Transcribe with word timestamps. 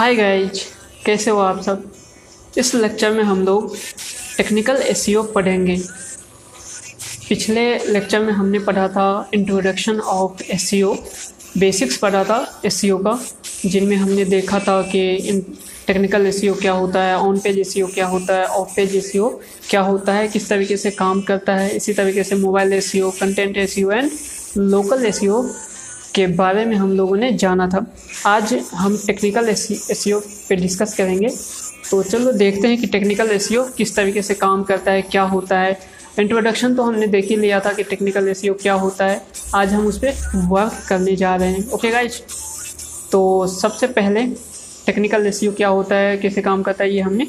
हाय 0.00 0.14
guys 0.14 0.60
कैसे 1.06 1.30
हो 1.30 1.38
आप 1.38 1.60
सब? 1.62 1.82
इस 2.58 2.74
लेक्चर 2.74 3.10
में 3.12 3.22
हम 3.22 3.42
लोग 3.46 3.74
टेक्निकल 4.36 4.76
एस 4.82 5.04
पढ़ेंगे। 5.34 5.76
पिछले 7.28 7.62
लेक्चर 7.86 8.20
में 8.20 8.32
हमने 8.32 8.58
पढ़ा 8.58 8.86
था 8.88 9.28
इंट्रोडक्शन 9.34 10.00
ऑफ़ 10.00 10.42
एस 10.44 10.70
बेसिक्स 11.58 11.96
पढ़ा 11.96 12.24
था 12.24 12.38
एस 12.64 12.80
का, 12.84 13.18
जिनमें 13.66 13.96
हमने 13.96 14.24
देखा 14.24 14.58
था 14.58 14.80
कि 14.82 15.44
टेक्निकल 15.86 16.26
एस 16.26 16.40
क्या 16.44 16.72
होता 16.72 17.02
है 17.02 17.16
ऑन 17.18 17.38
पेज 17.38 17.58
एस 17.58 17.74
क्या 17.94 18.06
होता 18.06 18.38
है 18.38 18.46
ऑफ़ 18.46 18.74
पेज 18.76 18.96
एस 18.96 19.12
क्या 19.70 19.80
होता 19.80 20.12
है, 20.12 20.28
किस 20.28 20.48
तरीके 20.48 20.76
से 20.76 20.90
काम 20.90 21.20
करता 21.22 21.56
है, 21.56 21.76
इसी 21.76 21.92
तरीके 21.92 22.24
से 22.24 22.36
mobile 22.36 22.72
S 22.72 22.92
content 22.96 23.56
S 23.56 23.78
and 23.78 24.10
local 24.56 25.06
S 25.06 25.20
के 26.14 26.26
बारे 26.34 26.64
में 26.64 26.74
हम 26.76 26.92
लोगों 26.92 27.16
ने 27.16 27.32
जाना 27.34 27.68
था 27.68 27.84
आज 28.26 28.52
हम 28.74 28.96
टेक्निकल 29.06 29.48
एस 29.48 29.66
पे 30.48 30.56
डिस्कस 30.56 30.94
करेंगे 30.94 31.28
तो 31.90 32.02
चलो 32.02 32.32
देखते 32.34 32.68
हैं 32.68 32.78
कि 32.78 32.86
टेक्निकल 32.86 33.30
एस 33.30 33.48
किस 33.76 33.94
तरीके 33.96 34.22
से 34.22 34.34
काम 34.36 34.62
करता 34.62 34.92
है 34.92 35.02
क्या 35.04 35.22
होता 35.28 35.58
है 35.58 35.78
इंट्रोडक्शन 36.18 36.74
तो 36.74 36.82
हमने 36.82 37.06
देख 37.06 37.24
ही 37.24 37.36
लिया 37.36 37.60
था 37.60 37.72
कि 37.72 37.82
टेक्निकल 37.84 38.28
एस 38.28 38.42
क्या 38.62 38.74
होता 38.76 39.06
है 39.06 39.20
आज 39.54 39.72
हम 39.72 39.86
उस 39.86 39.98
पर 39.98 40.46
वर्क 40.48 40.84
करने 40.88 41.16
जा 41.16 41.34
रहे 41.36 41.50
हैं 41.50 41.68
ओके 41.70 41.90
गाइज़ 41.90 42.20
तो 43.12 43.46
सबसे 43.50 43.86
पहले 43.90 44.24
टेक्निकल 44.86 45.26
एस 45.26 45.40
क्या 45.56 45.68
होता 45.68 45.96
है 45.96 46.16
कैसे 46.16 46.42
काम 46.42 46.62
करता 46.62 46.84
है 46.84 46.90
ये 46.90 47.00
हमने 47.00 47.26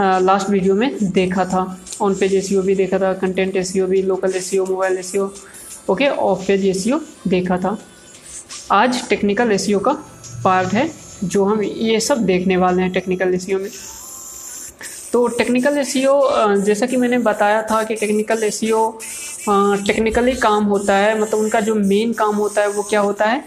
लास्ट 0.00 0.50
वीडियो 0.50 0.74
में 0.74 0.90
देखा 1.12 1.44
था 1.44 1.64
ऑन 2.02 2.14
पेज 2.14 2.34
एस 2.34 2.52
भी 2.66 2.74
देखा 2.74 2.98
था 2.98 3.12
कंटेंट 3.16 3.56
एस 3.56 3.72
भी 3.88 4.02
local 4.02 4.36
S 4.36 4.50
mobile 4.54 4.98
S 4.98 5.14
okay 5.90 6.08
of 6.08 6.46
page 6.46 6.66
S 6.66 6.84
देखा 7.28 7.56
था 7.58 7.78
आज 8.72 8.98
टेक्निकल 9.08 9.50
एस 9.52 9.66
का 9.84 9.92
पार्ट 10.44 10.72
है, 10.72 10.90
जो 11.24 11.44
हम 11.44 11.62
ये 11.62 11.98
सब 12.00 12.18
देखने 12.24 12.56
वाले 12.56 12.82
हैं 12.82 12.90
टेक्निकल 12.92 13.34
एस 13.34 13.46
में। 13.50 13.70
तो 15.12 15.26
टेक्निकल 15.28 15.78
एस 15.78 15.92
जैसा 16.64 16.86
कि 16.86 16.96
मैंने 16.96 17.18
बताया 17.18 17.62
था 17.62 17.82
कि 17.84 17.94
टेक्निकल 17.94 18.42
एस 18.44 18.60
टेक्निकली 19.86 20.32
काम 20.32 20.64
होता 20.64 20.96
है 20.96 21.18
मतलब 21.20 21.40
उनका 21.40 21.60
जो 21.60 21.74
मेन 21.74 22.12
काम 22.12 22.36
होता 22.36 22.62
है 22.62 22.68
वो 22.68 22.82
क्या 22.82 23.00
होता 23.00 23.26
है? 23.26 23.42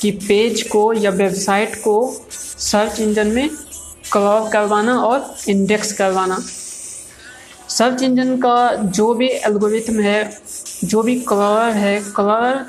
कि 0.00 0.10
पेज 0.10 0.62
को 0.62 0.92
या 0.92 1.10
वेबसाइट 1.10 1.74
को 1.76 1.94
सर्च 2.30 3.00
इंजन 3.00 3.26
में 3.26 3.48
कवर 4.12 4.50
करवाना 4.52 4.94
और 4.98 5.34
इंडेक्स 5.48 5.92
करवाना। 5.92 6.38
सर्च 7.68 8.02
इंजन 8.02 8.36
का 8.36 8.74
जो 8.76 9.12
भी 9.14 9.28
एल्गोरिथम 9.28 10.00
है, 10.00 10.30
जो 10.84 11.02
भी 11.02 11.18
कवर 11.22 11.72
है 11.72 12.00
कवर 12.16 12.64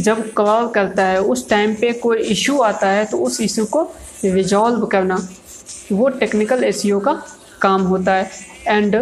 जब 0.00 0.32
कॉल 0.32 0.68
करता 0.68 1.04
है, 1.04 1.20
उस 1.20 1.48
टाइम 1.48 1.74
पे 1.74 1.92
कोई 2.00 2.18
इशू 2.30 2.58
आता 2.62 2.88
है 2.88 3.04
तो 3.04 3.18
उस 3.18 3.40
इशू 3.40 3.64
को 3.66 3.82
रिजॉल्व 4.24 4.86
करना, 4.86 5.16
वो 5.92 6.08
टेक्निकल 6.18 6.64
एस 6.64 6.82
का 6.86 7.12
काम 7.62 7.82
होता 7.84 8.14
है। 8.14 8.30
एंड 8.68 8.96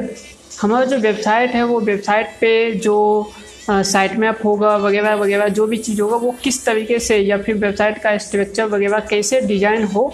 हमारा 0.60 0.84
जो 0.84 0.98
वेबसाइट 0.98 1.50
है, 1.50 1.62
वो 1.64 1.80
वेबसाइट 1.82 2.26
पे 2.40 2.70
जो 2.74 3.32
साइट 3.70 4.16
मैप 4.18 4.38
होगा, 4.44 4.76
वगैरह 4.76 5.14
वगैरह, 5.14 5.48
जो 5.48 5.66
भी 5.66 5.76
चीज़ 5.78 6.00
होगा, 6.00 6.16
वो 6.16 6.34
किस 6.42 6.64
तरीके 6.64 6.98
से 6.98 7.18
या 7.18 7.38
फिर 7.38 7.54
वेबसाइट 7.56 7.98
का 7.98 8.16
स्ट्रक्चर 8.18 8.64
वगैरह 8.66 8.98
कैसे 9.10 9.40
डिज़ाइन 9.42 9.84
हो 9.86 10.06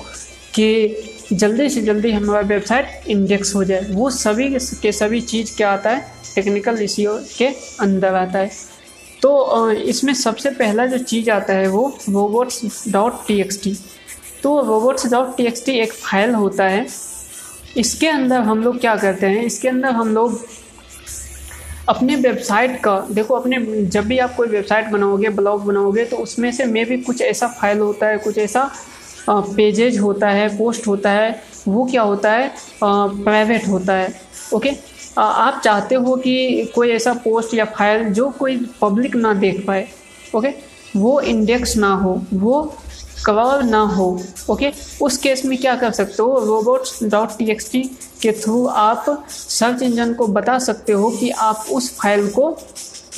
कि 0.55 0.97
जल्दी 1.33 1.69
से 1.69 1.81
जल्दी 1.83 2.13
हमारा 2.13 2.41
वेबसाइट 2.47 3.09
इंडेक्स 3.09 3.55
हो 3.55 3.65
जाए। 3.65 3.87
वो 3.91 4.11
सभी 4.13 4.49
के 4.83 4.93
सभी 4.93 5.21
चीज़ 5.23 5.57
क्या 5.57 5.71
आता 5.73 5.91
है 5.91 6.07
टेक्निकल 6.35 6.83
इश्यू 6.83 7.19
के 7.39 7.47
अंदर 7.81 8.15
आता 8.15 8.39
है। 8.39 8.51
तो 9.23 9.71
इसमें 9.71 10.13
सबसे 10.15 10.51
पहला 10.51 10.87
जो 10.87 10.99
चीज़ 10.99 11.31
आता 11.31 11.53
है 11.53 11.69
वो 11.69 11.87
robots 12.09 12.85
dot 12.89 13.27
T 13.27 13.41
X 13.41 13.63
T 13.63 13.77
तो 14.43 14.61
robots 14.67 15.07
dot 15.13 15.37
T 15.37 15.47
X 15.47 15.65
T 15.65 15.73
एक 15.81 15.93
फ़ाइल 15.93 16.35
होता 16.35 16.65
है। 16.65 16.87
इसके 17.77 18.09
अंदर 18.09 18.41
हम 18.43 18.63
लोग 18.63 18.81
क्या 18.81 18.95
करते 18.97 19.27
हैं? 19.27 19.43
इसके 19.45 19.69
अंदर 19.69 19.91
हम 19.91 20.15
लोग 20.15 20.39
अपने 21.89 22.17
वेबसाइट 22.17 22.81
का, 22.81 22.99
देखो 23.11 23.35
अपने, 23.35 23.85
जब 23.85 24.07
भी 24.07 24.19
आप 24.19 24.35
कोई 24.37 24.49
वेबसाइट 24.49 24.89
बनाओगे 24.89 25.29
ब्लॉग 25.31 25.65
बनाओगे 25.65 26.05
तो 26.05 26.17
उसमें 26.17 26.51
से 26.53 26.65
मे 26.65 26.85
भी 26.85 26.97
कुछ 26.99 27.23
ऐसा 27.23 27.47
फ़ाइल 27.61 27.79
होता 27.79 28.07
है, 28.07 28.19
कुछ 28.19 28.39
ऐसा 28.39 28.71
पेजेज 29.29 29.99
होता 29.99 30.29
है 30.29 30.49
पोस्ट 30.59 30.87
होता 30.87 31.11
है, 31.11 31.43
वो 31.69 31.85
क्या 31.85 32.03
होता 32.03 32.33
है? 32.33 32.53
प्राइवेट 32.83 33.67
होता 33.69 33.95
है। 33.95 34.13
ओके 34.55 34.71
आप 35.19 35.61
चाहते 35.65 35.95
हो 35.95 36.15
कि 36.17 36.71
कोई 36.75 36.91
ऐसा 36.91 37.13
पोस्ट 37.25 37.55
या 37.55 37.65
फ़ाइल 37.77 38.05
जो 38.15 38.29
कोई 38.39 38.57
पब्लिक 38.81 39.17
ना 39.17 39.33
देख 39.35 39.65
पाए 39.67 39.89
ओके 40.35 40.49
वो 40.97 41.21
इंडेक्स 41.21 41.77
ना 41.77 41.93
हो, 41.95 42.21
वो 42.33 42.63
कवर 43.27 43.63
ना 43.63 43.81
हो 43.97 44.07
ओके 44.51 44.71
उस 45.03 45.17
केस 45.19 45.45
में 45.45 45.57
क्या 45.59 45.75
कर 45.77 45.91
सकते 45.93 46.23
हो? 46.23 46.39
Robots 46.45 47.03
dot 47.05 47.37
T 47.39 47.51
X 47.51 47.71
T 47.73 47.83
के 48.23 48.33
थ्रू 48.33 48.67
आप 48.67 49.05
सर्च 49.31 49.83
इंजन 49.83 50.15
को 50.15 50.27
बता 50.29 50.59
सकते 50.59 50.93
हो 50.93 51.11
कि 51.11 51.31
आप 51.31 51.67
उस 51.73 51.91
फ़ाइल 51.97 52.29
को 52.29 52.57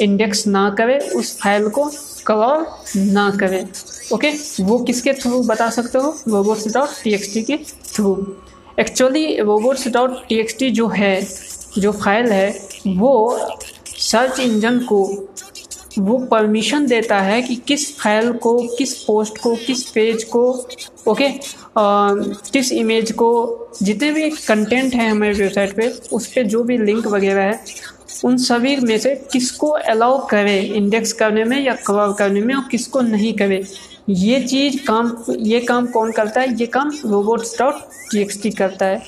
इंडेक्स 0.00 0.47
ना 0.47 0.69
करें, 0.70 0.98
उस 0.98 1.36
फ़ाइल 1.41 1.69
को 1.69 1.91
कवर 2.26 2.66
ना 2.97 3.30
करें 3.41 3.64
ओके 4.12 4.30
वो 4.64 4.78
किसके 4.78 5.12
थ्रू 5.12 5.42
बता 5.44 5.70
सकते 5.70 5.98
हो? 5.98 6.14
Robots 6.28 6.72
dot 6.74 7.03
T 7.04 7.14
X 7.14 7.32
T 7.34 7.42
के 7.42 7.56
through 7.94 8.16
actually 8.80 9.36
robots 9.41 9.88
dot 9.88 10.22
T 10.28 10.38
X 10.41 10.59
T 10.59 10.70
जो 10.70 10.88
है 10.88 11.14
जो 11.78 11.93
फ़ाइल 11.93 12.33
है 12.33 12.69
वो 12.87 13.38
सर्च 13.99 14.41
इंजन 14.41 14.78
को 14.78 15.28
वो 15.99 16.19
परमिशन 16.19 16.87
देता 16.87 17.21
है 17.21 17.43
कि 17.43 17.56
किस 17.56 17.99
फ़ाइल 17.99 18.33
को 18.33 18.69
किस 18.78 18.94
पोस्ट 19.05 19.38
को 19.38 19.55
किस 19.66 19.83
पेज 19.91 20.25
को 20.25 20.69
ओके 21.09 21.27
आ, 21.27 22.15
किस 22.53 22.72
इमेज 22.72 23.12
को 23.12 23.31
जितने 23.83 24.10
भी 24.12 24.31
कंटेंट 24.31 24.94
हैं 24.94 25.10
हमारे 25.10 25.33
वेबसाइट 25.33 25.77
पे 25.77 25.88
उस 26.12 26.27
पर 26.27 26.43
जो 26.43 26.62
भी 26.62 26.78
लिंक 26.78 27.06
वगैरह 27.06 27.43
है 27.43 27.65
उन 28.25 28.37
सभी 28.37 28.77
में 28.77 28.99
से 28.99 29.15
किसको 29.33 29.69
अलाउ 29.69 30.27
करे 30.27 30.60
इंडेक्स 30.60 31.12
करने 31.12 31.44
में 31.44 31.60
या 31.65 31.75
कवर 31.75 32.12
करने 32.12 32.41
में 32.41 32.54
और 32.54 32.65
किसको 32.71 33.00
नहीं 33.00 33.33
करे। 33.33 33.65
ये 34.09 34.41
चीज़ 34.41 34.77
काम 34.87 35.16
ये 35.31 35.60
काम 35.60 35.87
कौन 35.87 36.12
करता 36.12 36.41
है? 36.41 36.60
ये 36.60 36.66
काम 36.66 36.91
रोबोट्स 37.06 37.59
डॉट 37.59 37.75
टी 38.43 38.50
करता 38.50 38.87
है। 38.87 39.03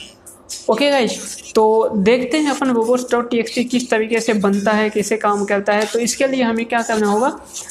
ओके 0.70 0.90
गाइज़ 0.90 1.12
तो 1.54 1.64
देखते 1.98 2.38
हैं 2.38 2.50
अपन 2.50 2.70
रोबोट्स 2.70 3.04
डॉट 3.10 3.30
टी 3.30 3.38
एक्स 3.38 3.54
किस 3.70 3.88
तरीके 3.90 4.20
से 4.20 4.32
बनता 4.34 4.72
है, 4.72 4.88
कैसे 4.90 5.16
काम 5.16 5.44
करता 5.44 5.72
है। 5.72 5.86
तो 5.86 5.98
इसके 5.98 6.26
लिए 6.26 6.42
हमें 6.42 6.64
क्या 6.66 6.82
करना 6.82 7.06
होगा, 7.06 7.28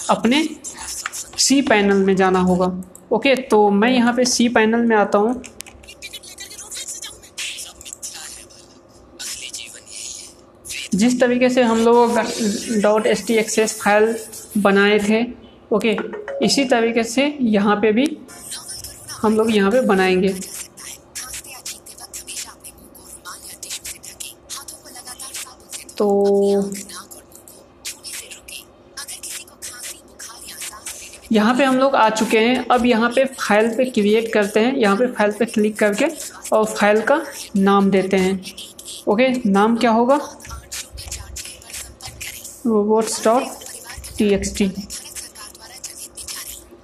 अपने 0.10 0.48
सी 1.38 1.62
पैनल 1.64 2.04
में 2.06 2.16
जाना 2.16 2.40
होगा। 2.42 2.72
ओके 3.12 3.36
तो 3.36 3.70
मैं 3.72 3.90
यहाँ 3.90 4.14
पे 4.14 4.26
सी 4.26 4.48
पैनल 4.50 4.86
में 4.88 4.96
आता 4.96 5.18
हूँ। 5.18 5.42
जिस 10.94 11.20
तरीके 11.20 11.50
से 11.50 11.62
हम 11.64 11.80
लोग 11.80 12.18
dot 12.82 13.06
S 13.08 13.26
T 13.28 13.34
access 13.36 13.80
file 13.82 14.16
बनाए 14.58 15.00
थे 15.00 15.24
ओके 15.72 15.98
इसी 16.46 16.66
तरीके 16.66 17.04
से 17.04 17.26
यहाँ 17.42 17.76
पे 17.76 17.92
भी 17.92 18.06
हम 19.22 19.38
लोग 19.38 19.56
यहाँ 19.56 19.72
पे 19.72 19.82
बनाएँगे। 19.82 20.34
तो 26.04 26.72
यहाँ 31.32 31.54
पे 31.58 31.64
हम 31.64 31.78
लोग 31.80 31.96
आ 31.96 32.10
चुके 32.10 32.40
हैं। 32.40 32.66
अब 32.72 32.86
यहाँ 32.86 33.10
पे 33.10 33.24
फ़ाइल 33.26 33.70
पे 33.76 33.86
क्रिएट 33.92 34.32
करते 34.34 34.60
हैं। 34.60 34.76
यहाँ 34.78 34.98
पे 34.98 35.08
फ़ाइल 35.08 35.32
पे 35.40 35.46
क्लिक 35.46 35.78
करके 35.80 36.06
और 36.56 36.66
फ़ाइल 36.66 37.02
का 37.02 37.22
नाम 37.58 37.90
देते 37.92 38.18
हैं। 38.18 38.34
ओके 39.08 39.30
नाम 39.50 39.78
क्या 39.78 39.92
होगा? 39.92 40.20
Robots 42.68 43.24
dot 43.26 43.44
T 44.18 44.30
X 44.34 44.56
T 44.58 44.70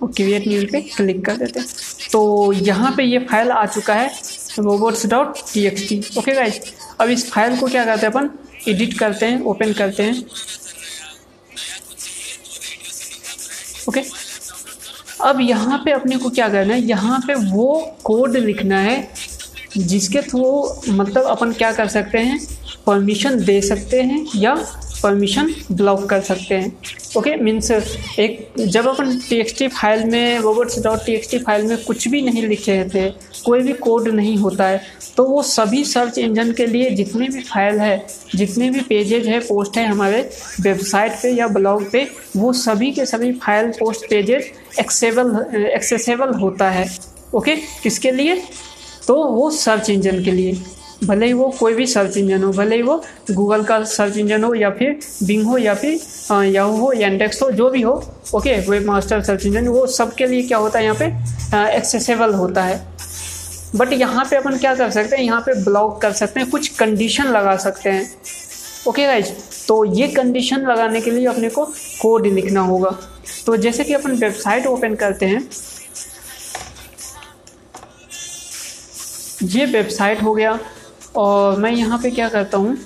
और 0.01 0.11
क्रिएट 0.11 0.47
न्यू 0.47 0.65
पे 0.71 0.81
क्लिक 0.81 1.25
कर 1.25 1.37
देते 1.37 1.59
हैं। 1.59 1.67
तो 2.11 2.51
यहाँ 2.53 2.93
पे 2.97 3.03
ये 3.03 3.19
फ़ाइल 3.25 3.51
आ 3.51 3.65
चुका 3.67 3.93
है। 3.93 4.11
Robots 4.59 5.05
dot 5.07 5.37
T 5.53 5.65
X 5.67 5.89
T 5.89 6.03
okay 6.17 6.33
guys 6.35 6.59
अब 7.01 7.09
इस 7.09 7.31
फ़ाइल 7.31 7.59
को 7.59 7.67
क्या 7.67 7.85
करते 7.85 8.05
हैं 8.07 8.13
अपन? 8.13 8.29
एडिट 8.69 8.97
करते 8.99 9.25
हैं, 9.25 9.41
ओपन 9.41 9.73
करते 9.73 10.03
हैं। 10.03 10.23
ओके? 13.89 14.03
अब 15.21 15.39
यहाँ 15.41 15.81
पे 15.85 15.91
अपने 15.91 16.17
को 16.17 16.29
क्या 16.29 16.49
करना 16.49 16.73
है? 16.73 16.81
यहाँ 16.81 17.19
पे 17.27 17.33
वो 17.33 17.97
कोड 18.03 18.37
लिखना 18.37 18.79
है, 18.79 19.11
जिसके 19.77 20.21
थ्रू 20.21 20.75
मतलब 20.89 21.23
अपन 21.23 21.53
क्या 21.53 21.71
कर 21.71 21.87
सकते 21.87 22.17
हैं? 22.17 22.39
परमिशन 22.87 23.43
दे 23.45 23.61
सकते 23.61 24.01
हैं 24.01 24.25
या 24.35 24.55
परमिशन 25.03 25.53
ब्लॉक 25.71 26.05
कर 26.09 26.21
सकते 26.21 26.55
हैं। 26.55 26.71
ओके 27.17 27.35
मीन्स 27.37 27.71
एक, 27.71 28.53
जब 28.59 28.87
अपन 28.87 29.17
टी 29.29 29.67
फ़ाइल 29.67 30.03
में 30.05 30.39
रोबोट्स 30.39 30.79
डॉट 30.83 31.05
टी 31.05 31.37
फ़ाइल 31.37 31.65
में 31.65 31.83
कुछ 31.83 32.07
भी 32.07 32.21
नहीं 32.21 32.43
लिखे 32.43 32.83
थे, 32.93 33.09
कोई 33.45 33.61
भी 33.61 33.73
कोड 33.75 34.07
नहीं 34.09 34.37
होता 34.37 34.65
है 34.65 34.81
तो 35.17 35.23
वो 35.25 35.41
सभी 35.43 35.83
सर्च 35.83 36.17
इंजन 36.17 36.51
के 36.53 36.65
लिए 36.65 36.89
जितने 36.91 37.27
भी 37.27 37.41
फ़ाइल 37.41 37.79
है, 37.79 38.05
जितने 38.35 38.69
भी 38.69 38.81
पेजेज 38.81 39.27
है 39.27 39.39
पोस्ट 39.39 39.77
है 39.77 39.85
हमारे 39.87 40.21
वेबसाइट 40.61 41.13
पे 41.21 41.29
या 41.29 41.47
ब्लॉग 41.49 41.89
पे, 41.91 42.07
वो 42.37 42.53
सभी 42.55 42.91
के 42.91 43.05
सभी 43.05 43.31
file 43.35 43.71
post 43.79 44.09
pages 44.09 44.51
accessible 44.79 45.65
accessible 45.67 46.33
होता 46.39 46.69
है। 46.69 46.87
ओके 47.35 47.55
किसके 47.83 48.11
लिए? 48.11 48.41
तो 49.07 49.23
वो 49.25 49.49
सर्च 49.51 49.89
इंजन 49.89 50.23
के 50.23 50.31
लिए। 50.31 50.53
भले 51.03 51.25
ही 51.25 51.33
वो 51.33 51.49
कोई 51.59 51.73
भी 51.73 51.85
सर्च 51.87 52.17
इंजन 52.17 52.43
हो, 52.43 52.51
भले 52.51 52.75
ही 52.75 52.81
वो 52.81 52.95
गूगल 53.31 53.63
का 53.63 53.83
सर्च 53.85 54.17
इंजन 54.17 54.43
हो 54.43 54.53
या 54.55 54.69
फिर 54.71 54.99
बिंग 55.23 55.45
हो 55.47 55.57
या 55.57 55.73
फिर 55.75 56.45
याहू 56.45 56.75
हो 56.77 56.91
या 56.93 57.07
इंडेक्स 57.07 57.41
हो, 57.41 57.49
जो 57.51 57.69
भी 57.69 57.81
हो, 57.81 57.93
okay 58.35 58.57
web 58.61 58.85
master 58.85 59.21
search 59.23 59.45
engine, 59.45 59.67
वो 59.67 59.85
सबके 59.87 60.27
लिए 60.27 60.43
क्या 60.47 60.57
होता 60.57 60.79
है 60.79 60.85
यहाँ 60.85 60.97
पे 60.99 61.75
एक्सेसिबल 61.77 62.33
होता 62.33 62.63
है। 62.63 62.77
बट 63.75 63.93
यहाँ 63.93 64.25
पे 64.29 64.35
अपन 64.35 64.57
क्या 64.57 64.73
कर 64.75 64.89
सकते 64.91 65.15
हैं, 65.15 65.23
यहाँ 65.23 65.41
पे 65.41 65.53
ब्लॉक 65.63 66.01
कर 66.01 66.11
सकते 66.13 66.39
हैं, 66.39 66.49
कुछ 66.49 66.67
कंडीशन 66.77 67.27
लगा 67.27 67.55
सकते 67.57 67.89
हैं। 67.89 68.09
ओके 68.87 69.05
गाइज़ 69.05 69.27
तो 69.67 69.83
ये 69.95 70.07
कंडीशन 70.07 70.65
लगाने 70.67 71.01
के 71.01 71.11
लिए 71.11 71.25
अपने 71.27 71.49
को 71.49 71.65
कोड 72.01 72.25
लिखना 72.27 72.61
होगा। 72.61 72.89
तो 73.45 73.55
जैसे 73.57 73.83
कि 73.83 73.93
अपन 73.93 74.15
वेबसाइट 74.17 74.67
ओपन 74.67 74.95
करते 74.95 75.25
हैं। 75.25 75.47
ये 79.43 79.65
वेबसाइट 79.67 80.21
हो 80.23 80.33
गया। 80.33 80.57
और 81.15 81.57
मैं 81.59 81.71
यहाँ 81.71 81.97
पे 82.03 82.11
क्या 82.11 82.29
करता 82.29 82.57
हूँ? 82.57 82.77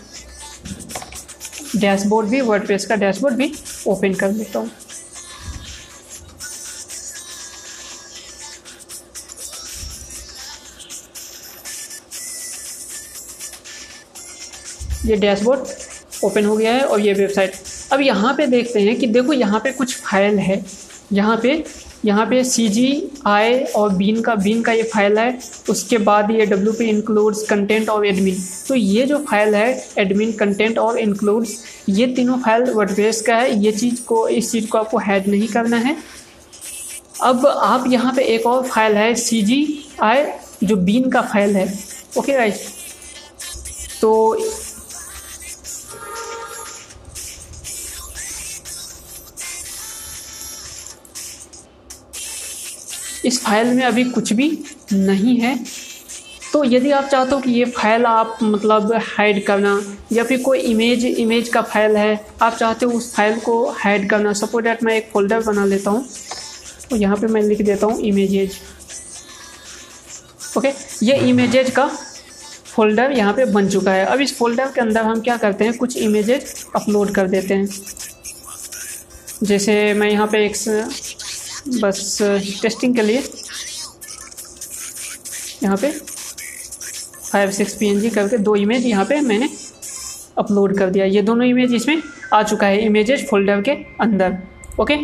डैशबोर्ड 1.75 2.27
भी 2.29 2.41
वर्डप्रेस 2.41 2.85
का 2.85 2.95
डैशबोर्ड 2.95 3.35
भी 3.35 3.51
ओपन 3.87 4.13
कर 4.13 4.31
लेता 4.31 4.59
हूँ। 4.59 4.69
ये 15.05 15.15
डैशबोर्ड 15.15 15.61
ओपन 16.23 16.45
हो 16.45 16.55
गया 16.57 16.73
है 16.73 16.83
और 16.83 16.99
ये 17.01 17.13
वेबसाइट 17.13 17.53
अब 17.93 18.01
यहाँ 18.01 18.33
पे 18.33 18.45
देखते 18.47 18.81
हैं 18.81 18.95
कि 18.99 19.07
देखो 19.07 19.33
यहाँ 19.33 19.59
पे 19.59 19.71
कुछ 19.71 19.95
फ़ाइल 19.95 20.37
है। 20.39 20.63
यहाँ 21.13 21.37
पे 21.37 21.63
यहाँ 22.05 22.25
पे 22.25 22.43
सी 22.43 22.67
जी 22.69 23.11
आई 23.27 23.59
और 23.75 23.93
बीन 23.95 24.21
का 24.21 24.35
बीन 24.35 24.61
का 24.61 24.71
ये 24.71 24.83
फ़ाइल 24.83 25.17
है। 25.19 25.39
उसके 25.69 25.97
बाद 25.99 26.31
ये 26.31 26.45
डब्ल्यू 26.45 26.73
पी 26.73 26.85
इंक्लूड्स 26.89 27.43
कंटेंट 27.49 27.89
और 27.89 28.05
एडमिन 28.07 28.37
तो 28.67 28.75
ये 28.75 29.05
जो 29.05 29.19
फ़ाइल 29.29 29.55
है 29.55 29.85
एडमिन 29.99 30.31
कंटेंट 30.39 30.79
और 30.79 30.97
इंक्लूड्स 30.99 31.57
ये 31.89 32.07
तीनों 32.15 32.37
फ़ाइल 32.39 32.69
वर्डप्रेस 32.71 33.21
का 33.21 33.35
है। 33.35 33.57
ये 33.59 33.71
चीज़ 33.71 34.03
को, 34.05 34.27
इस 34.27 34.51
चीज़ 34.51 34.67
को 34.69 34.77
आपको 34.77 34.97
हैड 34.99 35.27
नहीं 35.27 35.47
करना 35.47 35.77
है। 35.77 35.95
अब 37.23 37.45
आप 37.47 37.83
यहाँ 37.87 38.13
पे 38.15 38.23
एक 38.25 38.45
और 38.47 38.63
फ़ाइल 38.63 38.95
है 38.97 39.13
सी 39.15 39.41
जी 39.41 39.65
आई 40.03 40.23
जो 40.63 40.75
बीन 40.77 41.09
का 41.09 41.21
फ़ाइल 41.23 41.55
है। 41.57 41.67
ओके 42.17 42.35
राइट 42.37 42.55
तो 44.01 44.13
इस 53.25 53.43
फ़ाइल 53.43 53.73
में 53.73 53.83
अभी 53.83 54.03
कुछ 54.05 54.33
भी 54.33 54.49
नहीं 54.93 55.37
है। 55.39 55.57
तो 56.53 56.63
यदि 56.63 56.91
आप 56.91 57.05
चाहते 57.05 57.35
हो 57.35 57.41
कि 57.41 57.51
ये 57.51 57.65
फ़ाइल 57.67 58.05
आप 58.05 58.37
मतलब 58.43 58.91
हाइड 59.07 59.45
करना 59.45 59.79
या 60.11 60.23
फिर 60.23 60.41
कोई 60.41 60.59
इमेज 60.61 61.05
इमेज 61.05 61.49
का 61.49 61.61
फ़ाइल 61.63 61.95
है, 61.97 62.25
आप 62.41 62.55
चाहते 62.55 62.85
हो 62.85 62.91
उस 62.91 63.13
फ़ाइल 63.15 63.39
को 63.39 63.55
हाइड 63.77 64.09
करना 64.09 64.33
सपोज़ 64.33 64.63
डैट 64.65 64.83
मैं 64.83 64.95
एक 64.97 65.09
फोल्डर 65.13 65.41
बना 65.43 65.65
लेता 65.65 65.91
हूँ। 65.91 66.05
तो 66.89 66.95
यहाँ 66.95 67.17
पे 67.17 67.27
मैं 67.27 67.41
लिख 67.41 67.61
देता 67.61 67.87
हूँ 67.87 67.99
इमेजेज 68.01 68.59
ओके 70.57 70.71
ये 71.01 71.15
इमेजेज 71.29 71.69
का 71.71 71.87
फोल्डर 72.65 73.11
यहाँ 73.11 73.33
पे 73.33 73.45
बन 73.45 73.69
चुका 73.69 73.91
है। 73.91 74.05
अब 74.05 74.21
इस 74.21 74.37
फोल्डर 74.37 74.71
के 74.75 74.81
अंदर 74.81 75.01
हम 75.03 75.21
क्या 75.21 75.37
करते 75.37 75.65
हैं? 75.65 75.73
कुछ 75.77 75.97
इमेजेज 75.97 76.65
अपलोड 76.75 77.11
कर 77.15 77.27
देते 77.27 77.53
हैं। 77.53 77.67
जैसे 79.43 79.93
मैं 79.93 80.09
यहाँ 80.09 80.27
पे 80.27 80.45
एक 80.45 80.55
बस 81.65 82.17
टेस्टिंग 82.61 82.95
के 82.95 83.01
लिए। 83.01 83.23
यहाँ 85.63 85.77
पे 85.77 85.91
फाइव 87.31 87.51
सिक्स 87.51 87.73
पी 87.73 88.09
करके 88.09 88.37
दो 88.37 88.55
इमेज 88.55 88.85
यहाँ 88.85 89.05
पे 89.05 89.19
मैंने 89.21 89.49
अपलोड 90.37 90.77
कर 90.77 90.89
दिया। 90.89 91.05
ये 91.05 91.21
दोनों 91.21 91.45
इमेज 91.47 91.73
इसमें 91.73 92.01
आ 92.33 92.41
चुका 92.43 92.67
है 92.67 92.81
इमेजेस 92.85 93.25
फोल्डर 93.29 93.61
के 93.61 93.71
अंदर। 94.01 94.37
ओके 94.81 94.97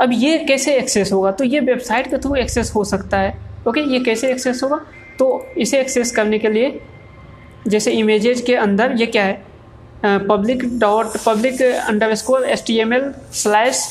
अब 0.00 0.10
ये 0.12 0.38
कैसे 0.38 0.74
एक्सेस 0.76 1.12
होगा? 1.12 1.30
तो 1.30 1.44
ये 1.44 1.60
वेबसाइट 1.60 2.10
के 2.10 2.18
थ्रू 2.18 2.34
एक्सेस 2.36 2.72
हो 2.74 2.84
सकता 2.84 3.18
है। 3.18 3.36
ओके 3.68 3.80
ये 3.92 4.00
कैसे 4.00 4.30
एक्सेस 4.32 4.62
होगा? 4.62 4.76
तो 5.18 5.46
इसे 5.58 5.80
एक्सेस 5.80 6.10
करने 6.10 6.38
के 6.38 6.48
लिए 6.48 6.80
जैसे 7.68 7.92
इमेजेज 7.92 8.40
के 8.40 8.54
अंदर 8.56 8.96
ये 9.00 9.06
क्या 9.06 9.24
है? 9.24 9.42
Public 10.04 10.64
dot 10.78 11.16
public 11.26 11.62
underscore 12.14 12.44
S 12.44 12.64
T 12.66 12.78
M 12.80 12.92
L 12.94 13.12
slash 13.34 13.86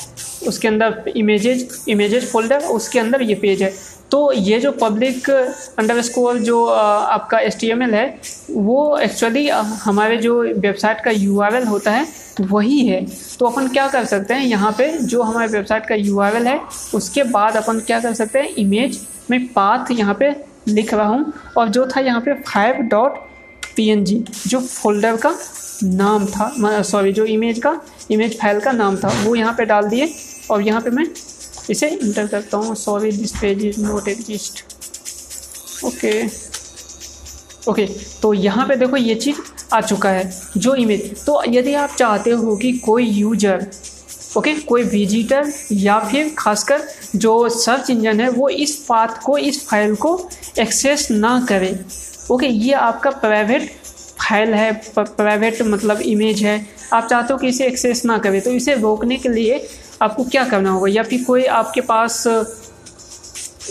उसके 0.47 0.67
अंदर 0.67 1.11
इमेजेज 1.15 1.85
इमेजेज 1.89 2.31
फोल्डर 2.31 2.63
उसके 2.69 2.99
अंदर 2.99 3.21
ये 3.21 3.35
पेज 3.35 3.63
है। 3.63 3.73
तो 4.11 4.31
ये 4.33 4.59
जो 4.59 4.71
पब्लिक 4.71 5.29
अंडर 5.29 6.01
स्कोर 6.01 6.37
जो 6.39 6.65
आपका 6.65 7.39
एस 7.39 7.57
टी 7.59 7.69
एम 7.71 7.83
एल 7.83 7.93
है, 7.93 8.07
वो 8.49 8.97
एक्चुअली 8.97 9.47
हमारे 9.49 10.17
जो 10.17 10.41
वेबसाइट 10.41 11.01
का 11.01 11.11
यू 11.11 11.39
आर 11.41 11.55
एल 11.55 11.67
होता 11.67 11.91
है, 11.91 12.05
वही 12.41 12.85
है। 12.85 13.05
तो 13.39 13.45
अपन 13.45 13.67
क्या 13.67 13.87
कर 13.87 14.05
सकते 14.05 14.33
हैं, 14.33 14.45
यहाँ 14.45 14.71
पे 14.77 14.91
जो 14.91 15.21
हमारे 15.21 15.47
वेबसाइट 15.49 15.85
का 15.85 15.95
यू 15.95 16.19
आर 16.19 16.35
एल 16.35 16.47
है, 16.47 16.59
उसके 16.95 17.23
बाद 17.23 17.57
अपन 17.57 17.79
क्या 17.79 17.99
कर 17.99 18.13
सकते 18.13 18.39
हैं 18.39 18.53
इमेज 18.55 18.99
में 19.29 19.47
पाथ 19.47 19.91
यहाँ 19.91 20.15
पे 20.19 20.35
लिख 20.67 20.93
रहा 20.93 21.07
हूँ। 21.07 21.33
और 21.57 21.69
जो 21.69 21.87
था 21.95 21.99
यहाँ 22.01 22.21
पे 22.21 22.33
फाइव 22.43 22.81
डॉट 22.89 23.19
जी 23.79 24.25
जो 24.47 24.59
फोल्डर 24.59 25.17
का 25.17 25.35
नाम 25.83 26.25
था 26.25 26.81
सॉरी 26.81 27.13
जो 27.13 27.25
इमेज 27.25 27.59
का 27.59 27.81
इमेज 28.11 28.39
फ़ाइल 28.39 28.59
का 28.59 28.71
नाम 28.71 28.97
था 28.97 29.23
वो 29.23 29.35
यहाँ 29.35 29.53
पे 29.53 29.65
डाल 29.65 29.87
दिए 29.89 30.13
और 30.51 30.61
यहाँ 30.61 30.81
पे 30.81 30.89
मैं 30.89 31.07
इसे 31.69 31.87
इंटर 31.87 32.27
करता 32.27 32.57
हूँ। 32.57 32.75
Sorry 32.75 33.11
this 33.11 33.31
page 33.31 33.65
is 33.65 33.81
not 33.81 34.07
exist 34.07 34.63
okay 35.85 36.27
okay 37.71 37.85
तो 38.21 38.33
यहाँ 38.33 38.67
पे 38.67 38.75
देखो 38.75 38.97
ये 38.97 39.15
चीज़ 39.15 39.37
आ 39.73 39.81
चुका 39.81 40.09
है 40.09 40.31
जो 40.57 40.75
इमेज 40.75 41.25
तो 41.25 41.43
यदि 41.47 41.73
आप 41.73 41.89
चाहते 41.89 42.31
हो 42.31 42.55
कि 42.55 42.71
कोई 42.73 43.05
यूज़र 43.05 43.67
ओके 44.37 44.53
okay, 44.53 44.65
कोई 44.65 44.83
विजिटर 44.83 45.53
या 45.71 45.99
फिर 45.99 46.35
खासकर 46.37 46.81
जो 47.15 47.49
सर्च 47.49 47.89
इंजन 47.89 48.19
है 48.19 48.29
वो 48.29 48.49
इस 48.49 48.75
पाथ 48.89 49.07
को 49.07 49.37
इस 49.37 49.67
फ़ाइल 49.67 49.95
को 49.95 50.29
एक्सेस 50.59 51.07
ना 51.11 51.45
करे 51.49 51.79
ओके, 52.31 52.47
ये 52.47 52.73
आपका 52.73 53.09
प्राइवेट 53.11 53.69
फ़ाइल 54.19 54.53
है 54.53 54.71
प्राइवेट 54.97 55.61
मतलब 55.63 56.01
इमेज 56.01 56.43
है। 56.43 56.65
आप 56.93 57.07
चाहते 57.07 57.33
हो 57.33 57.39
कि 57.39 57.47
इसे 57.47 57.65
एक्सेस 57.67 58.03
ना 58.05 58.17
करें 58.17 58.39
तो 58.41 58.51
इसे 58.51 58.75
रोकने 58.75 59.17
के 59.17 59.29
लिए 59.29 59.67
आपको 60.01 60.23
क्या 60.25 60.43
करना 60.45 60.71
होगा? 60.71 60.91
या 60.91 61.03
फिर 61.03 61.23
कोई 61.23 61.43
आपके 61.55 61.81
पास, 61.81 62.23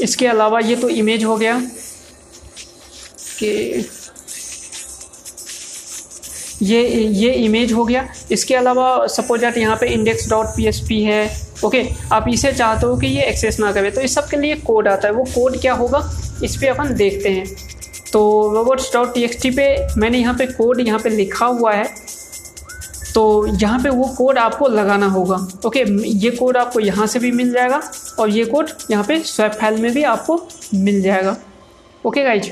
इसके 0.01 0.27
अलावा 0.27 0.61
ये 0.61 0.77
तो 0.77 0.89
इमेज 0.91 1.25
हो 1.25 1.37
गया 1.37 1.59
कि 3.39 3.49
ये 6.63 6.83
ये 6.93 7.33
इमेज 7.35 7.73
हो 7.73 7.85
गया। 7.85 8.07
इसके 8.33 8.55
अलावा 8.55 9.07
सपोज़ 9.09 9.41
दैट 9.41 9.57
यहाँ 9.59 9.77
पे 9.77 9.87
इंडेक्स 9.89 10.29
डॉट 10.31 10.47
पी 10.57 10.71
पी 10.89 11.03
है, 11.03 11.25
ओके, 11.65 11.85
आप 12.13 12.29
इसे 12.29 12.53
चाहते 12.53 12.87
हो 12.87 12.97
कि 12.97 13.07
ये 13.07 13.23
एक्सेस 13.25 13.61
ना 13.61 13.73
करें 13.73 13.91
तो 13.95 14.01
इस 14.01 14.15
सब 14.15 14.29
के 14.29 14.37
लिए 14.37 14.55
कोड 14.67 14.89
आता 14.89 15.09
है। 15.09 15.15
वो 15.15 15.25
कोड 15.25 15.61
क्या 15.61 15.73
होगा? 15.75 16.09
इस 16.45 16.57
पर 16.57 16.67
अपन 16.69 16.95
देखते 16.95 17.29
हैं। 17.29 17.45
तो 18.13 18.21
रोबोट्स 18.55 18.93
डॉट 18.93 19.15
टी 19.15 19.51
पे 19.51 19.67
मैंने 19.99 20.19
यहाँ 20.19 20.35
पे 20.35 20.47
कोड 20.47 20.81
यहाँ 20.81 20.99
पे 21.01 21.11
लिखा 21.11 21.47
हुआ 21.47 21.73
है। 21.73 21.85
तो 23.15 23.47
यहाँ 23.57 23.79
पे 23.83 23.89
वो 23.91 24.05
कोड 24.17 24.39
आपको 24.39 24.67
लगाना 24.69 25.07
होगा। 25.09 25.37
ओके 25.67 25.85
ये 26.19 26.31
कोड 26.31 26.57
आपको 26.57 26.81
यहाँ 26.81 27.07
से 27.07 27.19
भी 27.19 27.31
मिल 27.33 27.53
जाएगा 27.53 27.81
और 28.19 28.31
ये 28.31 28.45
कोड 28.45 28.71
यहाँ 28.91 29.05
पे 29.05 29.19
स्वैप 29.21 29.53
फ़ाइल 29.53 29.81
में 29.83 29.93
भी 29.93 30.03
आपको 30.07 30.41
मिल 30.75 31.01
जाएगा। 31.03 31.37
ओके 32.05 32.25
गाइज़ 32.25 32.51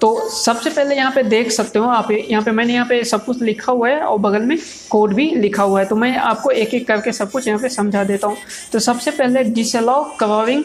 तो 0.00 0.28
सबसे 0.30 0.70
पहले 0.70 0.96
यहाँ 0.96 1.12
पे 1.12 1.22
देख 1.22 1.50
सकते 1.50 1.78
हो 1.78 1.84
आप, 1.86 2.10
यहाँ 2.10 2.42
पे 2.42 2.50
मैंने 2.50 2.74
यहाँ 2.74 2.86
पे 2.86 3.02
सब 3.04 3.24
कुछ 3.24 3.40
लिखा 3.42 3.72
हुआ 3.72 3.88
है 3.88 4.00
और 4.00 4.18
बगल 4.18 4.42
में 4.42 4.56
कोड 4.90 5.14
भी 5.14 5.30
लिखा 5.32 5.62
हुआ 5.62 5.80
है। 5.80 5.86
तो 5.86 5.96
मैं 5.96 6.16
आपको 6.16 6.50
एक 6.52 6.74
एक 6.74 6.86
करके 6.88 7.12
सब 7.12 7.30
कुछ 7.30 7.46
यहाँ 7.48 7.60
पे 7.60 7.68
समझा 7.68 8.02
देता 8.04 8.26
हूँ। 8.26 8.36
तो 8.72 8.78
सबसे 8.78 9.10
पहले 9.10 9.44
disallow 9.44 10.04
covering 10.18 10.64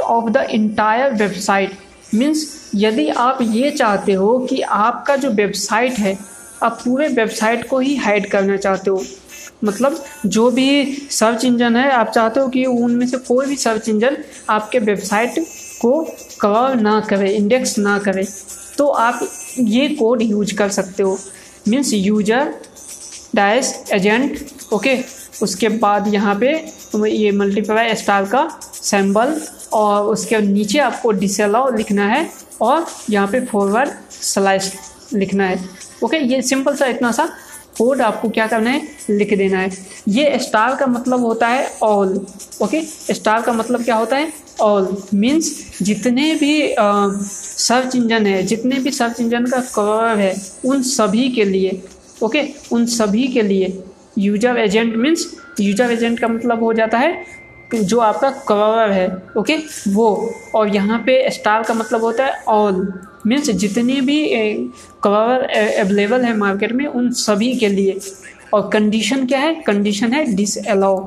of 0.00 0.30
the 0.30 0.46
entire 0.50 1.12
website 1.14 1.72
means 2.14 2.70
यदि 2.74 3.08
आप 3.08 3.38
ये 3.42 3.70
चाहते 3.70 4.12
हो 4.12 4.38
कि 4.40 4.60
आपका 4.60 5.16
जो 5.16 5.30
वेबसाइट 5.32 5.92
है, 5.92 6.16
आप 6.62 6.80
पूरे 6.84 7.08
वेबसाइट 7.10 7.68
को 7.68 7.78
ही 7.78 7.94
हाइड 7.96 8.30
करना 8.30 8.56
चाहते 8.56 8.90
हो। 8.90 9.02
मतलब 9.64 10.04
जो 10.26 10.50
भी 10.50 10.84
सर्च 11.10 11.44
इंजन 11.44 11.76
है, 11.76 11.90
आप 11.90 12.10
चाहते 12.10 12.40
हो 12.40 12.48
कि 12.48 12.64
उनमें 12.64 13.06
से 13.06 13.16
कोई 13.18 13.46
भी 13.46 13.56
सर्च 13.56 13.88
इंजन 13.88 14.16
आपके 14.50 14.78
वेबसाइट 14.80 15.38
को 15.80 16.00
कवर 16.40 16.74
ना 16.80 17.00
करे 17.00 17.30
इंडेक्स 17.30 17.78
ना 17.78 17.98
करे 17.98 18.26
तो 18.78 18.86
आप 18.88 19.28
ये 19.58 19.88
कोड 19.88 20.22
यूज़ 20.22 20.54
कर 20.56 20.68
सकते 20.70 21.02
हो। 21.02 21.18
Means 21.68 21.92
user 21.94 22.54
dash 23.34 23.74
agent 23.92 24.38
okay 24.72 24.98
उसके 25.42 25.68
बाद 25.78 26.12
यहाँ 26.14 26.34
पे 26.40 26.52
ये 27.08 27.30
मल्टीप्लाई 27.32 27.94
स्टार 27.94 28.24
का 28.24 28.48
सैम्बल 28.84 29.40
और 29.72 30.06
उसके 30.06 30.38
नीचे 30.42 30.78
आपको 30.78 31.10
डिसअलाउ 31.12 31.70
लिखना 31.76 32.06
है 32.08 32.28
और 32.62 32.86
यहाँ 33.10 33.26
पे 33.28 33.40
फॉरवर्ड 33.46 33.90
स्लाइस 34.12 34.72
लिखना 35.14 35.46
है। 35.46 35.58
ओके 36.04 36.16
ये 36.16 36.40
सिंपल 36.42 36.74
सा 36.76 36.86
इतना 36.86 37.10
सा 37.12 37.28
कोड 37.78 38.00
आपको 38.02 38.28
क्या 38.28 38.46
करना 38.46 38.70
है? 38.70 38.80
लिख 39.10 39.36
देना 39.38 39.58
है। 39.58 39.70
ये 40.08 40.38
स्टार 40.38 40.74
का 40.76 40.86
मतलब 40.86 41.20
होता 41.20 41.48
है 41.48 41.66
ऑल 41.82 42.14
ओके 42.62 42.82
स्टार 42.82 43.42
का 43.42 43.52
मतलब 43.52 43.84
क्या 43.84 43.94
होता 43.96 44.16
है? 44.16 44.32
ऑल 44.60 44.96
मीन्स 45.14 45.82
जितने 45.82 46.34
भी 46.34 46.74
सर्च 46.78 47.96
इंजन 47.96 48.26
है, 48.26 48.42
जितने 48.42 48.78
भी 48.78 48.90
सर्च 48.90 49.20
इंजन 49.20 49.46
का 49.46 49.60
कवर 49.74 50.18
है, 50.18 50.34
उन 50.64 50.82
सभी 50.82 51.28
के 51.30 51.44
लिए 51.44 51.82
ओके 52.22 52.42
उन 52.72 52.86
सभी 52.88 53.26
के 53.28 53.42
लिए 53.42 53.82
user 54.18 54.58
agent 54.58 54.94
means 54.96 55.26
user 55.60 55.92
agent 55.92 56.18
का 56.20 56.28
मतलब 56.28 56.62
हो 56.62 56.72
जाता 56.72 56.98
है 56.98 57.12
जो 57.76 57.98
आपका 58.00 58.30
कवर 58.48 58.90
है 58.90 59.06
ओके 59.38 59.56
वो, 59.88 60.32
और 60.54 60.74
यहाँ 60.74 60.98
पे 61.06 61.30
स्टार 61.30 61.62
का 61.62 61.74
मतलब 61.74 62.04
होता 62.04 62.24
है 62.26 62.42
ऑल 62.48 62.92
मीन्स 63.26 63.50
जितने 63.52 64.00
भी 64.00 64.18
कवर 65.02 65.42
अवेलेबल 65.78 66.24
है 66.24 66.36
मार्केट 66.36 66.72
में, 66.72 66.86
उन 66.86 67.10
सभी 67.12 67.54
के 67.56 67.68
लिए। 67.68 67.98
और 68.54 68.68
कंडीशन 68.72 69.26
क्या 69.26 69.38
है? 69.38 69.54
कंडीशन 69.56 70.12
है 70.12 70.24
डिस 70.34 70.56
अलाउ 70.66 71.06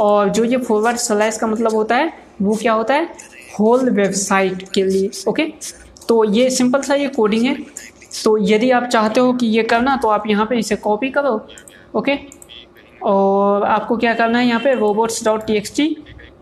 और 0.00 0.28
जो 0.28 0.44
ये 0.44 0.56
फॉरवर्ड 0.58 0.96
स्लाइस 0.98 1.38
का 1.38 1.46
मतलब 1.46 1.74
होता 1.74 1.96
है, 1.96 2.12
वो 2.42 2.54
क्या 2.54 2.72
होता 2.72 2.94
है? 2.94 3.08
होल 3.58 3.90
वेबसाइट 3.90 4.68
के 4.74 4.82
लिए 4.84 5.10
ओके 5.28 5.44
तो 6.08 6.22
ये 6.24 6.48
सिंपल 6.50 6.82
सा 6.82 6.94
ये 6.94 7.08
कोडिंग 7.10 7.44
है। 7.46 7.56
तो 8.24 8.36
यदि 8.40 8.70
आप 8.70 8.84
चाहते 8.84 9.20
हो 9.20 9.32
कि 9.32 9.46
ये 9.48 9.62
करना 9.64 9.96
तो 10.02 10.08
आप 10.08 10.26
यहाँ 10.26 10.46
पे 10.46 10.58
इसे 10.58 10.76
कॉपी 10.78 11.10
करो 11.10 11.40
ओके 11.94 12.14
और 13.06 13.64
आपको 13.64 13.96
क्या 13.96 14.14
करना 14.14 14.38
है 14.38 14.46
यहाँ 14.46 14.60
पे 14.60 14.74
robots 14.74 15.24
dot 15.24 15.46
T 15.46 15.56
X 15.56 15.76
T 15.76 15.96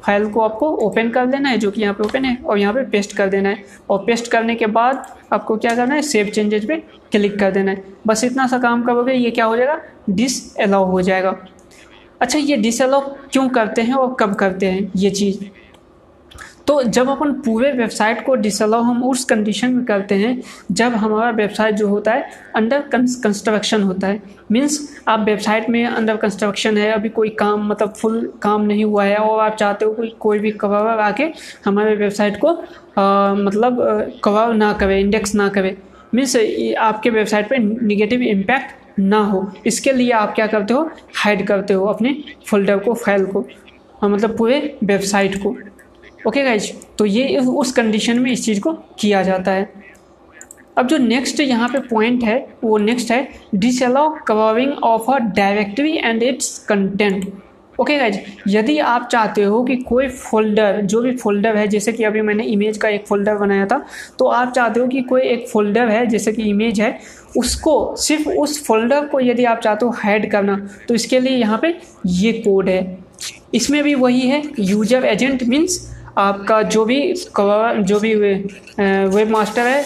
file 0.05 0.27
को 0.31 0.41
आपको 0.41 0.69
ओपन 0.87 1.09
कर 1.11 1.27
लेना 1.27 1.49
है, 1.49 1.59
जो 1.59 1.71
कि 1.71 1.81
यहाँ 1.83 1.95
पे 1.95 2.05
ओपन 2.05 2.25
है, 2.25 2.37
और 2.37 2.59
यहाँ 2.59 2.73
पे 2.75 2.83
पेस्ट 2.91 3.17
कर 3.17 3.29
देना 3.29 3.49
है। 3.49 3.65
और 3.91 4.05
पेस्ट 4.07 4.31
करने 4.31 4.55
के 4.55 4.67
बाद 4.69 5.07
आपको 5.33 5.57
क्या 5.57 5.75
करना 5.77 5.95
है 5.95 6.03
सेव 6.03 6.27
चेंजेज 6.27 6.67
पे 6.69 6.77
क्लिक 7.13 7.39
कर 7.39 7.51
देना 7.51 7.71
है। 7.71 7.85
बस 8.07 8.25
इतना 8.25 8.47
सा 8.47 8.59
काम 8.59 8.83
करोगे, 8.83 9.13
ये 9.13 9.31
क्या 9.31 9.45
हो 9.45 9.57
जाएगा? 9.57 9.81
डिस 10.11 10.57
अलाउ 10.57 10.91
हो 10.91 11.01
जाएगा। 11.03 11.35
अच्छा 12.21 12.39
ये 12.39 12.57
डिस 12.57 12.83
अलाउ 12.83 13.01
क्यों 13.33 13.49
करते 13.49 13.83
हैं 13.83 13.95
और 13.95 14.15
कब 14.21 14.35
करते 14.35 14.67
हैं, 14.67 14.91
ये 14.97 15.11
चीज़? 15.11 15.45
तो 16.67 16.83
जब 16.85 17.09
अपन 17.11 17.33
पूरे 17.45 17.71
वेबसाइट 17.73 18.25
को 18.27 18.35
डिसअलाउ 18.35 18.83
हम 18.83 19.03
उस 19.05 19.25
कंडीशन 19.25 19.73
में 19.73 19.85
करते 19.85 20.15
हैं 20.15 20.41
जब 20.73 20.95
हमारा 20.95 21.31
वेबसाइट 21.31 21.75
जो 21.75 21.89
होता 21.89 22.13
है 22.13 22.31
अंडर 22.57 22.81
कंस्ट्रक्शन 22.93 23.83
होता 23.83 24.07
है। 24.07 24.21
मीन्स 24.53 24.79
आप 25.09 25.25
वेबसाइट 25.27 25.69
में 25.71 25.85
अंडर 25.87 26.17
कंस्ट्रक्शन 26.17 26.79
है 26.79 26.91
अभी 26.93 27.09
कोई 27.09 27.29
काम 27.41 27.67
मतलब 27.69 27.93
फुल 27.93 28.33
काम 28.43 28.63
नहीं 28.63 28.85
हुआ 28.85 29.05
है 29.05 29.17
और 29.17 29.41
आप 29.41 29.57
चाहते 29.57 29.85
हो 29.85 29.93
कोई 29.93 30.15
कोई 30.21 30.39
भी 30.39 30.51
कवर 30.63 31.01
आके 31.01 31.31
हमारे 31.65 31.95
वेबसाइट 31.97 32.41
को 32.41 32.49
आ, 32.99 33.35
मतलब 33.35 34.21
कवर 34.25 34.55
ना 34.55 34.73
करे 34.73 35.01
इंडेक्स 35.01 35.35
ना 35.35 35.49
करे। 35.49 35.77
मीन्स 36.15 36.37
आपके 36.79 37.11
वेबसाइट 37.11 37.49
पर 37.51 37.59
निगेटिव 37.59 38.23
इम्पैक्ट 38.23 38.99
ना 38.99 39.19
हो। 39.21 39.47
इसके 39.67 39.93
लिए 39.93 40.11
आप 40.13 40.35
क्या 40.35 40.47
करते 40.47 40.75
हो? 40.75 40.91
हाइड 41.17 41.47
करते 41.47 41.75
हो 41.75 41.87
अपने 41.87 42.17
फोल्डर 42.47 42.79
को 42.79 42.95
फ़ाइल 42.95 43.27
को 43.27 43.47
मतलब 44.05 44.37
पूरे 44.39 44.77
वेबसाइट 44.85 45.37
को। 45.43 45.57
ओके 46.25 46.43
गाइज़ 46.43 46.71
तो 46.99 47.07
ये 47.07 47.39
उस 47.39 47.73
कंडीशन 47.73 48.19
में 48.19 48.31
इस 48.33 48.45
चीज़ 48.45 48.61
को 48.61 48.73
किया 49.01 49.23
जाता 49.23 49.53
है। 49.53 49.73
अब 50.79 50.87
जो 50.89 50.97
नेक्स्ट 50.99 51.41
यहाँ 51.41 51.69
पे 51.69 51.79
पॉइंट 51.81 52.23
है, 52.25 52.39
वो 52.65 52.77
नेक्स्ट 52.79 53.11
है 53.11 53.29
disallow 53.55 54.15
covering 54.27 54.73
of 54.85 55.11
a 55.13 55.19
directory 55.19 55.97
and 55.97 56.23
its 56.23 56.59
content 56.69 57.33
okay 57.79 57.97
guys 57.99 58.19
यदि 58.49 58.79
आप 58.79 59.09
चाहते 59.13 59.43
हो 59.43 59.63
कि 59.65 59.77
कोई 59.79 60.09
फोल्डर 60.09 60.81
जो 60.83 61.01
भी 61.03 61.13
फोल्डर 61.17 61.57
है, 61.57 61.67
जैसे 61.69 61.93
कि 61.93 62.05
अभी 62.05 62.21
मैंने 62.23 62.45
इमेज 62.45 62.77
का 62.79 62.89
एक 62.89 63.07
फोल्डर 63.07 63.37
बनाया 63.37 63.67
था 63.67 63.85
तो 64.19 64.27
आप 64.27 64.53
चाहते 64.53 64.81
हो 64.81 64.87
कि 64.89 65.01
कोई 65.03 65.23
एक 65.23 65.49
फोल्डर 65.49 65.89
है, 65.89 66.07
जैसे 66.07 66.33
कि 66.33 66.43
इमेज 66.43 66.81
है, 66.81 66.99
उसको 67.37 67.95
सिर्फ़ 67.99 68.29
उस 68.31 68.65
फोल्डर 68.67 69.07
को 69.07 69.21
यदि 69.21 69.45
आप 69.45 69.61
चाहते 69.61 69.87
हो 69.87 69.95
हैड 70.05 70.31
करना 70.31 70.57
तो 70.89 70.95
इसके 70.95 71.21
लिए 71.21 71.37
यहाँ 71.37 71.59
पे 71.63 71.75
ये 72.07 72.33
कोड 72.35 72.69
है। 72.69 72.99
इसमें 73.55 73.83
भी 73.85 73.95
वही 73.97 74.21
है 74.21 74.43
यूज़र 74.61 75.05
एजेंट 75.05 75.43
मीन्स 75.45 75.79
आपका 76.19 76.63
जो 76.65 76.85
भी 76.85 77.01
जो 77.83 77.99
भी 78.01 78.15
वेब 78.15 79.31
मास्टर 79.31 79.67
है 79.67 79.85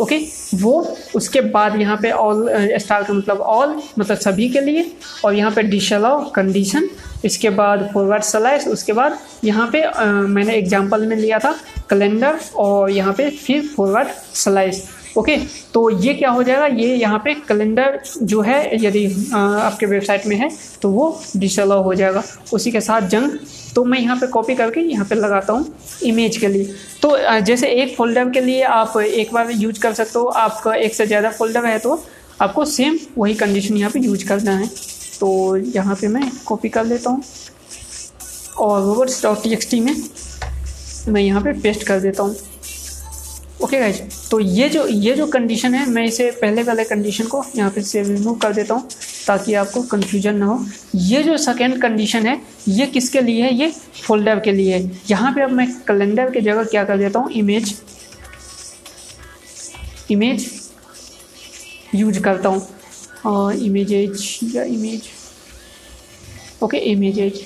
ओके 0.00 0.18
वो 0.54 0.72
उसके 1.16 1.40
बाद 1.50 1.76
यहाँ 1.80 1.96
पे 2.02 2.10
ऑल 2.12 2.48
स्टार 2.78 3.02
का 3.04 3.14
मतलब 3.14 3.40
ऑल 3.40 3.74
मतलब 3.98 4.16
सभी 4.16 4.48
के 4.48 4.60
लिए 4.60 4.90
और 5.24 5.34
यहाँ 5.34 5.50
पे 5.50 5.62
डिशलाउ 5.64 6.24
कंडीशन 6.30 6.88
इसके 7.24 7.50
बाद 7.50 7.88
फॉरवर्ड 7.94 8.22
सलाइस 8.22 8.66
उसके 8.68 8.92
बाद 8.92 9.18
यहाँ 9.44 9.68
पे 9.72 9.82
आ, 9.82 10.04
मैंने 10.04 10.54
एग्जांपल 10.54 11.06
में 11.06 11.16
लिया 11.16 11.38
था 11.38 11.52
कैलेंडर 11.90 12.38
और 12.56 12.90
यहाँ 12.90 13.12
पे 13.12 13.30
फिर 13.30 13.66
फॉरवर्ड 13.76 14.08
स्लाइस 14.34 14.84
ओके 15.16 15.36
तो 15.74 15.88
ये 15.90 16.14
क्या 16.14 16.30
हो 16.30 16.42
जाएगा? 16.42 16.66
ये 16.66 16.94
यहाँ 16.96 17.18
पे 17.18 17.34
कैलेंडर 17.48 18.00
जो 18.22 18.40
है, 18.40 18.84
यदि 18.84 19.04
आपके 19.34 19.86
वेबसाइट 19.86 20.26
में 20.26 20.36
है 20.36 20.50
तो 20.82 20.90
वो 20.90 21.20
डिसअलाउ 21.36 21.82
हो 21.82 21.94
जाएगा। 21.94 22.22
उसी 22.52 22.70
के 22.72 22.80
साथ 22.80 23.08
जंग 23.08 23.38
तो 23.74 23.84
मैं 23.84 23.98
यहाँ 24.00 24.16
पे 24.16 24.26
कॉपी 24.28 24.54
करके 24.54 24.80
यहाँ 24.82 25.06
पे 25.06 25.14
लगाता 25.14 25.52
हूँ 25.52 25.74
इमेज 26.04 26.36
के 26.36 26.48
लिए। 26.48 26.74
तो 27.02 27.16
जैसे 27.40 27.68
एक 27.72 27.96
फोल्डर 27.96 28.30
के 28.30 28.40
लिए 28.40 28.62
आप 28.64 28.96
एक 28.98 29.32
बार 29.34 29.50
यूज़ 29.52 29.80
कर 29.80 29.92
सकते 29.94 30.18
हो, 30.18 30.24
आपका 30.26 30.74
एक 30.74 30.94
से 30.94 31.06
ज़्यादा 31.06 31.30
फोल्डर 31.30 31.66
है 31.66 31.78
तो 31.78 32.02
आपको 32.42 32.64
सेम 32.66 32.98
वही 33.18 33.34
कंडीशन 33.34 33.76
यहाँ 33.76 33.90
पे 33.90 34.00
यूज़ 34.00 34.26
करना 34.28 34.56
है। 34.56 34.66
तो 35.20 35.56
यहाँ 35.56 35.94
पे 35.94 36.08
मैं 36.08 36.30
कॉपी 36.46 36.68
कर 36.68 36.84
लेता 36.84 37.10
हूँ 37.10 37.22
और 38.58 38.82
रोबर्ट्स 38.82 39.22
डॉट 39.22 39.42
टी 39.70 39.80
में 39.80 39.94
मैं 41.08 41.20
यहाँ 41.20 41.40
पे 41.42 41.52
पेस्ट 41.60 41.86
कर 41.86 42.00
देता 42.00 42.22
हूँ। 42.22 42.36
ओके 43.66 43.78
गाइज़ 43.78 44.00
तो 44.30 44.38
ये 44.40 44.68
जो 44.68 44.86
ये 44.86 45.14
जो 45.14 45.26
कंडीशन 45.26 45.74
है, 45.74 45.84
मैं 45.90 46.04
इसे 46.04 46.30
पहले 46.32 46.62
वाले 46.62 46.84
कंडीशन 46.84 47.26
को 47.26 47.42
यहाँ 47.56 47.70
पे 47.70 47.82
से 47.82 48.02
रिमूव 48.02 48.34
कर 48.38 48.52
देता 48.52 48.74
हूँ, 48.74 48.88
ताकि 49.26 49.54
आपको 49.54 49.82
कन्फ्यूज़न 49.84 50.36
ना 50.36 50.46
हो। 50.46 50.58
ये 50.94 51.22
जो 51.22 51.36
सेकेंड 51.36 51.80
कंडीशन 51.82 52.26
है, 52.26 52.40
ये 52.68 52.86
किसके 52.86 53.20
लिए 53.20 53.42
है? 53.42 53.54
ये 53.54 53.70
फोल्डर 54.02 54.40
के 54.40 54.52
लिए 54.52 54.74
है। 54.74 54.90
यहाँ 55.10 55.32
पे 55.34 55.42
अब 55.42 55.50
मैं 55.52 55.66
कैलेंडर 55.88 56.30
की 56.30 56.40
जगह 56.40 56.64
क्या 56.64 56.84
कर 56.84 56.98
देता 56.98 57.18
हूँ? 57.18 57.30
इमेज 57.32 57.74
इमेज 60.10 60.50
यूज़ 61.94 62.20
करता 62.22 62.48
हूँ। 62.48 62.66
इमेजेज 63.56 64.38
या 64.54 64.62
इमेज 64.64 65.02
ओके 66.62 66.76
इमेजेज 66.90 67.40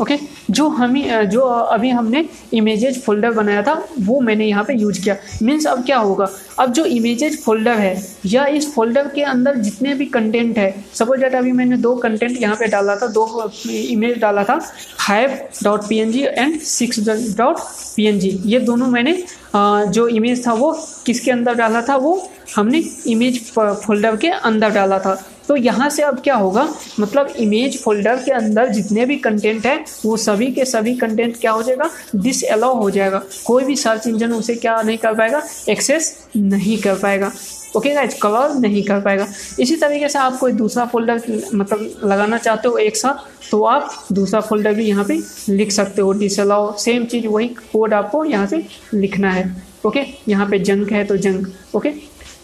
ओके 0.00 0.18
जो 0.50 0.68
हम 0.68 0.94
जो 1.26 1.40
अभी 1.40 1.90
हमने 1.90 2.24
इमेजेज 2.54 3.02
फोल्डर 3.02 3.30
बनाया 3.32 3.62
था, 3.62 3.74
वो 4.00 4.20
मैंने 4.20 4.46
यहाँ 4.46 4.64
पे 4.64 4.74
यूज़ 4.74 5.02
किया। 5.04 5.16
मीन्स 5.42 5.66
अब 5.66 5.84
क्या 5.84 5.98
होगा? 5.98 6.28
अब 6.58 6.72
जो 6.72 6.84
इमेजेज 6.86 7.40
फोल्डर 7.44 7.78
है, 7.78 7.96
या 8.26 8.44
इस 8.48 8.72
फोल्डर 8.74 9.08
के 9.14 9.22
अंदर 9.24 9.56
जितने 9.58 9.94
भी 9.94 10.06
कंटेंट 10.06 10.58
है 10.58 10.74
सपोज़ 10.94 11.20
डेट 11.20 11.34
अभी 11.34 11.52
मैंने 11.52 11.76
दो 11.78 11.94
कंटेंट 11.96 12.40
यहाँ 12.42 12.56
पे 12.56 12.66
डाला 12.68 12.96
था, 12.96 13.06
दो 13.08 13.50
इमेज 13.68 14.18
डाला 14.20 14.44
था 14.44 14.58
five 14.98 15.38
dot 15.64 15.88
P 15.88 15.98
N 15.98 16.12
G 16.12 16.22
and 16.22 16.60
six 16.60 17.00
dot 17.36 17.58
P 17.96 18.06
N 18.06 18.18
G 18.18 18.38
ये 18.46 18.60
दोनों 18.60 18.86
मैंने 18.88 19.22
जो 19.56 20.06
इमेज 20.08 20.46
था 20.46 20.52
वो 20.54 20.72
किसके 21.06 21.30
अंदर 21.30 21.54
डाला 21.54 21.82
था? 21.82 21.96
वो 21.96 22.30
हमने 22.56 22.82
इमेज 23.06 23.40
फोल्डर 23.52 24.16
के 24.16 24.28
अंदर 24.28 24.70
डाला 24.70 24.98
था। 24.98 25.22
तो 25.48 25.56
यहाँ 25.56 25.88
से 25.90 26.02
अब 26.02 26.20
क्या 26.24 26.34
होगा? 26.34 26.66
मतलब 27.00 27.32
इमेज 27.38 27.78
फोल्डर 27.82 28.22
के 28.24 28.32
अंदर 28.32 28.68
जितने 28.68 29.04
भी 29.06 29.16
कंटेंट 29.16 29.66
है, 29.66 29.84
वो 30.04 30.16
सभी 30.34 30.50
के 30.52 30.64
सभी 30.64 30.94
कंटेंट 30.96 31.36
क्या 31.40 31.50
हो 31.52 31.62
जाएगा? 31.62 31.88
डिस 32.16 32.42
हो 32.44 32.90
जाएगा। 32.90 33.22
कोई 33.46 33.64
भी 33.64 33.74
सर्च 33.76 34.06
इंजन 34.06 34.32
उसे 34.32 34.54
क्या 34.56 34.80
नहीं 34.82 34.96
कर 34.98 35.14
पाएगा? 35.14 35.42
एक्सेस 35.68 36.16
नहीं 36.36 36.78
कर 36.78 36.94
पाएगा। 36.98 37.30
ओके 37.76 37.90
गाइज़ 37.94 38.14
कवर 38.22 38.54
नहीं 38.54 38.82
कर 38.84 39.00
पाएगा। 39.00 39.26
इसी 39.60 39.76
तरीके 39.76 40.08
से 40.08 40.18
आप 40.18 40.38
कोई 40.38 40.52
दूसरा 40.52 40.84
फोल्डर 40.86 41.22
मतलब 41.54 42.00
लगाना 42.04 42.38
चाहते 42.38 42.68
हो 42.68 42.76
एक 42.78 42.96
साथ 42.96 43.50
तो 43.50 43.62
आप 43.64 43.90
दूसरा 44.12 44.40
फोल्डर 44.40 44.74
भी 44.74 44.84
यहाँ 44.84 45.04
पे 45.04 45.18
लिख 45.48 45.72
सकते 45.72 46.02
हो। 46.02 46.12
डिसअलाउ 46.12 46.72
सेम 46.78 47.04
चीज़, 47.04 47.26
वही 47.26 47.48
कोड 47.72 47.94
आपको 47.94 48.24
यहाँ 48.24 48.46
से 48.46 48.64
लिखना 48.94 49.30
है। 49.30 49.44
ओके 49.86 50.04
यहाँ 50.28 50.46
पे 50.50 50.58
जंक 50.60 50.92
है 50.92 51.04
तो 51.04 51.16
जंक 51.18 51.76
ओके 51.76 51.90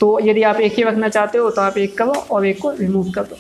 तो 0.01 0.19
यदि 0.23 0.43
आप 0.43 0.61
एक 0.61 0.75
ही 0.75 0.83
रखना 0.83 1.09
चाहते 1.09 1.39
हो 1.39 1.51
तो 1.51 1.63
आप 1.63 1.79
एक 1.79 1.97
करो 1.99 2.13
और 2.31 2.47
एक 2.47 2.61
को 2.63 2.71
रिमूव 2.71 3.11
कर 3.11 3.23
दो। 3.23 3.37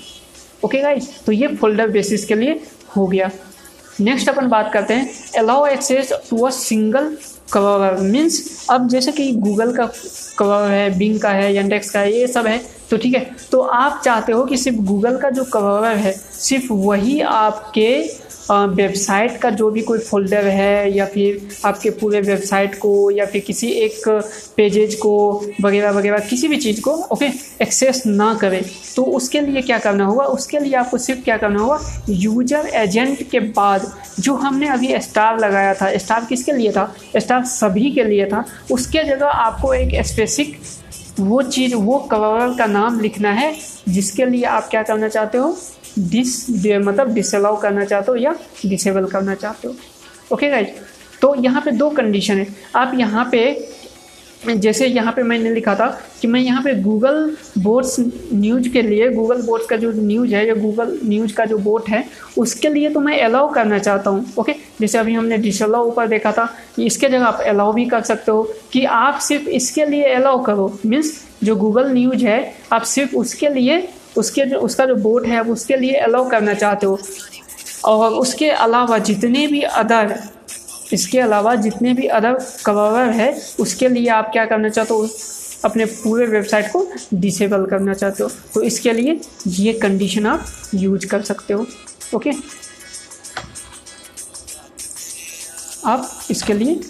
ओके 0.64 0.80
गाइज़ 0.82 1.08
तो 1.26 1.32
ये 1.32 1.48
फोल्डर 1.56 1.88
बेसिस 1.90 2.24
के 2.24 2.34
लिए 2.34 2.60
हो 2.96 3.06
गया। 3.06 3.30
नेक्स्ट 4.00 4.28
अपन 4.28 4.48
बात 4.48 4.70
करते 4.72 4.94
हैं। 4.94 5.10
Allow 5.38 5.66
access 5.66 6.12
to 6.30 6.42
a 6.42 6.50
single 6.50 7.16
cover 7.52 7.96
means 8.00 8.66
अब 8.70 8.88
जैसे 8.88 9.12
कि 9.12 9.30
गूगल 9.34 9.72
का 9.76 9.88
कवर 10.38 10.70
है 10.70 10.98
बिंग 10.98 11.20
का 11.20 11.30
है 11.30 11.54
यंडेक्स 11.56 11.90
का 11.90 12.00
है, 12.00 12.12
ये 12.12 12.26
सब 12.26 12.46
है 12.46 12.60
तो 12.90 12.96
ठीक 12.96 13.14
है। 13.14 13.30
तो 13.50 13.60
आप 13.60 14.00
चाहते 14.04 14.32
हो 14.32 14.44
कि 14.44 14.56
सिर्फ़ 14.56 14.78
गूगल 14.80 15.16
का 15.18 15.30
जो 15.30 15.44
कवर 15.44 15.86
है, 15.86 16.12
सिर्फ़ 16.12 16.72
वही 16.72 17.20
आपके 17.22 17.90
वेबसाइट 18.50 19.36
का 19.40 19.50
जो 19.50 19.70
भी 19.70 19.82
कोई 19.82 19.98
फोल्डर 19.98 20.46
है 20.46 20.92
या 20.92 21.06
फिर 21.06 21.48
आपके 21.64 21.90
पूरे 21.90 22.20
वेबसाइट 22.20 22.74
को 22.74 23.10
या 23.10 23.26
फिर 23.26 23.42
किसी 23.46 23.68
एक 23.84 24.08
पेजेज 24.56 24.94
को 24.94 25.12
वगैरह 25.62 25.90
वगैरह 25.90 26.18
किसी 26.28 26.48
भी 26.48 26.56
चीज़ 26.56 26.80
को, 26.80 26.90
ओके, 26.90 27.26
एक्सेस 27.62 28.02
ना 28.06 28.32
करें 28.34 28.62
तो 28.96 29.02
उसके 29.02 29.40
लिए 29.40 29.62
क्या 29.62 29.78
करना 29.78 30.04
होगा? 30.04 30.24
उसके 30.24 30.58
लिए 30.58 30.74
आपको 30.74 30.98
सिर्फ़ 30.98 31.22
क्या 31.24 31.36
करना 31.36 31.60
होगा? 31.60 31.78
यूज़र 32.08 32.66
एजेंट 32.74 33.22
के 33.30 33.40
बाद 33.40 33.90
जो 34.20 34.34
हमने 34.34 34.68
अभी 34.68 34.98
स्टार 35.00 35.38
लगाया 35.40 35.74
था, 35.74 35.96
स्टार 35.98 36.24
किसके 36.28 36.52
लिए 36.52 36.72
था? 36.72 36.92
स्टार 37.16 37.44
सभी 37.46 37.90
के 37.90 38.04
लिए 38.04 38.26
था। 38.26 38.44
उसके 38.72 39.04
जगह 39.04 39.26
आपको 39.26 39.74
एक 39.74 40.00
स्पेसिक 40.06 40.58
वो 41.20 41.42
चीज़, 41.42 41.74
वो 41.74 41.98
कवर 42.10 42.54
का 42.58 42.66
नाम 42.66 43.00
लिखना 43.00 43.30
है, 43.32 43.54
जिसके 43.88 44.24
लिए 44.26 44.44
आप 44.44 44.68
क्या 44.70 44.82
करना 44.82 45.08
चाहते 45.08 45.38
हो? 45.38 45.56
डिस 45.98 46.46
मतलब 46.60 47.12
डिसअलाउ 47.14 47.60
करना 47.60 47.84
चाहते 47.84 48.10
हो 48.10 48.16
या 48.16 48.34
डिसेबल 48.66 49.06
करना 49.06 49.34
चाहते 49.34 49.68
हो? 49.68 49.74
ओके 50.32 50.50
गाइज़ 50.50 50.68
तो 51.22 51.34
यहाँ 51.44 51.62
पे 51.62 51.70
दो 51.72 51.90
कंडीशन 51.90 52.38
है। 52.38 52.46
आप 52.76 52.92
यहाँ 52.98 53.28
पे, 53.32 53.68
जैसे 54.56 54.86
यहाँ 54.86 55.12
पे 55.12 55.22
मैंने 55.22 55.50
लिखा 55.54 55.74
था 55.74 55.86
कि 56.20 56.28
मैं 56.28 56.40
यहाँ 56.40 56.62
पे 56.62 56.74
गूगल 56.82 57.36
बोर्ड्स 57.58 57.96
न्यूज़ 58.00 58.68
के 58.72 58.82
लिए 58.82 59.08
गूगल 59.12 59.42
बोर्ड्स 59.42 59.66
का 59.66 59.76
जो 59.76 59.90
न्यूज़ 59.92 60.34
है 60.34 60.46
या 60.46 60.54
गूगल 60.54 60.98
न्यूज़ 61.04 61.34
का 61.34 61.44
जो 61.44 61.58
बोर्ड 61.58 61.88
है, 61.88 62.04
उसके 62.38 62.68
लिए 62.68 62.90
तो 62.90 63.00
मैं 63.00 63.20
अलाउ 63.22 63.52
करना 63.54 63.78
चाहता 63.78 64.10
हूँ। 64.10 64.24
ओके 64.38 64.52
जैसे 64.80 64.98
अभी 64.98 65.14
हमने 65.14 65.38
डिसअलाउ 65.38 65.88
ऊपर 65.88 66.06
देखा 66.08 66.32
था 66.32 66.44
कि 66.76 66.86
इसके 66.86 67.08
जगह 67.08 67.24
आप 67.24 67.40
अलाउ 67.48 67.72
भी 67.72 67.84
कर 67.86 68.02
सकते 68.02 68.32
हो 68.32 68.42
कि 68.72 68.84
आप 68.84 69.18
सिर्फ़ 69.20 69.48
इसके 69.50 69.84
लिए 69.86 70.14
अलाउ 70.14 70.42
करो। 70.44 70.72
मीन्स 70.86 71.12
जो 71.44 71.56
गूगल 71.56 71.92
न्यूज़ 71.92 72.24
है, 72.24 72.54
आप 72.72 72.82
सिर्फ़ 72.84 73.16
उसके 73.16 73.48
लिए 73.50 73.80
उसके 74.16 74.46
जो, 74.46 74.58
उसका 74.58 74.86
जो 74.86 74.94
बोर्ड 74.94 75.26
है 75.26 75.40
उसके 75.40 75.76
लिए 75.76 75.94
अलाउ 75.94 76.30
करना 76.30 76.54
चाहते 76.54 76.86
हो। 76.86 76.98
और 77.84 78.12
उसके 78.12 78.50
अलावा 78.50 78.98
जितने 78.98 79.46
भी 79.46 79.62
अदर 79.62 80.22
इसके 80.92 81.20
अलावा 81.20 81.54
जितने 81.54 81.94
भी 81.94 82.06
अदर 82.06 82.46
कवर 82.66 83.10
है, 83.10 83.42
उसके 83.60 83.88
लिए 83.88 84.08
आप 84.08 84.32
क्या 84.32 84.46
करना 84.46 84.68
चाहते 84.68 84.94
हो? 84.94 85.08
अपने 85.64 85.84
पूरे 85.84 86.26
वेबसाइट 86.26 86.72
को 86.72 86.92
डिसेबल 87.14 87.66
करना 87.66 87.94
चाहते 87.94 88.22
हो। 88.22 88.30
तो 88.54 88.62
इसके 88.62 88.92
लिए 88.92 89.20
ये 89.46 89.72
कंडीशन 89.72 90.26
आप 90.26 90.44
यूज़ 90.74 91.06
कर 91.06 91.22
सकते 91.22 91.54
हो। 91.54 91.66
ओके 92.14 92.30
आप 95.84 96.10
इसके 96.30 96.52
लिए 96.52 96.80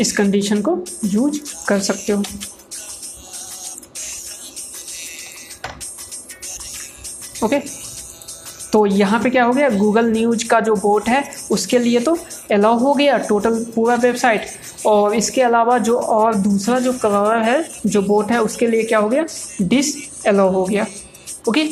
इस 0.00 0.16
कंडीशन 0.16 0.62
को 0.62 0.84
यूज़ 1.04 1.40
कर 1.68 1.78
सकते 1.78 2.12
हो। 2.12 2.22
ओके? 7.44 7.60
तो 8.72 8.84
यहाँ 8.86 9.18
पे 9.20 9.30
क्या 9.30 9.44
हो 9.44 9.52
गया? 9.52 9.68
गूगल 9.70 10.10
न्यूज़ 10.12 10.46
का 10.48 10.60
जो 10.60 10.74
बोट 10.74 11.08
है, 11.08 11.22
उसके 11.50 11.78
लिए 11.78 12.00
तो 12.00 12.16
अलाउ 12.52 12.78
हो 12.78 12.94
गया 12.94 13.18
टोटल 13.18 13.64
पूरा 13.74 13.94
वेबसाइट 13.94 14.46
और 14.86 15.14
इसके 15.14 15.42
अलावा 15.42 15.78
जो 15.78 15.96
और 15.98 16.34
दूसरा 16.36 16.78
जो 16.78 16.92
कवर 16.92 17.36
है, 17.38 17.64
जो 17.86 18.02
बोट 18.02 18.30
है, 18.32 18.40
उसके 18.42 18.66
लिए 18.66 18.82
क्या 18.84 18.98
हो 18.98 19.08
गया? 19.08 19.24
डिस 19.62 19.94
अलाउ 20.26 20.52
हो 20.52 20.64
गया. 20.64 20.86
ओके? 21.48 21.68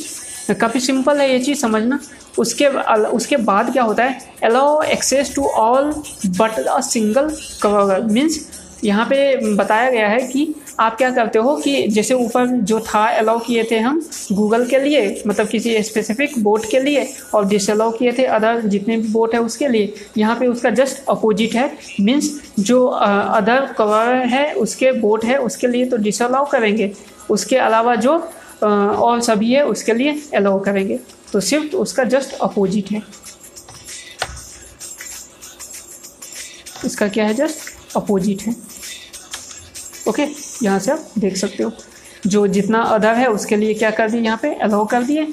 काफ़ी 0.54 0.80
सिंपल 0.80 1.20
है 1.20 1.30
ये 1.32 1.38
चीज़, 1.38 1.60
समझना. 1.60 1.98
उसके 2.38 2.66
उसके 3.16 3.36
बाद 3.38 3.72
क्या 3.72 3.82
होता 3.82 4.04
है? 4.04 4.18
Allow 4.44 4.82
access 4.82 5.34
to 5.34 5.42
all 5.42 5.92
but 6.38 6.58
a 6.58 6.80
single 6.82 7.30
cover 7.62 8.02
means 8.02 8.38
यहाँ 8.84 9.04
पे 9.06 9.54
बताया 9.56 9.90
गया 9.90 10.08
है 10.08 10.20
कि 10.22 10.54
आप 10.80 10.96
क्या 10.98 11.10
करते 11.10 11.38
हो 11.38 11.54
कि 11.56 11.86
जैसे 11.88 12.14
ऊपर 12.14 12.46
जो 12.46 12.78
था 12.80 13.04
अलाउ 13.08 13.38
किए 13.38 13.64
थे 13.70 13.78
हम 13.78 14.00
गूगल 14.32 14.64
के 14.68 14.78
लिए 14.78 15.22
मतलब 15.26 15.48
किसी 15.48 15.82
स्पेसिफिक 15.82 16.38
बोट 16.38 16.64
के 16.70 16.78
लिए, 16.80 17.06
और 17.34 17.46
डिसअलाउ 17.46 17.92
किए 17.92 18.12
थे 18.12 18.24
अदर 18.26 18.60
जितने 18.62 18.96
भी 18.96 19.08
बोट 19.08 19.34
है 19.34 19.40
उसके 19.40 19.68
लिए, 19.68 19.92
यहाँ 20.18 20.36
पे 20.36 20.46
उसका 20.46 20.70
जस्ट 20.72 21.04
अपोजिट 21.08 21.54
है। 21.54 21.70
मीन्स 22.00 22.30
जो 22.60 22.84
अदर 22.86 23.66
कवर 23.78 24.14
है, 24.26 24.52
उसके 24.54 24.92
बोट 24.92 25.24
है, 25.24 25.36
उसके 25.38 25.66
लिए 25.66 25.86
तो 25.86 25.96
डिसअलाउ 25.98 26.50
करेंगे। 26.50 26.92
उसके 27.30 27.56
अलावा 27.58 27.94
जो 27.96 28.16
और 28.62 29.20
सभी 29.20 29.52
है, 29.52 29.64
उसके 29.66 29.94
लिए 29.94 30.20
अलाउ 30.36 30.60
करेंगे। 30.60 30.98
तो 31.32 31.40
सिर्फ़ 31.40 31.76
उसका 31.76 32.04
जस्ट 32.04 32.34
अपोजिट 32.42 32.90
है। 32.90 33.02
इसका 36.84 37.08
क्या 37.08 37.24
है? 37.24 37.34
जस्ट 37.34 37.96
अपोजिट 37.96 38.42
है। 38.42 38.54
ओके 40.08 40.22
यहाँ 40.62 40.78
से 40.78 40.92
आप 40.92 41.10
देख 41.18 41.36
सकते 41.36 41.62
हो। 41.62 41.72
जो 42.26 42.46
जितना 42.46 42.82
अदर 42.82 43.14
है, 43.14 43.26
उसके 43.26 43.56
लिए 43.56 43.74
क्या 43.74 43.90
कर 43.90 44.10
दिए? 44.10 44.20
यहाँ 44.20 44.38
पे 44.42 44.54
अलाउ 44.54 44.86
कर 44.86 45.02
दिए। 45.02 45.26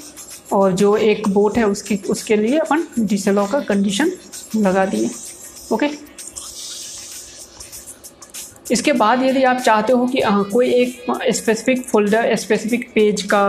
और 0.52 0.72
जो 0.72 0.96
एक 0.96 1.28
बोट 1.28 1.58
है, 1.58 1.64
उसकी, 1.64 1.96
उसके 2.10 2.36
लिए 2.36 2.58
अपन 2.58 2.86
डिसअलाउ 2.98 3.50
का 3.50 3.60
कंडीशन 3.60 4.12
लगा 4.56 4.86
दिए। 4.86 5.10
ओके 5.72 5.86
इसके 8.72 8.92
बाद 8.92 9.22
यदि 9.22 9.42
आप 9.44 9.56
चाहते 9.56 9.92
हो 9.92 10.06
कि 10.06 10.20
हाँ 10.20 10.44
कोई 10.44 10.68
एक 10.74 11.04
स्पेसिफिक 11.34 11.82
फोल्डर 11.82 12.36
स्पेसिफिक 12.36 12.88
पेज 12.94 13.22
का 13.22 13.42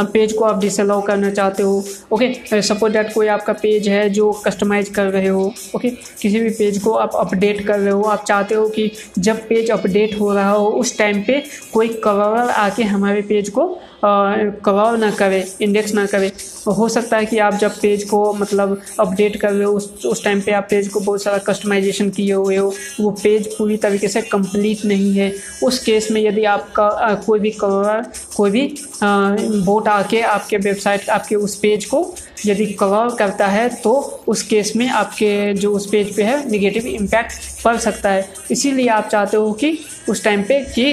पेज 0.00 0.32
को 0.32 0.44
आप 0.44 0.60
डिसअलाउ 0.60 1.02
करना 1.02 1.30
चाहते 1.30 1.62
हो 1.62 1.84
ओके 2.12 2.62
सपोज़ 2.62 2.92
डैट 2.92 3.12
कोई 3.14 3.26
आपका 3.26 3.52
पेज 3.52 3.88
है 3.88 4.08
जो 4.10 4.32
कस्टमाइज 4.46 4.88
कर 4.88 5.04
रहे 5.04 5.28
हो 5.28 5.44
ओके 5.76 5.90
किसी 5.90 6.40
भी 6.40 6.50
पेज 6.50 6.78
को 6.78 6.92
आप 6.92 7.10
अपडेट 7.14 7.66
कर 7.66 7.78
रहे 7.78 7.90
हो, 7.90 8.02
आप 8.02 8.24
चाहते 8.24 8.54
हो 8.54 8.68
कि 8.68 8.90
जब 9.18 9.48
पेज 9.48 9.70
अपडेट 9.70 10.20
हो 10.20 10.32
रहा 10.34 10.50
हो, 10.50 10.66
उस 10.66 10.98
टाइम 10.98 11.22
पे 11.22 11.42
कोई 11.72 11.88
कवर 11.88 12.50
आके 12.50 12.82
हमारे 12.82 13.22
पेज 13.22 13.48
को 13.48 13.78
कवर 14.04 14.96
ना 14.98 15.10
करे 15.10 15.44
इंडेक्स 15.60 15.94
ना 15.94 16.04
करे। 16.06 16.32
हो 16.68 16.88
सकता 16.88 17.16
है 17.16 17.26
कि 17.26 17.38
आप 17.38 17.54
जब 17.54 17.78
पेज 17.80 18.02
को 18.04 18.32
मतलब 18.34 18.80
अपडेट 19.00 19.36
कर 19.40 19.52
रहे 19.52 19.64
हो 19.64 19.72
उस 19.72 20.06
उस 20.06 20.22
टाइम 20.24 20.40
पे 20.40 20.52
आप 20.52 20.66
पेज 20.70 20.88
को 20.88 21.00
बहुत 21.00 21.22
सारा 21.22 21.38
कस्टमाइजेशन 21.46 22.10
किए 22.10 22.32
हुए 22.32 22.56
हो 22.56 22.72
वो 23.00 23.10
पेज 23.22 23.46
पूरी 23.56 23.76
तरीके 23.76 24.08
से 24.08 24.22
कंप्लीट 24.22 24.84
नहीं 24.84 25.12
है। 25.14 25.32
उस 25.62 25.78
केस 25.84 26.10
में 26.10 26.20
यदि 26.22 26.44
आपका 26.46 26.84
आ, 26.84 27.14
कोई 27.16 27.40
भी 27.40 27.50
कवर 27.52 28.04
कोई 28.36 28.50
भी 28.50 28.66
बोट 29.02 29.88
आके 29.88 30.20
आपके 30.22 30.56
वेबसाइट 30.58 31.08
आपके 31.10 31.36
उस 31.36 31.56
पेज 31.58 31.84
को 31.84 32.04
यदि 32.46 32.66
कवर 32.74 33.14
करता 33.16 33.46
है 33.46 33.68
तो 33.82 33.92
उस 34.28 34.42
केस 34.42 34.72
में 34.76 34.88
आपके 34.88 35.52
जो 35.54 35.72
उस 35.72 35.86
पेज 35.86 36.16
पे 36.16 36.22
है 36.22 36.50
निगेटिव 36.50 36.86
इम्पैक्ट 36.86 37.62
पड़ 37.64 37.76
सकता 37.78 38.10
है। 38.10 38.28
इसीलिए 38.50 38.88
आप 38.88 39.08
चाहते 39.08 39.36
हो 39.36 39.52
कि 39.52 39.78
उस 40.08 40.24
टाइम 40.24 40.42
पे 40.42 40.60
कि 40.78 40.92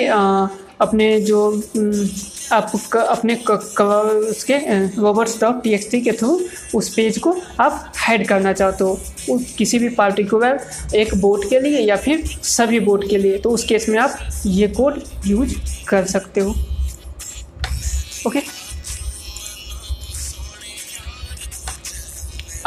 अपने 0.82 1.20
जो 1.22 1.64
आप 2.54 2.72
अपने 2.96 3.36
उसके 4.30 4.58
रोबर्ट्स 5.02 5.40
डॉट 5.42 5.64
टी 5.64 6.02
के 6.02 6.12
थ्रू 6.12 6.40
उस 6.76 6.94
पेज 6.96 7.18
को 7.18 7.36
आप 7.60 7.94
हाइड 7.98 8.28
करना 8.28 8.54
चाहते 8.54 8.84
हो। 8.84 9.00
किसी 9.58 9.80
भी 9.80 9.90
पार्टिकुलर 9.90 10.60
एक 10.96 11.16
बोट 11.16 11.50
के 11.50 11.60
लिए 11.60 11.80
या 11.80 11.96
फिर 11.96 12.24
सभी 12.44 12.80
बोट 12.80 13.10
के 13.10 13.18
लिए 13.18 13.38
तो 13.38 13.50
उस 13.50 13.64
केस 13.64 13.90
में 13.90 14.00
आप 14.00 14.18
ये 14.46 14.68
कोड 14.68 15.02
यूज़ 15.28 15.56
कर 15.88 16.06
सकते 16.06 16.42
हो। 16.42 16.52
ओके 18.28 18.40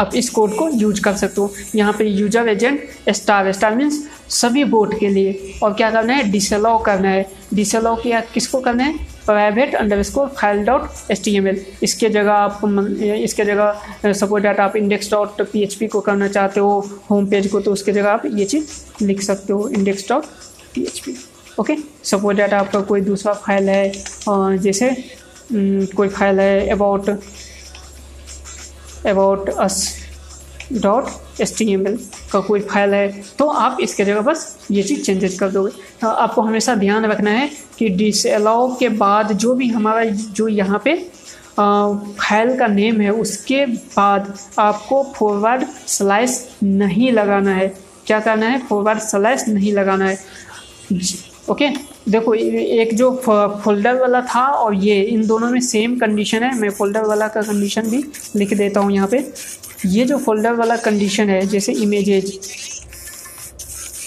आप 0.00 0.14
इस 0.16 0.30
कोड 0.30 0.56
को 0.56 0.68
यूज़ 0.70 1.02
कर 1.02 1.14
सकते 1.16 1.40
हो। 1.40 1.52
यहाँ 1.74 1.92
पे 1.98 2.04
user 2.04 2.48
agent 2.48 2.88
star 3.10 3.52
star 3.52 3.76
means 3.76 4.02
सभी 4.32 4.64
बोट 4.66 4.98
के 5.00 5.08
लिए। 5.08 5.58
और 5.62 5.72
क्या 5.74 5.90
करना 5.90 6.14
है? 6.14 6.30
डिसअलाउ 6.30 6.82
करना 6.82 7.08
है। 7.08 7.24
डिसअलाउ 7.54 7.96
किया, 8.02 8.20
किसको 8.34 8.60
करना 8.60 8.84
है? 8.84 8.98
Private 9.26 9.74
underscore 10.02 10.28
file 10.40 10.62
dot 10.64 11.10
S 11.10 11.22
T 11.24 11.36
M 11.36 11.46
L 11.48 11.60
इसके 11.82 12.08
जगह 12.08 12.32
आप, 12.32 12.60
इसके 13.24 13.44
जगह 13.44 14.12
सपोज़ 14.12 14.42
डाटा 14.42 14.64
आप 14.64 14.76
index 14.76 15.10
dot 15.10 15.42
P 15.42 15.62
H 15.62 15.74
P 15.74 15.86
को 15.86 16.00
करना 16.00 16.28
चाहते 16.28 16.60
हो 16.60 16.78
होम 17.10 17.26
पेज 17.30 17.46
को 17.50 17.60
तो 17.60 17.72
उसके 17.72 17.92
जगह 17.92 18.10
आप 18.10 18.22
ये 18.26 18.44
चीज़ 18.44 19.04
लिख 19.04 19.22
सकते 19.22 19.52
हो 19.52 19.68
index 19.68 20.08
dot 20.08 20.24
P 20.74 20.82
H 20.82 20.98
P 20.98 21.16
okay 21.58 21.76
suppose 22.04 22.36
data 22.36 22.58
आपका 22.58 22.80
कोई 22.90 23.00
दूसरा 23.02 23.32
फ़ाइल 23.46 23.68
है 23.68 24.58
जैसे 24.58 24.90
कोई 25.52 26.08
फ़ाइल 26.08 26.40
है 26.40 26.68
about 26.70 27.10
about 29.06 29.48
us 29.50 29.84
dot 30.72 31.40
S 31.40 31.56
T 31.58 31.72
M 31.72 31.86
L 31.86 31.98
का 32.32 32.40
कोई 32.40 32.60
फ़ाइल 32.62 32.94
है 32.94 33.22
तो 33.38 33.46
आप 33.48 33.78
इसके 33.80 34.04
जगह 34.04 34.20
बस 34.22 34.44
ये 34.70 34.82
चीज़ 34.82 35.02
चेंजेस 35.04 35.38
कर 35.38 35.50
दोगे। 35.50 35.70
तो 36.00 36.08
आपको 36.08 36.42
हमेशा 36.42 36.74
ध्यान 36.74 37.04
रखना 37.06 37.30
है 37.30 37.48
कि 37.78 37.88
डिस 37.90 38.26
अलाउ 38.26 38.74
के 38.78 38.88
बाद 38.88 39.32
जो 39.34 39.54
भी 39.54 39.68
हमारा 39.68 40.04
जो 40.04 40.48
यहाँ 40.48 40.80
पे 40.84 40.94
फ़ाइल 41.58 42.56
का 42.58 42.66
नेम 42.66 43.00
है, 43.00 43.10
उसके 43.12 43.64
बाद 43.66 44.32
आपको 44.58 45.02
फॉरवर्ड 45.16 45.64
स्लाइस 45.88 46.46
नहीं 46.62 47.10
लगाना 47.12 47.54
है। 47.54 47.68
क्या 48.06 48.20
करना 48.20 48.46
है? 48.46 48.58
फॉरवर्ड 48.66 48.98
स्लाइस 48.98 49.48
नहीं 49.48 49.72
लगाना 49.72 50.04
है। 50.04 50.18
ओके 51.50 51.68
देखो 52.08 52.34
एक 52.34 52.94
जो 52.96 53.10
फोल्डर 53.64 53.94
वाला 53.94 54.20
था 54.24 54.44
और 54.46 54.74
ये 54.74 55.00
इन 55.02 55.26
दोनों 55.26 55.50
में 55.50 55.60
सेम 55.60 55.98
कंडीशन 55.98 56.42
है। 56.42 56.54
मैं 56.58 56.70
फोल्डर 56.70 57.04
वाला 57.04 57.28
का 57.28 57.42
कंडीशन 57.42 57.90
भी 57.90 58.02
लिख 58.36 58.54
देता 58.54 58.80
हूँ 58.80 58.92
यहाँ 58.92 59.08
पे। 59.08 59.18
ये 59.86 60.04
जो 60.04 60.18
फोल्डर 60.18 60.52
वाला 60.54 60.76
कंडीशन 60.78 61.30
है, 61.30 61.46
जैसे 61.46 61.72
इमेजेज 61.74 62.38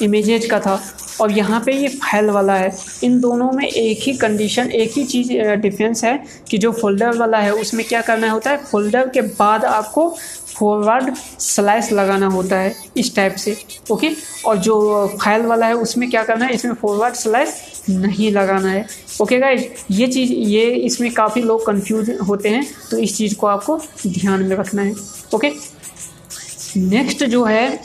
इमेजेज 0.01 0.45
का 0.45 0.60
था, 0.60 0.79
और 1.21 1.32
यहाँ 1.32 1.60
पे 1.65 1.71
ये 1.73 1.88
फ़ाइल 1.89 2.29
वाला 2.29 2.53
है, 2.56 2.71
इन 3.03 3.19
दोनों 3.19 3.51
में 3.51 3.65
एक 3.65 3.99
ही 4.03 4.13
कंडीशन 4.17 4.71
एक 4.71 4.91
ही 4.97 5.03
चीज़ 5.06 5.32
डिफरेंस 5.62 6.03
है 6.03 6.17
कि 6.49 6.58
जो 6.58 6.71
फोल्डर 6.71 7.17
वाला 7.17 7.38
है, 7.38 7.51
उसमें 7.53 7.86
क्या 7.88 8.01
करना 8.01 8.32
होता 8.32 8.51
है? 8.51 8.58
फोल्डर 8.63 9.10
के 9.10 9.21
बाद 9.21 9.65
आपको 9.65 10.10
फॉरवर्ड 10.63 11.13
स्लाइस 11.41 11.91
लगाना 11.91 12.28
होता 12.30 12.58
है 12.58 12.73
इस 12.97 13.15
टाइप 13.15 13.36
से 13.36 13.56
ओके 13.91 14.10
और 14.45 14.58
जो 14.58 14.76
फ़ाइल 15.23 15.45
वाला 15.45 15.65
है, 15.67 15.73
उसमें 15.76 16.10
क्या 16.10 16.23
करना 16.23 16.45
है? 16.45 16.54
इसमें 16.54 16.73
फॉरवर्ड 16.73 17.15
स्लाइस 17.15 17.56
नहीं 17.89 18.32
लगाना 18.32 18.69
है 18.69 18.86
ओके 19.21 19.39
गाइज़ 19.39 19.63
ये 19.91 20.08
चीज़, 20.08 20.32
ये 20.32 20.65
इसमें 20.65 21.12
काफ़ी 21.13 21.41
लोग 21.41 21.65
कंफ्यूज 21.65 22.10
होते 22.28 22.49
हैं 22.49 22.65
तो 22.91 22.97
इस 22.97 23.17
चीज़ 23.17 23.36
को 23.36 23.47
आपको 23.47 23.78
ध्यान 24.08 24.43
में 24.43 24.56
रखना 24.56 24.82
है 24.82 24.93
ओके 25.34 25.52
नेक्स्ट 26.78 27.23
जो 27.26 27.43
है, 27.45 27.80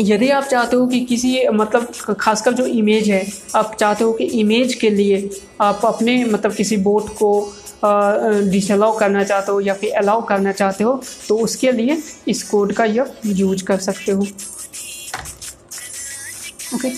यदि 0.00 0.28
आप 0.30 0.44
चाहते 0.44 0.76
हो 0.76 0.86
कि 0.86 1.00
किसी 1.04 1.48
मतलब 1.48 2.16
खासकर 2.20 2.52
जो 2.52 2.66
इमेज 2.66 3.08
है, 3.10 3.26
आप 3.54 3.76
चाहते 3.80 4.04
हो 4.04 4.12
कि 4.12 4.24
इमेज 4.40 4.74
के 4.74 4.90
लिए 4.90 5.28
आप 5.60 5.84
अपने 5.84 6.24
मतलब 6.24 6.54
किसी 6.54 6.76
बोट 6.78 7.08
को 7.12 7.30
डिसअलाउ 7.84 8.98
करना 8.98 9.24
चाहते 9.24 9.52
हो 9.52 9.60
या 9.60 9.74
फिर 9.74 9.92
अलाउ 9.98 10.22
करना 10.26 10.52
चाहते 10.52 10.84
हो 10.84 11.00
तो 11.28 11.36
उसके 11.38 11.72
लिए 11.72 12.02
इस 12.28 12.42
कोड 12.42 12.72
का 12.72 12.84
यह 12.84 13.14
यूज़ 13.26 13.64
कर 13.64 13.78
सकते 13.80 14.12
हो। 14.12 14.26
ओके 16.74 16.90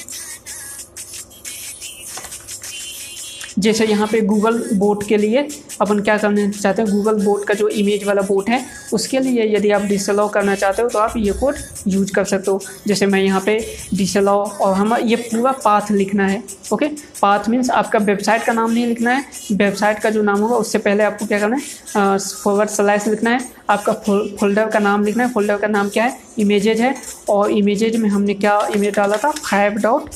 जैसे 3.58 3.86
यहाँ 3.86 4.06
पे 4.06 4.20
गूगल 4.22 4.62
बोट 4.74 5.06
के 5.08 5.16
लिए 5.16 5.46
अपन 5.80 6.00
क्या 6.00 6.16
करना 6.18 6.48
चाहते 6.50 6.82
हैं? 6.82 6.90
गूगल 6.90 7.22
बोट 7.24 7.44
का 7.46 7.54
जो 7.54 7.68
इमेज 7.70 8.04
वाला 8.04 8.22
बोट 8.22 8.48
है, 8.48 8.64
उसके 8.92 9.18
लिए 9.20 9.44
यदि 9.54 9.70
आप 9.70 9.82
डिसअलाउ 9.84 10.28
करना 10.28 10.54
चाहते 10.54 10.82
हो 10.82 10.88
तो 10.88 10.98
आप 10.98 11.14
ये 11.16 11.32
कोड 11.32 11.56
यूज़ 11.88 12.12
कर 12.12 12.24
सकते 12.24 12.50
हो। 12.50 12.60
जैसे 12.86 13.06
मैं 13.06 13.22
यहाँ 13.22 13.40
पे 13.46 13.58
डिसअलाउ 13.94 14.44
और 14.58 14.74
हम 14.74 14.96
ये 14.96 15.16
पूरा 15.16 15.52
पाथ 15.64 15.90
लिखना 15.90 16.26
है 16.26 16.42
ओके 16.72 16.86
पाथ 17.20 17.48
मीन्स 17.48 17.70
आपका 17.72 17.98
वेबसाइट 18.00 18.44
का 18.44 18.52
नाम 18.52 18.70
नहीं 18.72 18.86
लिखना 18.86 19.10
है। 19.10 19.24
वेबसाइट 19.52 19.98
का 19.98 20.10
जो 20.10 20.22
नाम 20.22 20.40
होगा, 20.40 20.56
उससे 20.56 20.78
पहले 20.78 21.04
आपको 21.04 21.26
क्या 21.26 21.38
करना 21.40 21.56
है? 21.56 22.18
फॉरवर्ड 22.18 22.68
स्लाइस 22.70 23.06
लिखना 23.08 23.30
है। 23.30 23.40
आपका 23.70 23.92
फोल्डर 24.40 24.68
का 24.70 24.78
नाम 24.78 25.04
लिखना 25.04 25.24
है। 25.24 25.32
फोल्डर 25.32 25.56
का 25.58 25.68
नाम 25.68 25.88
क्या 25.88 26.04
है? 26.04 26.18
इमेजेज 26.38 26.80
है। 26.80 26.94
और 27.28 27.50
इमेजेज 27.50 27.96
में 27.96 28.08
हमने 28.08 28.34
क्या 28.34 28.60
इमेज 28.76 28.94
डाला 28.96 29.16
था? 29.16 29.30
Five 29.30 29.72
dot 29.80 30.08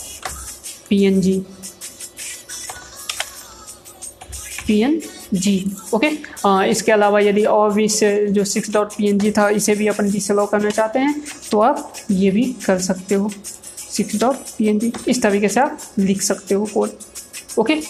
P 0.88 1.04
N 1.04 1.20
G 1.20 1.42
P 4.66 4.80
N 4.82 5.00
G 5.34 5.54
okay 5.94 6.10
आ, 6.46 6.64
इसके 6.64 6.92
अलावा 6.92 7.20
यदि 7.20 7.44
और 7.44 7.72
भी 7.74 7.84
इससे 7.84 8.26
जो 8.28 8.44
six 8.44 8.72
dot 8.72 8.92
P 8.94 9.08
N 9.08 9.18
G 9.18 9.30
था 9.30 9.48
इसे 9.50 9.74
भी 9.74 9.86
अपन 9.88 10.10
डिसअलाउ 10.12 10.46
करना 10.46 10.70
चाहते 10.70 10.98
हैं 10.98 11.22
तो 11.50 11.60
आप 11.60 11.92
ये 12.10 12.30
भी 12.30 12.44
कर 12.66 12.78
सकते 12.80 13.14
हो 13.14 13.30
six 13.78 14.20
dot 14.20 14.36
P 14.58 14.68
N 14.68 14.78
G 14.78 14.92
इस 15.08 15.22
तरीके 15.22 15.48
से 15.48 15.60
आप 15.60 15.78
लिख 15.98 16.22
सकते 16.22 16.54
हो 16.54 16.64
कोड 16.74 16.90
ओके 17.58 17.80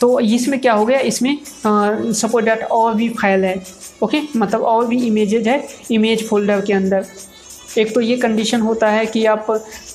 तो 0.00 0.18
इसमें 0.20 0.58
क्या 0.60 0.72
हो 0.72 0.84
गया? 0.86 0.98
इसमें 1.00 1.38
सपोज़ 1.64 2.44
डैट 2.44 2.62
और 2.72 2.94
भी 2.94 3.08
फ़ाइल 3.10 3.44
है 3.44 3.62
ओके 4.02 4.20
मतलब 4.36 4.62
और 4.62 4.86
भी 4.86 4.96
इमेजेज 5.06 5.48
है 5.48 5.66
इमेज 5.90 6.26
फोल्डर 6.28 6.60
के 6.60 6.72
अंदर। 6.72 7.04
एक 7.78 7.94
तो 7.94 8.00
ये 8.00 8.16
कंडीशन 8.16 8.60
होता 8.60 8.88
है 8.90 9.04
कि 9.06 9.24
आप 9.26 9.46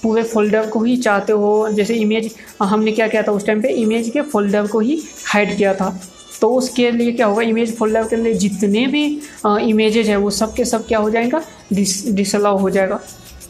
पूरे 0.03 0.23
फोल्डर 0.23 0.69
को 0.69 0.83
ही 0.83 0.95
चाहते 0.97 1.33
हो 1.33 1.69
जैसे 1.71 1.95
इमेज 1.95 2.33
हमने 2.61 2.91
क्या 2.91 3.07
किया 3.07 3.23
था 3.23 3.31
उस 3.31 3.45
टाइम 3.45 3.61
पे? 3.61 3.73
इमेज 3.73 4.09
के 4.09 4.21
फोल्डर 4.21 4.67
को 4.67 4.79
ही 4.79 5.01
हाइड 5.25 5.55
किया 5.57 5.73
था। 5.73 5.99
तो 6.41 6.50
उसके 6.56 6.89
लिए 6.91 7.12
क्या 7.12 7.26
होगा 7.26 7.41
इमेज 7.43 7.76
फोल्डर 7.78 8.08
के 8.08 8.15
अंदर 8.15 8.34
जितने 8.39 8.86
भी 8.88 9.06
इमेजेज 9.45 10.10
हैं 10.10 10.17
वो 10.17 10.30
सब 10.32 10.54
के 10.56 10.65
सब 10.65 10.88
क्या 10.88 11.00
हो 11.00 11.10
जाएगा 11.10 11.41
डिस 11.73 12.04
डिसअलाउ 12.15 12.58
हो 12.58 12.69
जाएगा। 12.69 13.00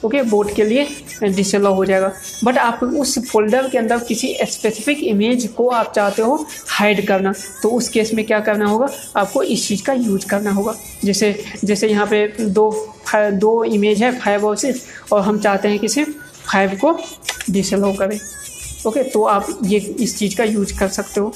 ओके 0.05 0.21
बोर्ड 0.23 0.53
के 0.55 0.63
लिए 0.63 0.87
डिसअलाउ 1.23 1.73
हो 1.75 1.85
जाएगा। 1.85 2.11
बट 2.43 2.57
आप 2.57 2.83
उस 2.83 3.17
फोल्डर 3.27 3.69
के 3.69 3.77
अंदर 3.77 3.99
किसी 4.07 4.33
स्पेसिफिक 4.51 5.03
इमेज 5.03 5.47
को 5.57 5.67
आप 5.69 5.91
चाहते 5.95 6.21
हो 6.21 6.35
हाइड 6.69 7.05
करना 7.07 7.33
तो 7.63 7.69
उस 7.69 7.89
केस 7.89 8.13
में 8.13 8.25
क्या 8.25 8.39
करना 8.39 8.65
होगा 8.65 8.89
आपको 9.17 9.43
इस 9.43 9.67
चीज़ 9.67 9.83
का 9.83 9.93
यूज़ 9.93 10.27
करना 10.29 10.51
होगा। 10.51 10.75
जैसे 11.03 11.35
जैसे 11.63 11.87
यहाँ 11.87 12.05
पे 12.07 12.27
दो 12.39 12.69
दो 13.15 13.63
इमेज 13.63 14.03
है 14.03 14.11
फाइव 14.19 14.45
और 14.47 14.55
सिक्स 14.57 14.81
और 15.13 15.21
हम 15.21 15.39
चाहते 15.39 15.67
हैं 15.67 15.79
कि 15.79 15.87
सिर्फ़ 15.89 16.11
फाइव 16.51 16.77
को 16.81 16.97
डिसअलाउ 17.49 17.93
करें। 17.95 18.17
ओके 18.17 18.99
okay, 18.99 19.13
तो 19.13 19.23
आप 19.23 19.47
ये 19.65 19.79
इस 19.79 20.17
चीज़ 20.17 20.37
का 20.37 20.43
यूज़ 20.43 20.77
कर 20.79 20.87
सकते 20.87 21.19
हो। 21.19 21.33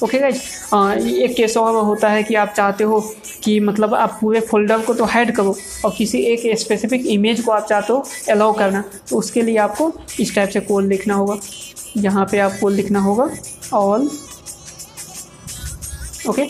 ओके 0.00 0.18
गाइज़ 0.18 1.06
एक 1.06 1.34
केस 1.36 1.56
और 1.56 1.76
होता 1.84 2.08
है 2.08 2.22
कि 2.22 2.34
आप 2.34 2.52
चाहते 2.56 2.84
हो 2.84 3.00
कि 3.44 3.58
मतलब 3.60 3.94
आप 3.94 4.18
पूरे 4.20 4.40
फोल्डर 4.40 4.80
को 4.82 4.94
तो 4.94 5.04
हाइड 5.04 5.34
करो 5.36 5.54
और 5.84 5.94
किसी 5.98 6.18
एक 6.22 6.58
स्पेसिफिक 6.58 7.06
इमेज 7.06 7.40
को 7.40 7.52
आप 7.52 7.66
चाहते 7.68 7.92
हो 7.92 8.04
अलाउ 8.30 8.52
करना 8.52 8.82
तो 9.10 9.16
उसके 9.16 9.42
लिए 9.42 9.56
आपको 9.56 9.92
इस 10.20 10.34
टाइप 10.34 10.48
से 10.48 10.60
कोड 10.60 10.86
लिखना 10.86 11.14
होगा। 11.14 11.36
यहाँ 11.96 12.26
पे 12.30 12.38
आपको 12.38 12.68
लिखना 12.68 13.00
होगा 13.00 13.28
ऑल 13.72 14.08
ओके 16.28 16.46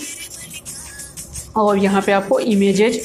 और 1.57 1.79
यहाँ 1.79 2.03
पे 2.03 2.13
आपको 2.13 2.39
इमेजेज 2.41 3.01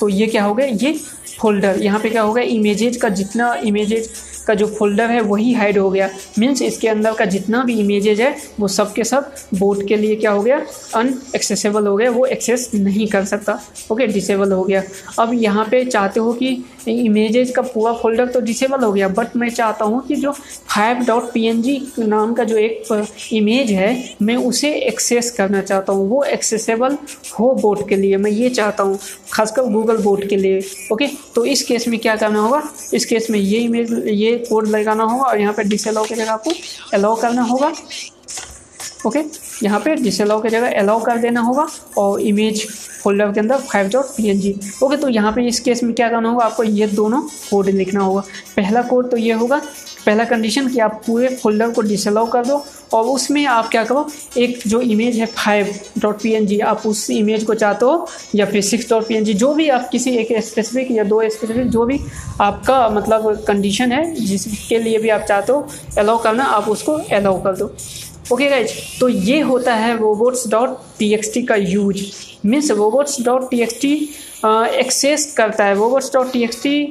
तो 0.00 0.08
ये 0.08 0.26
क्या 0.26 0.44
हो 0.44 0.54
गया? 0.54 0.66
ये 0.66 0.92
फोल्डर 1.40 1.82
यहाँ 1.82 2.00
पे 2.00 2.10
क्या 2.10 2.22
होगा 2.22 2.42
इमेजेज 2.42 2.96
का 2.96 3.08
जितना 3.08 3.54
इमेजेज 3.54 4.10
का 4.46 4.54
जो 4.54 4.66
फोल्डर 4.66 5.10
है 5.10 5.20
वही 5.20 5.52
हाइड 5.52 5.78
हो 5.78 5.90
गया। 5.90 6.08
मीन्स 6.38 6.62
इसके 6.62 6.88
अंदर 6.88 7.14
का 7.14 7.24
जितना 7.24 7.62
भी 7.64 7.78
इमेजेज 7.80 8.20
है, 8.20 8.34
वो 8.60 8.68
सब 8.68 8.92
के 8.92 9.04
सब 9.04 9.32
बोट 9.54 9.86
के 9.88 9.96
लिए 9.96 10.16
क्या 10.16 10.30
हो 10.30 10.42
गया? 10.42 10.60
अनएक्सेसेबल 10.94 11.86
हो 11.86 11.96
गया, 11.96 12.10
वो 12.10 12.24
एक्सेस 12.26 12.70
नहीं 12.74 13.06
कर 13.06 13.24
सकता। 13.24 13.58
ओके 13.92 14.06
डिसेबल 14.06 14.52
हो 14.52 14.62
गया। 14.64 14.82
अब 15.18 15.34
यहाँ 15.34 15.64
पे 15.70 15.84
चाहते 15.84 16.20
हो 16.20 16.32
कि 16.32 16.56
इमेजेज 16.88 17.50
का 17.50 17.62
पूरा 17.64 17.92
फोल्डर 17.94 18.26
तो 18.26 18.40
डिसेबल 18.40 18.84
हो 18.84 18.92
गया 18.92 19.08
बट 19.10 19.36
मैं 19.36 19.48
चाहता 19.50 19.84
हूँ 19.84 20.00
कि 20.06 20.16
जो 20.16 20.32
फाइव 20.32 21.04
डॉट 21.06 21.32
पी 21.32 21.50
नाम 21.98 22.32
का 22.34 22.44
जो 22.44 22.56
एक 22.58 23.06
इमेज 23.32 23.70
है, 23.70 24.16
मैं 24.22 24.36
उसे 24.38 24.72
एक्सेस 24.78 25.30
करना 25.30 25.62
चाहता 25.62 25.92
हूँ। 25.92 26.08
वो 26.08 26.22
एक्सेसेबल 26.24 26.96
हो 27.38 27.54
बोट 27.62 27.88
के 27.88 27.96
लिए, 27.96 28.16
मैं 28.16 28.30
ये 28.30 28.50
चाहता 28.50 28.82
हूँ, 28.82 28.98
खासकर 29.32 29.62
गूगल 29.72 29.96
बोट 30.02 30.28
के 30.28 30.36
लिए 30.36 30.60
ओके 30.92 31.06
तो 31.34 31.44
इस 31.46 31.62
केस 31.62 31.88
में 31.88 31.98
क्या 32.00 32.16
करना 32.16 32.40
होगा? 32.40 32.62
इस 32.94 33.04
केस 33.04 33.30
में 33.30 33.38
ये 33.38 33.60
इमेज 33.60 33.92
ये 34.06 34.36
कोड 34.48 34.68
लगाना 34.68 35.04
होगा 35.04 35.24
और 35.24 35.40
यहाँ 35.40 35.52
पर 35.54 35.68
डिसअलाउ 35.68 36.04
की 36.04 36.14
जगह 36.14 36.32
आपको 36.32 36.52
अलाउ 36.94 37.20
करना 37.20 37.42
होगा 37.42 37.72
ओके 39.06 39.22
यहाँ 39.62 39.80
पे 39.80 39.94
डिसअलाउ 39.96 40.42
की 40.42 40.48
जगह 40.48 40.78
अलाउ 40.78 41.02
कर 41.04 41.18
देना 41.18 41.40
होगा 41.40 41.66
और 41.98 42.20
इमेज 42.20 42.66
फोल्डर 43.02 43.32
के 43.32 43.40
अंदर 43.40 43.58
five 43.62 43.88
dot 43.88 44.04
P 44.16 44.28
N 44.28 44.40
G 44.40 44.54
okay 44.82 44.96
तो 44.96 45.08
यहाँ 45.08 45.32
पे 45.32 45.46
इस 45.48 45.60
केस 45.60 45.82
में 45.82 45.94
क्या 45.94 46.08
करना 46.08 46.28
होगा, 46.28 46.44
आपको 46.44 46.62
ये 46.62 46.86
दोनों 46.86 47.20
कोड 47.50 47.68
लिखना 47.70 48.00
होगा। 48.00 48.20
पहला 48.56 48.82
कोड 48.82 49.10
तो 49.10 49.16
ये 49.16 49.32
होगा, 49.32 49.60
पहला 50.06 50.24
कंडीशन 50.24 50.68
कि 50.68 50.78
आप 50.78 51.00
पूरे 51.06 51.28
फोल्डर 51.36 51.70
को 51.70 51.82
डिसअलाउ 51.82 52.26
कर 52.30 52.44
दो 52.46 52.64
और 52.92 53.04
उसमें 53.04 53.44
आप 53.46 53.68
क्या 53.70 53.84
करो, 53.84 54.06
एक 54.36 54.60
जो 54.66 54.80
इमेज 54.80 55.18
है 55.18 55.26
five 55.26 55.74
dot 55.98 56.20
P 56.22 56.32
N 56.32 56.46
G 56.46 56.58
आप 56.60 56.86
उस 56.86 57.08
इमेज 57.10 57.44
को 57.44 57.54
चाहते 57.54 57.84
हो 57.84 58.08
या 58.34 58.46
फिर 58.46 58.62
six 58.62 58.88
dot 58.90 59.06
P 59.08 59.14
N 59.14 59.24
G 59.24 59.34
जो 59.34 59.52
भी 59.54 59.68
आप 59.68 59.88
किसी 59.92 60.10
एक 60.16 60.32
स्पेसिफिक 60.44 60.90
या 60.90 61.04
दो 61.04 61.22
स्पेसिफिक 61.28 61.70
जो 61.70 61.84
भी 61.84 62.00
आपका 62.40 62.88
मतलब 62.88 63.44
कंडीशन 63.46 63.92
है, 63.92 64.14
जिसके 64.16 64.78
लिए 64.78 64.98
भी 64.98 65.08
आप 65.08 65.22
चाहते 65.22 65.52
हो 65.52 65.66
अलाउ 65.98 66.22
करना, 66.22 66.44
आप 66.44 66.68
उसको 66.68 66.92
अलाउ 66.92 67.42
कर 67.42 67.56
दो। 67.56 67.72
ओके 68.32 68.48
गाइज़ 68.50 68.70
तो 69.00 69.08
ये 69.08 69.40
होता 69.40 69.74
है 69.74 69.96
robots 69.98 70.46
dot 70.50 70.78
T 70.98 71.12
X 71.14 71.32
T 71.34 71.42
का 71.42 71.56
use 71.56 72.02
means 72.46 72.70
robots 72.70 73.20
dot 73.24 73.48
T 73.50 73.60
X 73.62 73.80
T 73.80 73.92
access 74.80 75.32
करता 75.36 75.64
है. 75.64 75.74
Robots 75.74 76.12
dot 76.12 76.32
T 76.32 76.42
X 76.44 76.62
T 76.62 76.90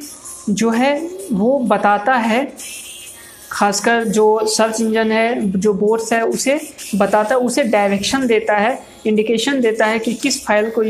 जो 0.50 0.70
है, 0.70 0.96
वो 1.32 1.58
बताता 1.60 2.14
है, 2.14 2.46
खासकर 3.52 4.04
जो 4.04 4.26
सर्च 4.46 4.80
इंजन 4.82 5.12
है, 5.12 5.52
जो 5.52 5.74
बोर्ड्स 5.74 6.12
है, 6.14 6.22
उसे 6.22 6.60
बताता 6.96 7.36
है 7.36 7.42
उसे 7.42 7.64
डायरेक्शन 7.66 8.28
देता 8.28 8.58
है 8.58 8.80
इंडिकेशन 9.08 9.62
देता 9.62 9.86
है 9.86 10.00
कि 10.00 10.14
किस 10.14 10.44
फ़ाइल 10.46 10.72
को 10.78 10.84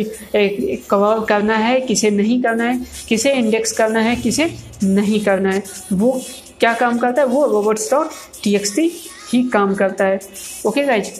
कवर 0.90 1.26
करना 1.26 1.56
है, 1.58 1.80
किसे 1.82 2.10
नहीं 2.12 2.42
करना 2.44 2.64
है, 2.64 2.80
किसे 3.10 3.34
इंडेक्स 3.34 3.72
करना 3.72 4.00
है, 4.00 4.16
किसे 4.16 4.50
नहीं 4.84 5.24
करना 5.26 5.52
है. 5.52 5.64
वो 5.94 6.22
क्या 6.60 6.74
काम 6.74 6.98
करता 6.98 7.22
है? 7.22 7.28
वो 7.28 7.46
रोबोट्स 7.46 7.92
डॉट 7.92 8.10
टी 8.44 8.56
ही 9.36 9.44
काम 9.50 9.76
करता 9.76 10.06
है। 10.06 10.20
ओके 10.68 10.84
गाइज़ 10.86 11.12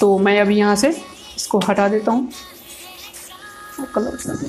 तो 0.00 0.18
मैं 0.18 0.40
अभी 0.40 0.56
यहाँ 0.56 0.76
से 0.76 0.88
इसको 1.36 1.58
हटा 1.68 1.88
देता 1.88 2.12
हूँ। 2.12 2.30
कलर 3.94 4.46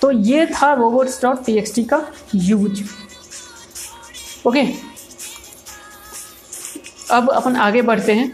तो 0.00 0.10
ये 0.10 0.46
था 0.46 0.72
रोबोट्स 0.74 1.22
डॉट 1.22 1.44
टी 1.46 1.84
का 1.84 2.00
यूज़। 2.34 2.82
ओके 4.46 4.62
अब 7.10 7.30
अपन 7.30 7.56
आगे 7.56 7.82
बढ़ते 7.82 8.12
हैं। 8.12 8.32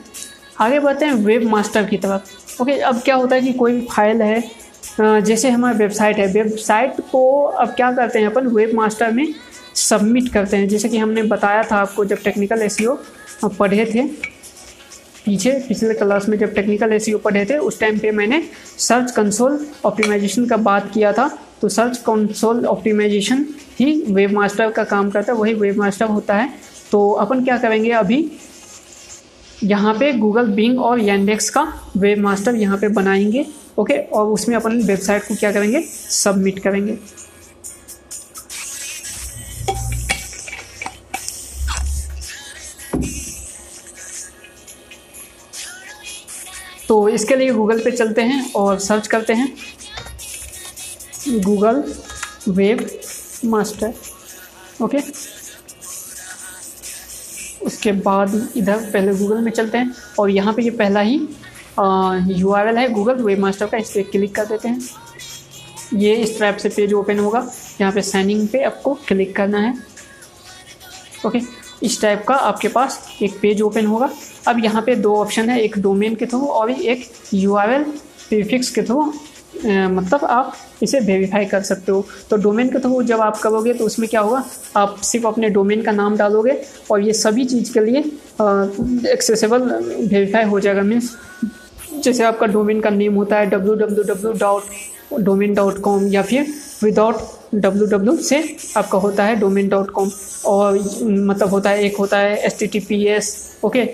आगे 0.61 0.79
बढ़ते 0.81 1.05
हैं 1.05 1.15
वेब 1.15 1.49
मास्टर 1.49 1.85
की 1.87 1.97
तरफ़। 1.97 2.63
ओके 2.63 2.73
अब 2.81 3.01
क्या 3.03 3.15
होता 3.17 3.37
है 3.37 3.43
कि 3.43 3.53
कोई 3.53 3.81
फ़ाइल 3.93 4.23
है 4.23 4.43
जैसे 5.01 5.51
हमारी 5.51 5.79
वेबसाइट 5.79 6.19
है। 6.19 6.27
वेबसाइट 6.33 7.01
को 7.13 7.43
अब 7.45 7.75
क्या 7.77 7.91
करते 7.93 8.19
हैं 8.19 8.27
अपन? 8.27 8.47
वेब 8.49 8.75
मास्टर 8.75 9.11
में 9.13 9.27
सबमिट 9.75 10.33
करते 10.33 10.57
हैं। 10.57 10.69
जैसे 10.69 10.89
कि 10.89 10.99
हमने 10.99 11.23
बताया 11.25 11.63
था 11.63 11.77
आपको 11.77 12.05
जब 12.05 12.23
टेक्निकल 12.25 12.63
एस 12.63 12.77
पढ़े 13.45 13.85
थे, 13.85 14.03
पीछे 15.27 15.51
पिछले 15.69 15.95
क्लास 15.95 16.29
में 16.29 16.37
जब 16.39 16.55
टेक्निकल 16.55 16.93
एस 16.93 17.07
पढ़े 17.25 17.45
थे, 17.45 17.57
उस 17.59 17.81
टाइम 17.81 17.99
पे 17.99 18.11
मैंने 18.11 18.43
सर्च 18.79 19.11
कंसोल 19.11 19.67
ऑप्टिमाइजेशन 19.85 20.47
का 20.47 20.57
बात 20.59 20.91
किया 20.95 21.13
था। 21.13 21.29
तो 21.61 21.69
सर्च 21.69 21.99
कंसोल 21.99 22.65
ऑप्टिमाइजेशन 22.67 23.45
ही 23.81 23.93
वेब 24.09 24.33
मास्टर 24.33 24.71
का 24.71 24.85
काम 24.85 25.11
करता 25.11 25.33
है, 25.33 25.39
वही 25.39 25.55
वेब 25.55 25.79
मास्टर 25.79 26.07
होता 26.07 26.35
है। 26.35 26.49
तो 26.91 27.11
अपन 27.11 27.45
क्या 27.45 27.57
करेंगे 27.59 27.91
अभी? 27.93 28.31
यहाँ 29.65 29.95
पे 29.95 30.13
गूगल 30.13 30.47
बिंग 30.47 30.81
और 30.81 31.01
यंडेक्स 31.01 31.49
का 31.51 31.63
वेब 31.97 32.19
मास्टर 32.19 32.55
यहाँ 32.55 32.79
पे 32.79 32.89
बनाएँगे 32.91 33.47
ओके 33.79 33.95
और 33.95 34.27
उसमें 34.27 34.57
अपन 34.57 34.81
वेबसाइट 34.83 35.23
को 35.23 35.35
क्या 35.35 35.53
करेंगे? 35.53 35.81
सबमिट 36.11 36.59
करेंगे। 36.59 36.99
तो 46.89 47.09
इसके 47.09 47.37
लिए 47.37 47.51
गूगल 47.53 47.81
पे 47.85 47.91
चलते 47.91 48.23
हैं 48.23 48.53
और 48.55 48.79
सर्च 48.81 49.07
करते 49.07 49.33
हैं। 49.33 49.55
गूगल 51.45 51.83
वेब 52.49 52.89
मास्टर 53.45 53.95
ओके 54.83 54.99
उसके 57.67 57.93
बाद 57.93 58.35
इधर 58.57 58.91
पहले 58.93 59.15
गूगल 59.17 59.39
में 59.39 59.51
चलते 59.53 59.79
हैं 59.79 59.95
और 60.19 60.31
यहाँ 60.31 60.53
पे 60.55 60.63
ये 60.63 60.71
पहला 60.73 61.01
ही 61.01 61.15
यू 62.33 62.51
आर 62.53 62.69
एल 62.69 62.79
है 62.79 62.89
गूगल 62.89 63.23
वेब 63.23 63.39
मास्टर 63.39 63.67
का, 63.67 63.79
इस 63.79 63.91
पर 63.91 64.03
क्लिक 64.11 64.35
कर 64.35 64.45
देते 64.47 64.69
हैं। 64.69 64.81
ये 65.95 66.15
इस 66.17 66.39
टाइप 66.39 66.57
से 66.57 66.69
पेज 66.69 66.93
ओपन 66.95 67.19
होगा। 67.19 67.39
यहाँ 67.81 67.93
पे 67.93 68.03
साइनिंग 68.03 68.47
पे 68.49 68.63
आपको 68.65 68.95
क्लिक 69.09 69.35
करना 69.37 69.59
है 69.61 69.75
ओके 71.27 71.41
इस 71.83 72.01
टाइप 72.03 72.25
का 72.29 72.35
आपके 72.35 72.69
पास 72.69 73.01
एक 73.23 73.39
पेज 73.41 73.63
ओपन 73.63 73.87
होगा। 73.87 74.11
अब 74.49 74.65
यहाँ 74.65 74.83
पे 74.87 74.95
दो 74.97 75.15
ऑप्शन 75.17 75.51
है, 75.51 75.61
एक 75.61 75.79
डोमेन 75.79 76.15
के 76.15 76.27
थ्रू 76.27 76.41
और 76.41 76.71
एक 76.71 77.05
यू 77.35 77.55
आर 77.57 77.71
एल 77.73 77.83
प्रीफिक्स 78.29 78.71
के 78.71 78.83
थ्रू 78.83 79.13
मतलब 79.65 80.25
आप 80.25 80.55
इसे 80.83 81.01
वेरीफाई 81.01 81.45
कर 81.47 81.63
सकते 81.63 81.93
हो। 81.93 82.05
तो 82.31 82.37
डोमेन 82.37 82.69
के 82.69 82.79
थ्रू 82.79 83.03
जब 83.03 83.21
आप 83.21 83.37
करोगे 83.39 83.75
तो 83.75 83.85
उसमें 83.85 84.09
क्या 84.09 84.21
होगा? 84.21 84.43
आप 84.77 84.97
सिर्फ़ 85.03 85.27
अपने 85.27 85.49
डोमेन 85.51 85.83
का 85.83 85.93
नाम 85.93 86.17
डालोगे 86.17 86.61
और 86.91 87.01
ये 87.01 87.13
सभी 87.15 87.45
चीज़ 87.45 87.73
के 87.75 87.81
लिए 87.81 88.01
एक्सेसिबल 89.13 89.63
वेरीफाई 89.63 90.45
हो 90.45 90.61
जाएगा। 90.61 90.83
मीन्स 90.83 91.11
जैसे 92.05 92.25
आपका 92.25 92.47
डोमेन 92.47 92.81
का 92.81 92.91
नेम 92.91 93.15
होता 93.15 93.37
है 93.39 93.47
W 93.51 93.75
W 93.75 94.05
W 94.05 94.33
dot 94.33 95.23
domain 95.25 95.55
dot 95.55 95.79
com 95.83 96.07
या 96.13 96.23
फिर 96.23 96.47
विदाउट 96.83 97.17
डब्ल्यू 97.55 97.87
डब्ल्यू 97.87 98.17
से 98.19 98.43
आपका 98.77 98.99
होता 98.99 99.25
है 99.25 99.37
डोमेन 99.41 99.69
डॉट 99.69 99.91
कॉम 99.91 100.11
और 100.47 100.79
मतलब 101.03 101.49
होता 101.49 101.71
है, 101.71 101.85
एक 101.85 101.97
होता 101.97 102.19
है 102.19 102.37
S 102.37 102.59
T 102.59 102.67
T 102.67 102.81
P 102.81 103.05
S 103.09 103.37
okay 103.65 103.85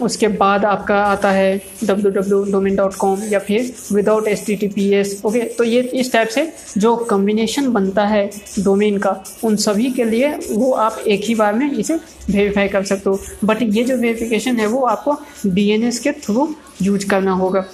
उसके 0.00 0.28
बाद 0.28 0.64
आपका 0.64 0.96
आता 1.04 1.30
है 1.30 1.56
W 1.84 2.10
W 2.10 2.42
domain 2.52 2.76
dot 2.76 2.94
com 2.94 3.22
या 3.30 3.38
फिर 3.38 3.72
without 3.92 4.28
S 4.28 4.44
T 4.46 4.56
T 4.56 4.68
P 4.68 4.88
S 4.94 5.20
okay 5.24 5.40
तो 5.58 5.64
ये 5.64 5.80
इस 5.94 6.12
टाइप 6.12 6.28
से 6.28 6.46
जो 6.78 6.94
कम्बिनेशन 7.10 7.68
बनता 7.72 8.04
है 8.06 8.24
डोमेन 8.58 8.98
का, 8.98 9.24
उन 9.44 9.56
सभी 9.56 9.90
के 9.90 10.04
लिए 10.04 10.32
वो 10.50 10.72
आप 10.72 10.98
एक 10.98 11.24
ही 11.24 11.34
बार 11.34 11.54
में 11.54 11.70
इसे 11.70 11.94
वेरीफाई 12.30 12.68
कर 12.68 12.84
सकते 12.84 13.10
हो। 13.10 13.20
बट 13.44 13.62
ये 13.62 13.84
जो 13.84 13.96
वेरिफिकेशन 13.96 14.56
है 14.56 14.66
वो 14.66 14.80
आपको 14.86 15.16
डी 15.46 15.68
एन 15.70 15.84
एस 15.84 15.98
के 15.98 16.12
थ्रू 16.12 16.48
यूज़ 16.82 17.08
करना 17.08 17.32
होगा। 17.32 17.64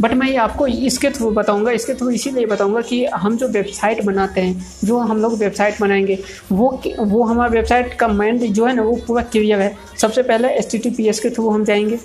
बट 0.00 0.12
मैं 0.14 0.36
आपको 0.36 0.66
इसके 0.66 1.10
थ्रू 1.10 1.30
बताऊँगा, 1.30 1.70
इसके 1.72 1.94
थ्रू 1.94 2.10
इसीलिए 2.10 2.46
बताऊँगा 2.46 2.80
कि 2.80 3.04
हम 3.06 3.36
जो 3.36 3.48
वेबसाइट 3.48 4.02
बनाते 4.04 4.40
हैं, 4.40 4.66
जो 4.84 4.98
हम 4.98 5.20
लोग 5.22 5.38
वेबसाइट 5.38 5.80
बनाएँगे, 5.80 6.18
वो 6.52 6.82
वो 6.98 7.22
हमारा 7.24 7.50
वेबसाइट 7.50 7.94
का 7.94 8.08
माइंड 8.08 8.44
जो 8.44 8.66
है 8.66 8.74
ना, 8.74 8.82
वो 8.82 8.94
पूरा 9.06 9.22
क्लियर 9.24 9.60
है। 9.60 9.76
सबसे 10.00 10.22
पहले 10.22 10.48
एस 10.50 11.20
के 11.20 11.30
थ्रू 11.30 11.48
हम 11.50 11.64
जाएँगे, 11.64 11.98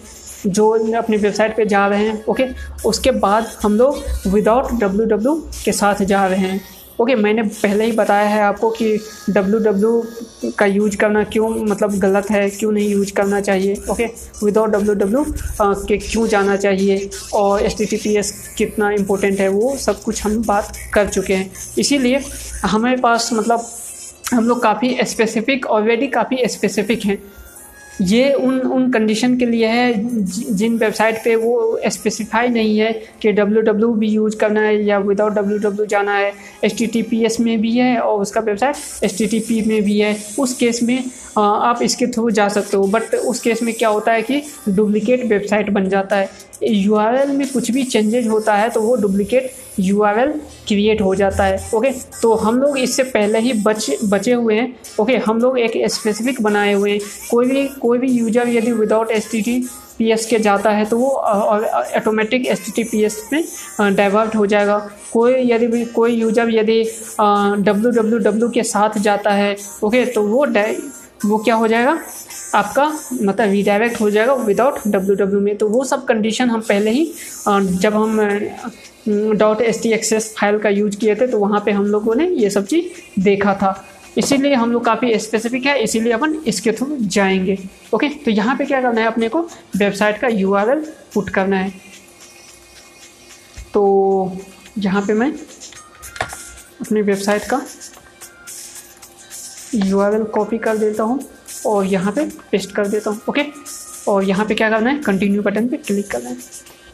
जो 0.48 0.70
अपनी 0.98 1.18
वेबसाइट 1.18 1.56
पे 1.56 1.66
जा 1.66 1.86
रहे 1.88 2.04
हैं 2.04 2.24
ओके 2.26 2.46
उसके 2.86 3.12
बाद 3.14 3.48
हम 3.64 3.78
लोग 3.78 4.04
विदाउट 4.28 4.72
डब्ल्यू 4.74 5.36
के 5.66 5.72
साथ 5.74 6.04
जा 6.04 6.26
रहे 6.28 6.48
हैं। 6.48 6.62
ओके 7.02 7.16
मैंने 7.16 7.42
पहले 7.44 7.86
ही 7.86 7.92
बताया 7.92 8.28
है 8.30 8.42
आपको 8.42 8.70
कि 8.70 8.98
डब्ल्यू 9.30 9.60
डब्ल्यू 9.60 10.52
का 10.60 10.66
यूज़ 10.66 10.98
करना 10.98 11.24
क्यों 11.26 11.50
मतलब 11.50 11.98
गलत 12.00 12.30
है, 12.32 12.50
क्यों 12.50 12.72
नहीं 12.72 12.90
यूज़ 12.90 13.14
करना 13.14 13.40
चाहिए 13.42 13.76
ओके 13.90 14.06
विदाउट 14.44 14.70
डब्लू 14.70 14.94
डब्ल्यू 14.96 15.24
के 15.62 15.98
क्यों 16.00 16.28
जाना 16.28 16.56
चाहिए 16.58 17.10
और 17.34 17.64
S 17.66 17.78
T 17.78 17.86
T 17.86 17.98
P 17.98 18.16
S 18.18 18.32
कितना 18.58 18.92
इम्पोर्टेंट 18.92 19.40
है, 19.40 19.48
वो 19.50 19.76
सब 19.78 20.02
कुछ 20.04 20.24
हम 20.26 20.42
बात 20.44 20.78
कर 20.94 21.10
चुके 21.10 21.34
हैं। 21.34 21.52
इसीलिए 21.78 22.22
हमारे 22.66 22.96
पास 23.02 23.30
मतलब 23.34 23.68
हम 24.34 24.48
लोग 24.48 24.62
काफ़ी 24.64 24.98
स्पेसिफिक 25.04 25.66
ऑलरेडी 25.68 26.08
काफ़ी 26.10 26.48
स्पेसिफिक 26.48 27.06
हैं। 27.06 27.18
ये 28.02 28.32
उन 28.34 28.60
उन 28.60 28.92
कंडीशन 28.92 29.36
के 29.38 29.46
लिए 29.46 29.68
है 29.68 29.94
जिन 30.58 30.78
वेबसाइट 30.78 31.18
पे 31.24 31.36
वो 31.36 31.80
स्पेसिफाई 31.88 32.48
नहीं 32.50 32.78
है 32.80 32.92
कि 33.22 33.32
डब्ल्यू 33.32 33.62
डब्ल्यू 33.62 33.94
भी 33.94 34.08
यूज़ 34.08 34.38
करना 34.38 34.62
है 34.62 34.84
या 34.86 35.00
विदाउट 35.00 35.34
डब्ल्यू 35.34 35.58
डब्ल्यू 35.60 35.86
जाना 35.86 36.16
है 36.18 36.32
एच 36.64 37.40
में 37.40 37.60
भी 37.62 37.72
है 37.78 37.98
और 38.00 38.22
उसका 38.22 38.42
वेबसाइट 38.42 39.04
एच 39.04 39.68
में 39.68 39.82
भी 39.84 40.00
है। 40.00 40.16
उस 40.40 40.54
केस 40.54 40.84
में 40.84 41.04
आप 41.40 41.82
इसके 41.84 42.08
थ्रू 42.08 42.30
जा 42.32 42.48
सकते 42.50 42.78
हो। 42.78 42.88
बट 42.88 43.16
उस 43.16 43.42
केस 43.42 43.64
में 43.64 43.74
क्या 43.74 43.90
होता 43.90 44.12
है 44.12 44.22
कि 44.22 44.42
डुप्लिकेट 44.70 45.26
वेबसाइट 45.26 45.70
बन 45.70 45.90
जाता 45.90 46.16
है। 46.16 46.30
यूआरएल 46.64 47.30
में 47.32 47.48
कुछ 47.48 47.72
भी 47.72 47.84
चेंजेज 47.86 48.28
होता 48.28 48.56
है 48.56 48.70
तो 48.70 48.82
वो 48.82 48.96
डुप्लिकेट 48.98 49.52
यू 49.80 50.02
क्रिएट 50.68 51.02
हो 51.02 51.14
जाता 51.16 51.44
है। 51.44 51.60
ओके 51.76 51.92
तो 52.22 52.34
हम 52.36 52.58
लोग 52.60 52.78
इससे 52.78 53.04
पहले 53.06 53.40
ही 53.40 53.54
बच, 53.56 53.90
बचे 54.04 54.34
हुए 54.34 54.56
हैं। 54.56 54.76
ओके 55.00 55.18
हम 55.18 55.40
लोग 55.40 55.60
एक 55.60 55.78
स्पेसिफिक 55.92 56.42
बनाए 56.42 56.74
हुए 56.74 56.92
हैं। 56.92 57.00
कोई 57.32 57.46
भी 57.46 57.68
कोई 57.82 57.98
भी 57.98 58.12
यूज़र 58.12 58.50
यदि 58.50 58.72
विदाउट 58.74 59.12
एस 59.12 59.30
पी 59.34 60.12
एस 60.12 60.26
के 60.26 60.38
जाता 60.40 60.70
है 60.72 60.86
तो 60.86 60.98
वो 60.98 61.10
automatic 61.10 62.46
S 62.48 62.66
T 62.66 62.72
T 62.72 62.84
P 62.84 63.04
S 63.04 63.22
में 63.34 63.96
डाइवर्ट 63.96 64.36
हो 64.36 64.46
जाएगा। 64.46 64.78
कोई 65.14 65.34
यदि 65.52 65.68
भी, 65.68 65.84
कोई 65.86 66.14
यूज़र 66.14 66.50
यदि 66.50 66.82
डब्ल्यू 67.62 67.92
डब्ल्यू 67.92 68.20
डब्ल्यू 68.20 68.50
के 68.50 68.64
साथ 68.66 68.98
जाता 69.00 69.32
है 69.32 69.56
ओके 69.84 70.06
तो 70.06 70.24
वो 70.24 70.44
वो 71.26 71.38
क्या 71.38 71.56
हो 71.56 71.68
जाएगा? 71.68 72.00
आपका 72.56 72.86
मतलब 73.14 73.50
रिडायरेक्ट 73.50 74.00
हो 74.02 74.10
जाएगा 74.10 74.34
विदाउट 74.36 74.80
डब्ल्यू 74.88 75.16
डब्ल्यू 75.16 75.40
में। 75.42 75.56
तो 75.58 75.68
वो 75.70 75.84
सब 75.86 76.06
कंडीशन 76.06 76.50
हम 76.50 76.62
पहले 76.62 76.92
ही 76.92 77.06
जब 77.48 77.94
हम 77.96 78.20
dot 79.38 79.62
S 79.62 79.82
T 79.84 79.92
access 79.94 80.34
file 80.40 80.58
का 80.60 80.70
यूज़ 80.70 80.98
किए 80.98 81.16
थे 81.16 81.28
तो 81.28 81.40
वहाँ 81.40 81.62
पे 81.66 81.72
हम 81.72 81.86
लोगों 81.86 82.16
ने 82.16 82.28
ये 82.30 82.50
सब 82.50 82.66
चीज़ 82.66 83.22
देखा 83.22 83.54
था। 83.54 83.74
इसीलिए 84.18 84.54
हम 84.56 84.72
लोग 84.72 84.84
काफ़ी 84.86 85.18
स्पेसिफिक 85.20 85.66
है, 85.66 85.82
इसीलिए 85.84 86.14
अपन 86.14 86.34
इसके 86.48 86.72
थ्रू 86.72 86.98
जाएँगे। 87.00 87.58
ओके 87.94 88.10
तो 88.26 88.32
यहाँ 88.32 88.56
पे 88.58 88.66
क्या 88.66 88.82
करना 88.82 89.02
है, 89.02 89.08
अपने 89.08 89.30
को 89.30 89.42
वेबसाइट 89.78 90.18
का 90.18 90.28
यू 90.28 90.54
आर 90.54 90.70
एल 90.70 90.86
पुट 91.14 91.30
करना 91.30 91.58
है। 91.58 91.74
तो 93.74 94.38
यहाँ 94.78 95.02
पे 95.08 95.14
मैं 95.14 95.32
अपनी 96.82 97.02
वेबसाइट 97.02 97.44
का 97.44 97.62
यू 99.76 100.00
आर 100.00 100.24
कॉपी 100.36 100.58
कर 100.58 100.78
देता 100.78 101.04
हूँ 101.04 101.20
और 101.68 101.86
यहाँ 101.86 102.12
पे 102.14 102.26
पेस्ट 102.52 102.72
कर 102.76 102.88
देता 102.88 103.10
हूँ 103.10 103.22
ओके 103.30 103.46
और 104.08 104.24
यहाँ 104.24 104.46
पे 104.46 104.56
क्या 104.56 104.70
करना 104.70 104.90
है? 104.90 105.02
कंटिन्यू 105.02 105.42
बटन 105.44 105.68
पे 105.68 105.78
क्लिक 105.78 106.10
करना 106.12 106.30
है। 106.30 106.38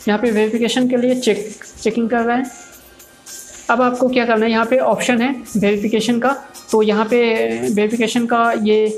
यहाँ 0.07 0.19
पे 0.21 0.31
वेरिफिकेशन 0.31 0.87
के 0.89 0.97
लिए 0.97 1.15
चेक 1.15 1.49
चेकिंग 1.81 2.09
कर 2.09 2.23
रहा 2.23 2.35
है। 2.37 2.43
अब 3.69 3.81
आपको 3.81 4.09
क्या 4.09 4.25
करना 4.25 4.45
है? 4.45 4.51
यहाँ 4.51 4.65
पे 4.65 4.77
ऑप्शन 4.79 5.21
है 5.21 5.29
वेरिफिकेशन 5.57 6.19
का। 6.19 6.35
तो 6.71 6.81
यहाँ 6.81 7.05
पे 7.05 7.19
वेरिफिकेशन 7.69 8.25
का 8.25 8.51
ये 8.63 8.97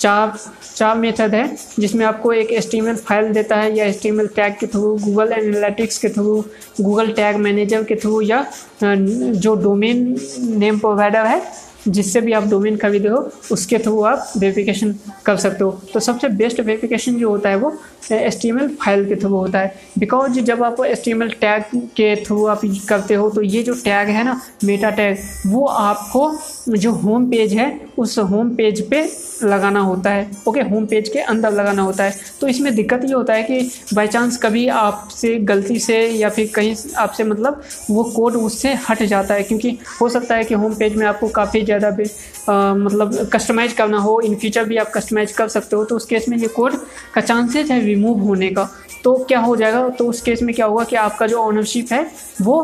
चार 0.00 0.32
चार 0.76 0.96
मेथड 0.96 1.34
है, 1.34 1.56
जिसमें 1.78 2.04
आपको 2.06 2.32
एक 2.32 2.50
एस 2.52 2.70
फ़ाइल 2.98 3.32
देता 3.32 3.56
है 3.56 3.76
या 3.76 3.84
एस 3.84 4.00
टैग 4.04 4.54
के 4.60 4.66
थ्रू 4.66 4.94
गूगल 5.04 5.32
एनालिटिक्स 5.32 5.98
के 5.98 6.08
थ्रू 6.08 6.44
गूगल 6.80 7.12
टैग 7.12 7.36
मैनेजर 7.36 7.84
के 7.84 7.96
थ्रू 7.96 8.20
या 8.22 8.44
जो 8.82 9.54
डोमेन 9.62 10.16
नेम 10.58 10.78
प्रोवाइडर 10.78 11.26
है 11.26 11.40
जिससे 11.86 12.20
भी 12.20 12.32
आप 12.32 12.46
डोमेन 12.48 12.76
खरीदे 12.76 13.08
हो, 13.08 13.18
उसके 13.52 13.78
थ्रू 13.78 14.02
आप 14.04 14.32
वेरिफिकेशन 14.38 14.94
कर 15.26 15.36
सकते 15.36 15.64
हो। 15.64 15.70
तो 15.92 16.00
सबसे 16.00 16.28
बेस्ट 16.30 16.60
वेरिफिकेशन 16.60 17.18
जो 17.18 17.30
होता 17.30 17.48
है 17.48 17.56
वो 17.56 17.72
एस 18.12 18.40
फ़ाइल 18.44 19.04
के 19.08 19.16
थ्रू 19.16 19.30
होता 19.30 19.58
है। 19.58 19.74
बिकॉज़ 19.98 20.40
जब 20.40 20.62
आप 20.64 20.84
एस 20.84 21.04
टैग 21.40 21.62
के 21.96 22.14
थ्रू 22.24 22.46
आप 22.46 22.60
करते 22.88 23.14
हो 23.14 23.28
तो 23.30 23.42
ये 23.42 23.62
जो 23.62 23.74
टैग 23.74 24.08
है 24.08 24.24
ना 24.24 24.40
मेटा 24.64 24.90
टैग 24.90 25.18
वो 25.46 25.64
आपको 25.66 26.30
जो 26.70 26.92
होम 26.92 27.30
पेज 27.30 27.52
है, 27.52 27.68
उस 27.98 28.18
होम 28.20 28.54
पेज 28.56 28.80
पे 28.88 29.02
लगाना 29.42 29.80
होता 29.80 30.10
है। 30.10 30.30
ओके 30.48 30.60
होम 30.60 30.86
पेज 30.86 31.08
के 31.08 31.18
अंदर 31.20 31.52
लगाना 31.52 31.82
होता 31.82 32.04
है। 32.04 32.14
तो 32.40 32.48
इसमें 32.48 32.74
दिक्कत 32.74 33.04
ये 33.04 33.12
होता 33.12 33.34
है 33.34 33.42
कि 33.42 33.70
बाई 33.94 34.06
चांस 34.06 34.36
कभी 34.36 34.66
आपसे 34.68 35.34
गलती 35.48 35.78
से 35.78 35.98
या 36.08 36.28
फिर 36.28 36.50
कहीं 36.54 36.74
आपसे 36.98 37.24
मतलब 37.24 37.62
वो 37.90 38.04
कोड 38.16 38.36
उससे 38.36 38.74
हट 38.88 39.02
जाता 39.02 39.34
है। 39.34 39.42
क्योंकि 39.42 39.76
हो 40.00 40.08
सकता 40.08 40.34
है 40.34 40.44
कि 40.44 40.54
होम 40.54 40.74
पेज 40.74 40.96
में 40.96 41.06
आपको 41.06 41.28
काफ़ी 41.30 41.62
ज़्यादा 41.68 41.90
भी 41.90 42.04
आ, 42.48 42.74
मतलब 42.74 43.28
कस्टमाइज 43.32 43.72
करना 43.78 43.98
हो 44.00 44.20
इन 44.24 44.34
फ्यूचर 44.36 44.64
भी 44.64 44.76
आप 44.78 44.92
कस्टमाइज 44.94 45.32
कर 45.38 45.48
सकते 45.48 45.76
हो 45.76 45.84
तो 45.84 45.96
उस 45.96 46.06
केस 46.06 46.28
में 46.28 46.36
ये 46.38 46.48
कोड 46.56 46.76
का 47.14 47.20
चांसेज 47.20 47.70
है 47.72 47.80
रिमूव 47.84 48.20
होने 48.26 48.50
का। 48.50 48.68
तो 49.08 49.14
क्या 49.28 49.38
हो 49.40 49.54
जाएगा? 49.56 49.88
तो 49.88 50.04
उस 50.06 50.20
केस 50.22 50.42
में 50.42 50.54
क्या 50.54 50.66
होगा 50.66 50.82
कि 50.84 50.96
आपका 50.96 51.26
जो 51.26 51.38
ऑनरशिप 51.40 51.92
है, 51.92 52.00
वो 52.42 52.56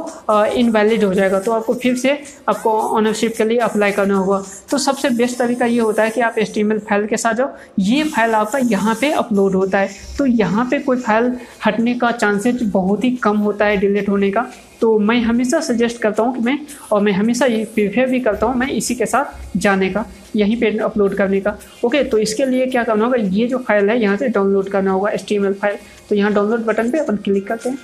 इनवैलिड 0.54 1.04
हो 1.04 1.12
जाएगा। 1.14 1.38
तो 1.40 1.52
आपको 1.52 1.74
फिर 1.74 1.94
से 1.96 2.12
आपको 2.48 2.70
ऑनरशिप 2.96 3.34
के 3.36 3.44
लिए 3.44 3.58
अप्लाई 3.58 3.92
करना 3.92 4.16
होगा। 4.16 4.42
तो 4.70 4.78
सबसे 4.78 5.10
बेस्ट 5.12 5.38
तरीका 5.38 5.66
ये 5.66 5.78
होता 5.80 6.02
है 6.02 6.10
कि 6.10 6.20
आप 6.20 6.34
एसटीएमएल 6.38 6.78
फ़ाइल 6.80 7.06
के 7.06 7.16
साथ 7.16 7.34
जाओ। 7.34 7.48
ये 7.78 8.02
फ़ाइल 8.04 8.34
आपका 8.34 8.58
यहाँ 8.64 8.94
पे 9.00 9.12
अपलोड 9.14 9.54
होता 9.54 9.78
है। 9.78 9.88
तो 10.18 10.26
यहाँ 10.26 10.64
पे 10.70 10.78
कोई 10.80 10.96
फ़ाइल 10.98 11.32
हटने 11.66 11.94
का 11.94 12.10
चांसेज 12.12 12.62
बहुत 12.72 13.04
ही 13.04 13.10
कम 13.24 13.36
होता 13.38 13.64
है 13.64 13.76
डिलीट 13.76 14.08
होने 14.08 14.30
का। 14.30 14.46
तो 14.80 14.98
मैं 14.98 15.20
हमेशा 15.22 15.60
सजेस्ट 15.62 16.00
करता 16.00 16.22
हूँ 16.22 16.34
कि 16.34 16.40
मैं, 16.40 16.58
और 16.92 17.00
मैं 17.02 17.12
हमेशा 17.12 17.46
ये 17.46 17.64
प्रीफेयर 17.74 18.08
भी 18.08 18.20
करता 18.20 18.46
हूँ 18.46 18.56
मैं 18.56 18.68
इसी 18.68 18.94
के 18.94 19.06
साथ 19.06 19.56
जाने 19.56 19.88
का, 19.88 20.04
यहीं 20.36 20.56
पे 20.60 20.76
अपलोड 20.78 21.14
करने 21.16 21.40
का। 21.40 21.56
ओके 21.84 22.02
तो 22.04 22.18
इसके 22.18 22.46
लिए 22.46 22.66
क्या 22.66 22.82
करना 22.84 23.04
होगा? 23.04 23.16
ये 23.18 23.46
जो 23.48 23.58
फ़ाइल 23.58 23.90
है, 23.90 24.00
यहाँ 24.00 24.16
से 24.16 24.28
डाउनलोड 24.28 24.68
करना 24.68 24.90
होगा 24.90 25.10
एसटीएमएल 25.10 25.54
फ़ाइल 25.54 25.76
तो 26.08 26.14
यहाँ 26.14 26.32
डाउनलोड 26.32 26.64
बटन 26.64 26.90
पे 26.90 26.98
अपन 26.98 27.16
क्लिक 27.16 27.46
करते 27.46 27.68
हैं। 27.68 27.78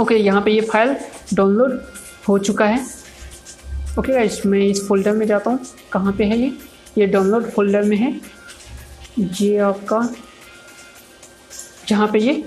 ओके 0.00 0.14
यहाँ 0.14 0.42
पे 0.42 0.50
ये 0.50 0.60
फ़ाइल 0.62 0.96
डाउनलोड 1.34 1.80
हो 2.28 2.38
चुका 2.38 2.66
है। 2.66 2.84
ओके 3.98 4.12
गाइस 4.12 4.44
मैं 4.46 4.60
इस 4.60 4.86
फोल्डर 4.88 5.12
में 5.12 5.26
जाता 5.26 5.50
हूँ। 5.50 5.58
कहाँ 5.92 6.12
पे 6.18 6.24
है 6.24 6.38
ये? 6.38 6.52
ये 6.98 7.06
डाउनलोड 7.06 7.50
फोल्डर 7.50 7.82
में 7.82 7.96
है। 7.96 8.20
ये 9.18 9.56
आपका 9.60 10.00
जहाँ 11.88 12.08
पे 12.12 12.18
ये 12.18 12.44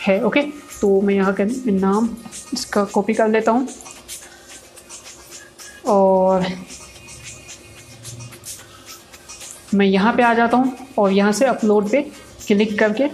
है। 0.00 0.22
ओके 0.24 0.42
तो 0.80 1.00
मैं 1.00 1.14
यहाँ 1.14 1.32
का 1.34 1.44
नाम 1.68 2.08
इसका 2.54 2.84
कॉपी 2.84 3.14
कर 3.14 3.28
लेता 3.28 3.52
हूँ। 3.52 3.68
और 5.88 6.46
मैं 9.74 9.86
यहाँ 9.86 10.12
पे 10.12 10.22
आ 10.22 10.32
जाता 10.34 10.56
हूँ 10.56 10.76
और 10.98 11.12
यहाँ 11.12 11.32
से 11.32 11.44
अपलोड 11.46 11.90
पे 11.90 12.00
क्लिक 12.52 12.78
करके 12.78 13.10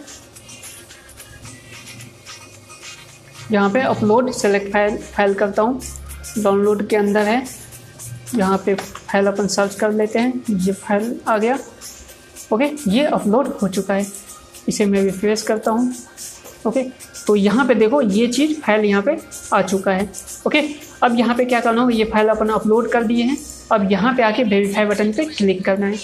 यहाँ 3.53 3.70
पे 3.70 3.81
अपलोड 3.81 4.31
सेलेक्ट 4.33 4.72
फ़ाइल 4.72 4.96
फ़ाइल 4.96 5.35
करता 5.35 5.62
हूँ। 5.62 5.81
डाउनलोड 6.38 6.87
के 6.88 6.96
अंदर 6.96 7.27
है। 7.27 7.42
यहाँ 8.35 8.59
पे 8.66 8.74
फ़ाइल 8.74 9.27
अपन 9.27 9.46
सर्च 9.46 9.74
कर 9.74 9.92
लेते 9.92 10.18
हैं। 10.18 10.42
ये 10.51 10.72
फ़ाइल 10.72 11.14
आ 11.29 11.37
गया। 11.38 11.59
ओके 12.53 12.70
ये 12.90 13.05
अपलोड 13.07 13.46
हो 13.62 13.68
चुका 13.68 13.94
है। 13.94 14.07
इसे 14.68 14.87
मैं 14.87 15.03
रिफ्रेश 15.03 15.42
करता 15.42 15.70
हूँ। 15.70 15.92
ओके 16.66 16.83
तो 17.27 17.37
यहाँ 17.37 17.66
पे 17.66 17.74
देखो, 17.74 18.03
ये 18.03 18.27
चीज़ 18.27 18.61
फ़ाइल 18.61 18.85
यहाँ 18.85 19.03
पे 19.03 19.16
आ 19.53 19.62
चुका 19.62 19.92
है। 19.92 20.11
ओके 20.46 20.62
अब 21.03 21.18
यहाँ 21.18 21.35
पे 21.37 21.44
क्या 21.44 21.61
करना 21.61 21.81
होगा? 21.81 21.94
ये 21.96 22.05
फ़ाइल 22.05 22.29
अपन 22.29 22.48
अपलोड 22.51 22.92
कर 22.92 23.05
दिए 23.05 23.24
हैं। 23.24 23.37
अब 23.72 23.90
यहाँ 23.92 24.14
पे 24.16 24.22
आके 24.22 24.42
वेरीफाई 24.44 24.85
बटन 24.87 25.12
पे 25.12 25.24
क्लिक 25.27 25.64
करना 25.64 25.87
है। 25.87 25.98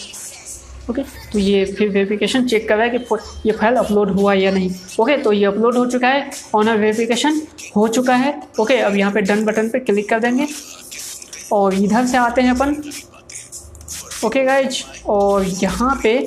ओके? 0.90 1.02
तो 1.32 1.38
ये 1.38 1.64
फिर 1.66 1.88
वेरिफिकेशन 1.88 2.46
चेक 2.46 2.68
कर 2.68 2.76
रहा 2.76 2.86
है 2.86 2.98
कि 2.98 3.16
ये 3.46 3.52
फ़ाइल 3.52 3.76
अपलोड 3.76 4.10
हुआ 4.10 4.34
या 4.34 4.50
नहीं। 4.50 4.70
ओके 5.00 5.16
तो 5.18 5.32
ये 5.32 5.44
अपलोड 5.46 5.76
हो 5.76 5.86
चुका 5.90 6.08
है 6.08 6.30
ऑनर 6.54 6.78
वेरिफिकेशन 6.78 7.40
हो 7.76 7.86
चुका 7.88 8.14
है। 8.16 8.34
ओके, 8.60 8.76
अब 8.78 8.96
यहाँ 8.96 9.12
पे 9.12 9.20
डन 9.22 9.44
बटन 9.44 9.68
पे 9.68 9.78
क्लिक 9.80 10.08
कर 10.08 10.20
देंगे। 10.20 10.46
और 11.52 11.74
इधर 11.74 12.06
से 12.06 12.16
आते 12.16 12.42
हैं 12.42 12.50
अपन। 12.50 12.76
ओके 14.24 14.44
गाइज़ 14.44 14.82
और 15.08 15.44
यहाँ 15.62 15.98
पे 16.02 16.18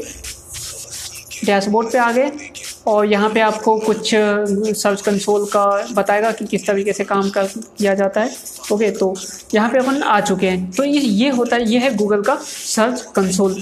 डैशबोर्ड 1.46 1.92
पे 1.92 1.98
आ 1.98 2.12
गए 2.12 2.32
और 2.88 3.06
यहाँ 3.06 3.30
पे 3.30 3.40
आपको 3.42 3.78
कुछ 3.80 4.10
सर्च 4.14 5.02
कंसोल 5.02 5.46
का 5.46 5.66
बताएगा 5.94 6.32
कि 6.32 6.46
किस 6.46 6.66
तरीके 6.68 6.94
से 6.94 7.04
काम 7.04 7.30
कर, 7.30 7.48
किया 7.48 7.94
जाता 7.96 8.22
है। 8.22 8.30
ओके 8.72 8.90
तो 8.92 9.14
यहाँ 9.54 9.70
पे 9.70 9.80
अपन 9.80 10.02
आ 10.04 10.20
चुके 10.22 10.48
हैं। 10.48 10.72
तो 10.72 10.84
ये 10.84 11.00
ये 11.00 11.30
होता 11.30 11.56
है, 11.56 11.70
ये 11.70 11.80
है 11.80 11.96
गूगल 11.96 12.22
का 12.22 12.36
सर्च 12.42 13.02
कंसोल 13.16 13.54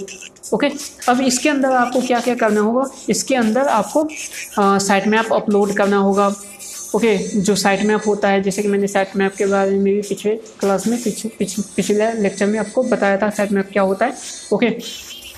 ओके 0.53 0.67
अब 1.09 1.21
इसके 1.21 1.49
अंदर 1.49 1.71
आपको 1.73 2.01
क्या 2.01 2.19
क्या 2.19 2.35
करना 2.35 2.61
होगा? 2.61 2.89
इसके 3.09 3.35
अंदर 3.35 3.67
आपको 3.69 4.07
साइट 4.59 5.07
मैप 5.07 5.33
अपलोड 5.33 5.75
करना 5.77 5.97
होगा। 5.97 6.27
ओके 6.95 7.17
जो 7.17 7.55
साइट 7.55 7.81
मैप 7.83 8.07
होता 8.07 8.29
है, 8.29 8.41
जैसे 8.41 8.61
कि 8.61 8.67
मैंने 8.67 8.87
साइट 8.87 9.15
मैप 9.15 9.35
के 9.35 9.45
बारे 9.45 9.71
में 9.71 9.83
भी 9.85 10.01
पिछले 10.01 10.35
क्लास 10.59 10.87
में 10.87 11.01
पिछले 11.03 11.63
पिछले 11.75 12.11
लेक्चर 12.21 12.45
में 12.45 12.59
आपको 12.59 12.83
बताया 12.85 13.17
था 13.17 13.29
साइट 13.29 13.51
मैप 13.51 13.69
क्या 13.71 13.83
होता 13.83 14.05
है। 14.05 14.13
ओके 14.53 14.69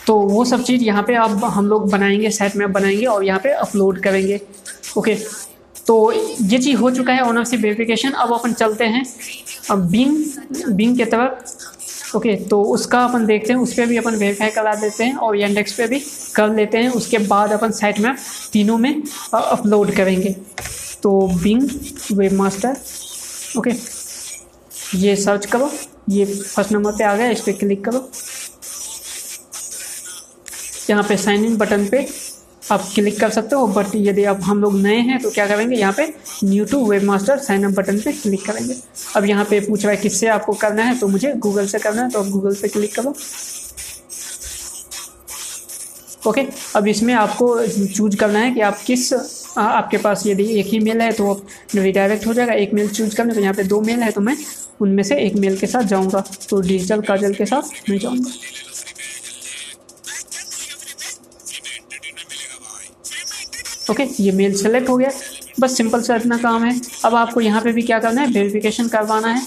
तो 0.08 0.15
वो 0.20 0.43
सब 0.46 0.63
चीज़ 0.63 0.84
यहाँ 0.84 1.04
पे 1.04 1.15
आप 1.15 1.41
हम 1.46 1.67
लोग 1.67 1.89
बनाएँगे 1.91 2.30
साइट 2.32 2.56
मैप 2.56 2.70
बनाएँगे 2.70 3.06
और 3.06 3.24
यहाँ 3.26 3.39
पे 3.39 3.52
अपलोड 3.52 4.02
करेंगे। 4.04 4.39
ओके 4.98 5.15
तो 5.88 6.12
ये 6.12 6.58
चीज़ 6.58 6.78
हो 6.78 6.91
चुका 6.91 7.13
है 7.13 7.22
ऑनर 7.22 7.43
से 7.43 7.58
वेरिफिकेशन 7.58 8.12
अब 8.12 8.34
अपन 8.34 8.54
चलते 8.54 8.86
हैं। 8.86 9.06
अब 9.72 9.89
बिंग 9.91 10.74
बिंग 10.76 10.98
के 10.98 11.06
तरफ़ 11.06 11.77
ओके 12.15 12.36
तो 12.50 12.62
उसका 12.74 13.04
अपन 13.06 13.26
देखते 13.26 13.54
हैं 13.54 13.60
उस 13.60 13.74
पर 13.74 13.86
भी 13.86 13.98
अपन 13.98 14.15
वेरीफाई 14.15 14.50
करा 14.50 14.74
देते 14.76 15.04
हैं 15.04 15.15
और 15.15 15.38
इंडेक्स 15.38 15.74
पे 15.74 15.88
भी 15.88 16.00
कर 16.36 16.54
लेते 16.56 16.78
हैं। 16.78 16.89
उसके 16.91 17.17
बाद 17.28 17.52
अपन 17.52 17.72
साइट 17.72 18.00
मैप 18.00 18.17
तीनों 18.54 18.78
में 18.78 19.02
अपलोड 19.34 19.91
करेंगे। 19.96 20.36
तो 21.04 21.12
बिंग 21.43 21.70
वेब 22.12 22.34
मास्टर 22.34 22.78
ओके 23.58 23.72
ये 24.98 25.15
सर्च 25.15 25.46
करो। 25.46 25.72
ये 26.10 26.26
फ़र्स्ट 26.26 26.72
नंबर 26.72 26.91
पे 26.91 27.04
आ 27.04 27.15
गया, 27.15 27.30
इस 27.30 27.41
पर 27.41 27.52
क्लिक 27.52 27.84
करो। 27.86 28.10
यहाँ 30.89 31.04
पे 31.04 31.17
साइन 31.17 31.46
इन 31.46 31.58
बटन 31.58 31.88
पे 31.88 32.08
आप 32.71 32.88
क्लिक 32.93 33.19
कर 33.19 33.30
सकते 33.30 33.56
हो। 33.56 33.67
बट 33.69 33.95
यदि 33.95 34.23
आप 34.25 34.39
हम 34.43 34.62
लोग 34.62 34.75
नए 34.77 34.99
हैं 35.01 35.19
तो 35.21 35.30
क्या 35.32 35.47
करेंगे? 35.47 35.75
यहाँ 35.75 35.93
पे 35.93 36.08
new 36.43 36.65
to 36.65 36.86
webmaster 37.03 37.38
sign 37.39 37.65
up 37.65 37.71
button 37.71 37.99
पे 37.99 38.12
क्लिक 38.13 38.45
करेंगे। 38.45 38.75
अब 39.15 39.25
यहाँ 39.25 39.45
पे 39.49 39.60
पूछ 39.60 39.84
रहा 39.84 39.91
है 39.91 40.01
किससे 40.01 40.27
आपको 40.30 40.53
करना 40.56 40.84
है? 40.84 40.97
तो 40.99 41.08
मुझे 41.08 41.34
गूगल 41.38 41.67
से 41.67 41.80
करना 41.80 42.03
है 42.03 42.10
तो 42.10 42.19
आप 42.19 42.30
गूगल 42.30 42.56
पे 42.62 42.67
क्लिक 42.67 42.95
करो। 42.95 43.15
ओके 46.27 46.41
अब 46.75 46.88
इसमें 46.88 47.13
आपको 47.13 47.65
चूज़ 47.67 48.15
करना 48.17 48.39
है 48.39 48.51
कि 48.53 48.62
आप 48.62 48.80
किस 48.86 49.13
आ, 49.13 49.62
आपके 49.62 49.97
पास 49.97 50.23
यदि 50.27 50.43
एक 50.60 50.65
ही 50.65 50.80
मेल 50.80 51.01
है 51.01 51.12
तो 51.12 51.34
रिडायरेक्ट 51.75 52.25
हो 52.27 52.34
जाएगा। 52.34 52.53
एक 52.53 52.73
मेल 52.73 52.89
चूज़ 52.89 53.15
करने 53.15 53.34
तो 53.34 53.41
यहाँ 53.41 53.53
पे 53.53 53.63
दो 53.63 53.80
मेल 53.82 53.99
है 53.99 54.12
तो 54.12 54.21
मैं 54.21 54.36
उनमें 54.82 55.03
से 55.03 55.15
एक 55.19 55.36
मेल 55.36 55.58
के 55.58 55.67
साथ 55.67 55.84
जाऊँगा। 55.84 56.23
तो 56.49 56.62
डिजिटल 56.62 57.01
काजल 57.01 57.34
के 57.34 57.45
साथ 57.45 57.89
मैं 57.89 57.97
जाऊँगा। 57.99 58.32
ओके 63.91 64.04
ये 64.19 64.32
मेल 64.32 64.54
सेलेक्ट 64.58 64.89
हो 64.89 64.97
गया। 64.97 65.10
बस 65.60 65.78
सिंपल 65.78 66.02
सा 66.02 66.15
इतना 66.15 66.38
काम 66.38 66.63
है। 66.63 66.80
अब 67.06 67.15
आपको 67.15 67.41
यहाँ 67.41 67.62
पे 67.62 67.71
भी 67.71 67.82
क्या 67.82 68.00
करना 68.00 68.21
है? 68.21 68.28
वेरिफिकेशन 68.28 68.88
करवाना 68.88 69.28
है। 69.28 69.45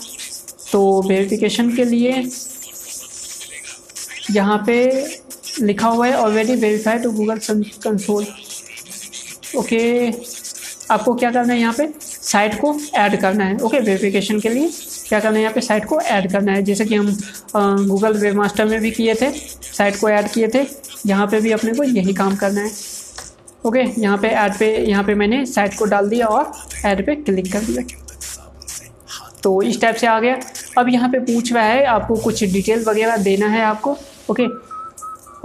तो 0.72 1.02
वेरिफिकेशन 1.08 1.74
के 1.76 1.84
लिए 1.84 2.22
यहाँ 4.30 4.62
पे 4.66 4.76
लिखा 5.60 5.88
हुआ 5.88 6.06
है 6.06 6.16
already 6.16 6.54
verify 6.56 6.98
to 6.98 7.10
Google 7.12 7.38
console 7.84 8.26
okay 9.58 9.80
आपको 10.90 11.14
क्या 11.14 11.30
करना 11.32 11.52
है 11.52 11.58
यहाँ 11.60 11.74
पे? 11.74 11.88
साइट 12.00 12.54
को 12.60 12.74
ऐड 12.96 13.20
करना 13.20 13.44
है। 13.44 13.54
ओके 13.54 13.66
okay, 13.66 13.86
वेरिफिकेशन 13.86 14.40
के 14.40 14.48
लिए 14.48 14.70
क्या 15.08 15.20
करना 15.20 15.36
है 15.36 15.42
यहाँ 15.42 15.54
पे? 15.54 15.60
साइट 15.60 15.84
को 15.84 16.00
ऐड 16.00 16.30
करना 16.32 16.52
है। 16.52 16.62
जैसे 16.62 16.84
कि 16.84 16.94
हम 16.94 17.86
गूगल 17.88 18.18
वेब 18.18 18.34
मास्टर 18.36 18.66
में 18.66 18.80
भी 18.80 18.90
किए 18.90 19.14
थे। 19.14 19.30
साइट 19.30 20.00
को 20.00 20.08
ऐड 20.08 20.28
किए 20.32 20.48
थे। 20.54 20.66
यहाँ 21.06 21.26
पे 21.26 21.40
भी 21.40 21.52
अपने 21.52 21.72
को 21.74 21.82
यही 21.84 22.14
काम 22.14 22.36
करना 22.36 22.60
है। 22.60 22.70
ओके 23.64 23.80
यहाँ 24.00 24.18
पे 24.18 24.28
ऐड 24.28 24.58
पे, 24.58 24.66
यहाँ 24.78 25.04
पे 25.04 25.14
मैंने 25.14 25.44
साइट 25.46 25.78
को 25.78 25.84
डाल 25.86 26.08
दिया 26.08 26.26
और 26.26 26.52
ऐड 26.86 27.04
पे 27.06 27.14
क्लिक 27.16 27.52
कर 27.52 27.60
दिया। 27.60 27.82
तो 29.42 29.60
इस 29.62 29.80
टाइप 29.80 29.96
से 29.96 30.06
आ 30.06 30.18
गया। 30.20 30.38
अब 30.78 30.88
यहाँ 30.88 31.08
पे 31.10 31.18
पूछ 31.20 31.52
रहा 31.52 31.64
है, 31.64 31.84
आपको 31.86 32.16
कुछ 32.16 32.42
डिटेल 32.44 32.84
वगैरह 32.84 33.16
देना 33.18 33.46
है 33.48 33.62
आपको? 33.64 33.96
ओके 34.30 34.46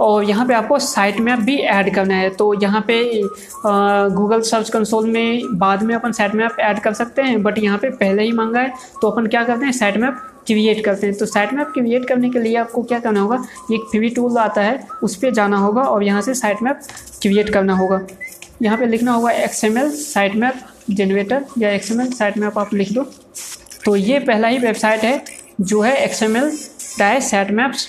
और 0.00 0.24
यहाँ 0.24 0.46
पे 0.46 0.54
आपको 0.54 0.78
साइट 0.78 1.20
मैप 1.20 1.38
भी 1.40 1.56
ऐड 1.56 1.94
करना 1.94 2.14
है। 2.14 2.30
तो 2.30 2.52
यहाँ 2.62 2.84
पे 2.88 3.02
गूगल 4.14 4.40
सर्च 4.42 4.70
कंसोल 4.70 5.06
में, 5.06 5.58
बाद 5.58 5.82
में 5.82 5.94
अपन 5.94 6.12
साइट 6.12 6.34
मैप 6.34 6.56
ऐड 6.60 6.80
कर 6.80 6.92
सकते 6.94 7.22
हैं 7.22 7.42
बट 7.42 7.58
यहाँ 7.58 7.78
पे 7.78 7.90
पहले 7.92 8.22
ही 8.22 8.32
मांगा 8.32 8.60
है। 8.60 8.72
तो 9.02 9.10
अपन 9.10 9.26
क्या 9.26 9.44
करते 9.44 9.64
हैं 9.64 9.72
साइट 9.72 9.96
मैप 9.96 10.18
क्रिएट 10.46 10.84
करते 10.84 11.06
हैं। 11.06 11.16
तो 11.16 11.26
साइट 11.26 11.52
मैप 11.52 11.70
क्रिएट 11.74 12.06
करने 12.08 12.30
के 12.30 12.38
लिए 12.38 12.56
आपको 12.56 12.82
क्या 12.82 12.98
करना 12.98 13.20
होगा? 13.20 13.36
एक 13.72 13.88
फ्री 13.90 14.08
टूल 14.10 14.38
आता 14.38 14.62
है, 14.62 14.86
उस 15.02 15.16
पर 15.16 15.30
जाना 15.32 15.58
होगा 15.58 15.82
और 15.82 16.04
यहाँ 16.04 16.22
से 16.22 16.34
साइट 16.34 16.62
मैप 16.62 16.80
क्रिएट 17.22 17.52
करना 17.52 17.76
होगा। 17.76 18.00
यहाँ 18.62 18.78
पे 18.78 18.86
लिखना 18.86 19.12
होगा 19.12 19.30
X 19.32 19.64
M 19.64 19.78
L 19.78 19.90
sitemap 20.34 20.60
generator 20.90 21.44
या 21.58 21.70
X 21.70 21.90
M 21.92 22.00
L 22.00 22.12
site 22.12 22.38
map 22.38 22.58
आप 22.58 22.74
लिख 22.74 22.92
दो। 22.92 23.02
तो 23.84 23.96
ये 23.96 24.18
पहला 24.20 24.48
ही 24.48 24.58
वेबसाइट 24.58 25.00
है, 25.00 25.24
जो 25.60 25.80
है 25.80 25.96
एक्स 25.96 26.22
एम 26.22 26.36
एल 26.36 26.50
डाय 26.98 27.20
साइट 27.22 27.50
मैप्स 27.50 27.88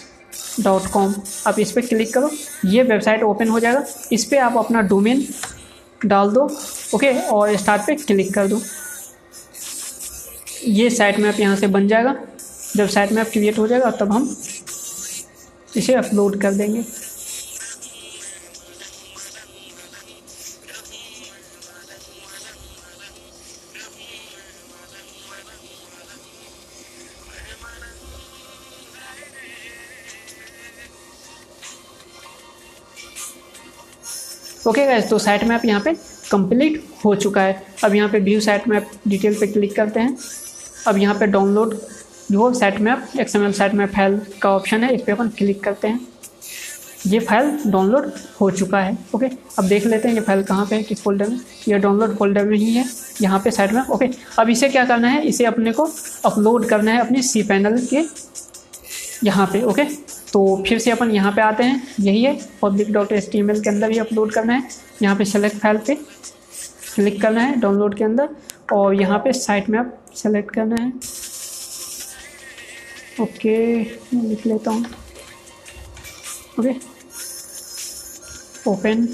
डॉट 0.62 0.88
कॉम 0.92 1.14
आप 1.48 1.60
इस 1.60 1.72
पर 1.72 1.82
क्लिक 1.84 2.14
करो, 2.14 2.30
ये 2.66 2.84
वेबसाइट 2.84 3.24
ओपन 3.24 3.50
हो 3.50 3.60
जाएगा। 3.60 3.84
इस 4.12 4.26
पर 4.26 4.38
आप 4.40 4.58
अपना 4.58 4.82
डोमेन 4.84 5.26
डाल 6.06 6.32
दो 6.32 6.50
ओके 6.96 7.14
और 7.22 7.56
स्टार्ट 7.58 7.82
पे 7.82 7.96
क्लिक 7.98 8.34
कर 8.34 8.48
दो। 8.48 8.60
ये 10.66 10.90
साइट 10.90 11.20
मैप 11.20 11.40
यहाँ 11.40 11.56
से 11.56 11.68
बन 11.68 11.88
जाएगा। 11.88 12.16
जब 12.76 12.88
साइट 12.90 13.12
मैप 13.12 13.30
क्रिएट 13.32 13.58
हो 13.60 13.68
जाएगा, 13.68 13.92
तब 13.92 14.12
हम 14.12 14.36
इसे 15.78 15.94
अपलोड 15.96 16.40
कर 16.42 16.54
देंगे। 16.54 16.84
ओके 34.60 34.82
okay 34.82 34.94
गैस 34.94 35.10
तो 35.10 35.18
साइट 35.20 35.44
मैप 35.44 35.66
यहाँ 35.66 35.82
पे 35.82 35.94
कंप्लीट 36.32 36.84
हो 37.04 37.14
चुका 37.16 37.42
है। 37.42 37.66
अब 37.84 37.94
यहाँ 37.96 38.10
पे 38.10 38.20
व्यू 38.20 38.40
साइट 38.42 38.68
मैप 38.68 38.90
डिटेल 39.08 39.36
पे 39.40 39.48
क्लिक 39.48 39.76
करते 39.76 40.00
हैं। 40.00 40.18
अब 40.88 40.98
यहाँ 40.98 41.16
पे 41.20 41.28
डाउनलोड 41.28 41.74
जो 42.32 42.54
sitemap 42.82 43.20
X 43.20 43.36
M 43.36 43.52
sitemap 43.74 43.90
file 43.90 44.20
का 44.42 44.50
ऑप्शन 44.52 44.84
है, 44.84 44.94
इस 44.96 45.02
पर 45.02 45.12
अपन 45.12 45.28
क्लिक 45.38 45.64
करते 45.64 45.88
हैं। 45.88 46.00
ये 47.08 47.20
फ़ाइल 47.20 47.52
डाउनलोड 47.66 48.12
हो 48.40 48.50
चुका 48.52 48.80
है 48.80 48.98
ओके 49.16 49.26
अब 49.60 49.66
देख 49.66 49.86
लेते 49.86 50.08
हैं 50.08 50.16
ये 50.16 50.22
फ़ाइल 50.22 50.42
कहाँ 50.44 50.66
पे 50.66 50.76
है, 50.76 50.84
किस 50.84 51.02
फोल्डर 51.04 51.30
में। 51.30 51.40
ये 51.68 51.78
डाउनलोड 51.78 52.16
फोल्डर 52.18 52.46
में 52.46 52.58
ही 52.58 52.74
है, 52.74 52.86
यहाँ 53.22 53.40
पे 53.40 53.52
साइट 53.52 53.74
मैप 53.74 53.92
ओके 53.92 54.10
अब 54.40 54.50
इसे 54.50 54.70
क्या 54.70 54.86
करना 54.86 55.08
है? 55.08 55.22
इसे 55.24 55.46
अपने 55.46 55.72
को 55.72 55.88
अपलोड 56.26 56.68
करना 56.70 56.92
है 56.92 57.00
अपने 57.02 57.22
सी 57.24 57.44
पैनल 57.44 57.80
के 57.86 58.04
यहाँ 59.24 59.46
पे 59.54 59.62
ओके 59.64 59.84
तो 60.34 60.64
फिर 60.68 60.80
से 60.80 60.92
अपन 60.92 61.12
यहाँ 61.12 61.32
पे 61.32 61.42
आते 61.42 61.64
हैं, 61.64 61.82
यही 62.00 62.24
है 62.24 62.38
public 62.62 62.92
dot 62.94 63.12
S 63.12 63.30
T 63.32 63.40
M 63.40 63.52
L 63.52 63.62
के 63.62 63.70
अंदर 63.70 63.92
ही 63.92 63.98
अपलोड 64.00 64.34
करना 64.34 64.54
है। 64.54 64.68
यहाँ 65.02 65.16
पे 65.16 65.26
सेलेक्ट 65.26 65.58
फ़ाइल 65.58 65.78
पे 65.88 65.96
क्लिक 65.96 67.22
करना 67.22 67.42
है 67.42 67.60
डाउनलोड 67.60 67.96
के 67.98 68.04
अंदर, 68.04 68.30
और 68.74 68.94
यहाँ 68.96 69.20
पे 69.20 69.34
साइट 69.34 69.70
मैप 69.70 69.98
सेलेक्ट 70.16 70.54
करना 70.56 70.84
है। 70.84 70.92
ओके 73.22 73.58
मैं 74.14 74.24
लिख 74.24 74.46
लेता 74.46 74.72
हूँ। 74.72 74.86
ओके 76.60 76.74
ओपन 78.70 79.08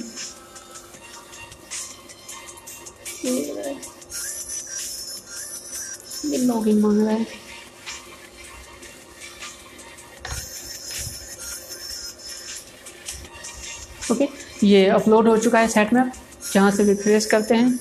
ये 6.26 6.38
लॉगिन 6.38 6.80
मांग 6.82 7.00
रहा 7.02 7.16
है। 7.16 7.26
ओके 14.12 14.28
ये 14.68 14.86
अपलोड 14.90 15.28
हो 15.28 15.38
चुका 15.38 15.60
है 15.60 15.68
सेट 15.68 15.94
मैप 15.94 16.12
जहाँ 16.54 16.72
से 16.72 16.84
रिफ्रेश 16.84 17.26
करते 17.26 17.56
हैं। 17.56 17.80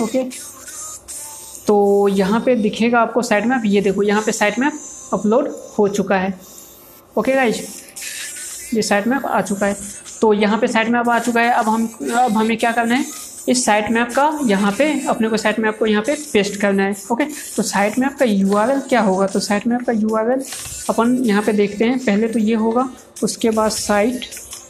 ओके। 0.00 0.24
तो 1.66 2.08
यहाँ 2.08 2.40
पे 2.40 2.54
दिखेगा 2.56 3.00
आपको 3.00 3.22
साइट 3.22 3.46
मैप 3.46 3.62
ये 3.64 3.80
देखो, 3.80 4.02
यहाँ 4.02 4.22
पे 4.22 4.32
साइट 4.32 4.58
मैप 4.58 4.80
अपलोड 5.12 5.48
हो 5.78 5.88
चुका 5.88 6.16
है। 6.16 6.34
ओके 7.16 7.32
गाइज़ 7.32 7.60
ये 8.74 8.82
साइट 8.82 9.06
मैप 9.06 9.26
आ 9.26 9.40
चुका 9.42 9.66
है। 9.66 9.76
तो 10.20 10.32
यहाँ 10.34 10.58
पे 10.58 10.66
साइट 10.68 10.88
मैप 10.88 11.08
आ 11.08 11.18
चुका 11.18 11.40
है। 11.40 11.52
अब 11.52 11.68
हम, 11.68 11.86
अब 12.14 12.32
हमें 12.32 12.56
क्या 12.58 12.72
करना 12.72 12.94
है? 12.94 13.04
इस 13.48 13.64
साइट 13.64 13.90
मैप 13.90 14.08
का 14.14 14.30
यहाँ 14.46 14.72
पे, 14.72 14.88
अपने 15.08 15.28
को 15.28 15.36
साइट 15.36 15.58
मैप 15.60 15.78
को 15.78 15.86
यहाँ 15.86 16.02
पे 16.02 16.14
पेस्ट 16.32 16.60
करना 16.60 16.82
है। 16.82 16.94
ओके? 17.12 17.24
तो 17.56 17.62
साइट 17.62 17.98
मैप 17.98 18.16
का 18.18 18.24
यूआरएल 18.24 18.80
क्या 18.80 19.00
होगा? 19.00 19.26
तो 19.26 19.40
साइट 19.40 19.66
मैप 19.66 19.84
का 19.86 19.92
यूआरएल 19.92 20.44
अपन 20.90 21.16
यहाँ 21.24 21.42
पे 21.42 21.52
देखते 21.52 21.84
हैं। 21.84 21.98
पहले 21.98 22.28
तो 22.28 22.38
ये 22.38 22.54
होगा, 22.54 22.88
उसके 23.22 23.50
बाद 23.50 23.70
साइट 23.70 24.26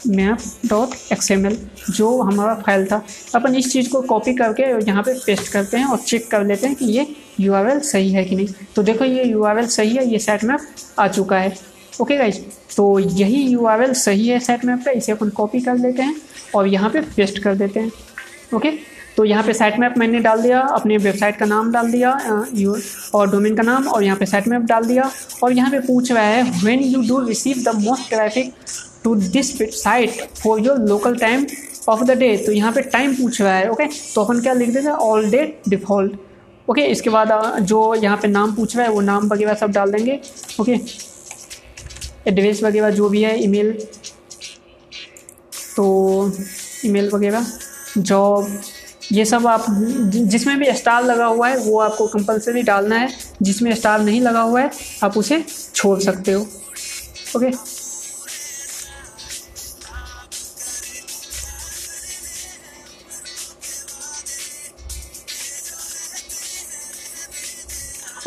मैप 0.09 0.39
डॉट 0.67 0.95
एक्स 1.13 1.33
जो 1.91 2.21
हमारा 2.21 2.55
फ़ाइल 2.57 2.87
था। 2.87 3.03
अपन 3.35 3.55
इस 3.55 3.73
चीज़ 3.73 3.91
को 3.91 4.01
कॉपी 4.03 4.35
करके 4.35 4.63
यहाँ 4.87 5.03
पे 5.03 5.15
पेस्ट 5.17 5.53
करते 5.53 5.77
हैं 5.77 5.87
और 5.87 5.99
चेक 5.99 6.31
कर 6.31 6.45
लेते 6.47 6.67
हैं 6.67 6.77
कि 6.77 6.85
ये 6.87 7.07
यूआरएल 7.41 7.81
सही 7.83 8.13
है 8.13 8.25
कि 8.25 8.37
नहीं। 8.37 8.47
तो 8.77 8.83
देखो, 8.83 9.05
ये 9.05 9.25
यूआरएल 9.25 9.67
सही 9.69 9.97
है, 9.97 10.07
ये 10.07 10.19
सेट 10.19 10.45
मैप 10.45 10.61
आ 10.99 11.09
चुका 11.09 11.39
है। 11.39 11.55
ओके 12.01 12.17
गाइज़ 12.17 12.39
तो 12.77 12.99
यही 12.99 13.43
यूआरएल 13.43 13.93
सही 13.95 14.29
है 14.29 14.39
सेट 14.41 14.65
मैप 14.65 14.85
का 14.85 14.91
इसे 14.93 15.13
अपन 15.13 15.29
कॉपी 15.31 15.61
कर 15.61 15.77
लेते 15.79 16.03
हैं 16.03 16.15
और 16.55 16.67
यहाँ 16.69 16.91
पे 16.91 17.01
पेस्ट 17.17 17.39
कर 17.39 17.55
देते 17.55 17.81
हैं। 17.81 17.91
ओके 18.55 18.71
तो 19.17 19.25
यहाँ 19.25 19.43
पे 19.45 19.53
साइट 19.53 19.79
मैप 19.79 19.95
मैंने 19.99 20.19
डाल 20.21 20.43
दिया, 20.43 20.61
अपने 20.61 20.97
वेबसाइट 20.97 21.37
का 21.37 21.47
नाम 21.47 21.73
डाल 21.73 21.91
दिया 21.93 22.11
और 23.15 23.31
डोमेन 23.31 23.57
का 23.57 23.63
नाम, 23.63 23.87
और 23.87 24.03
यहाँ 24.05 24.17
पे 24.19 24.27
साइट 24.27 24.49
मैप 24.49 24.63
डाल 24.63 24.85
दिया। 24.85 25.11
और 25.43 25.53
यहाँ 25.53 25.71
पे 25.71 25.79
पूछ 25.81 26.13
रहा 26.13 26.25
है 26.25 26.43
when 26.63 26.81
you 26.83 27.03
do 27.09 27.19
receive 27.27 27.63
the 27.65 27.75
most 27.77 28.09
traffic 28.11 28.53
to 29.05 29.15
this 29.15 29.57
site 29.83 30.21
for 30.43 30.61
your 30.61 30.79
local 30.89 31.17
time 31.19 31.47
of 31.89 32.03
the 32.05 32.19
day 32.19 32.37
तो 32.37 32.53
यहाँ 32.53 32.73
पे 32.73 32.81
टाइम 32.91 33.15
पूछ 33.15 33.41
रहा 33.43 33.55
है 33.57 33.71
ओके 33.71 33.87
तो 34.15 34.25
अपन 34.25 34.41
क्या 34.41 34.53
लिख 34.53 34.69
देते 34.69 34.87
हैं? 34.87 34.95
ऑल 34.95 35.31
डे 35.31 35.45
डिफ़ॉल्ट 35.69 36.13
ओके 36.69 36.83
इसके 36.87 37.11
बाद 37.11 37.31
जो 37.63 37.95
यहाँ 37.95 38.17
पे 38.17 38.29
नाम 38.29 38.55
पूछ 38.55 38.77
रहा 38.77 38.87
है, 38.87 38.93
वो 38.93 39.01
नाम 39.01 39.29
वगैरह 39.29 39.55
सब 39.55 39.71
डाल 39.73 39.93
देंगे 39.93 40.19
ओके 40.61 40.79
एड्रेस 42.29 42.63
वगैरह 42.63 42.91
जो 42.91 43.09
भी 43.09 43.23
है 43.23 43.43
ईमेल 43.43 43.73
तो 45.77 46.33
ईमेल 46.87 47.11
वगैरह 47.15 47.47
जॉब 47.99 48.61
ये 49.13 49.25
सब 49.25 49.47
आप 49.47 49.65
जिसमें 49.69 50.59
भी 50.59 50.73
स्टार 50.77 51.05
लगा 51.05 51.25
हुआ 51.27 51.49
है, 51.49 51.57
वो 51.59 51.79
आपको 51.81 52.07
कंपलसरी 52.07 52.63
डालना 52.63 52.97
है। 52.97 53.09
जिसमें 53.43 53.75
स्टार 53.75 54.01
नहीं 54.01 54.21
लगा 54.21 54.41
हुआ 54.41 54.61
है, 54.61 54.71
आप 55.03 55.17
उसे 55.19 55.43
छोड़ 55.75 55.99
सकते 56.01 56.33
हो 56.33 56.47
ओके 57.37 57.51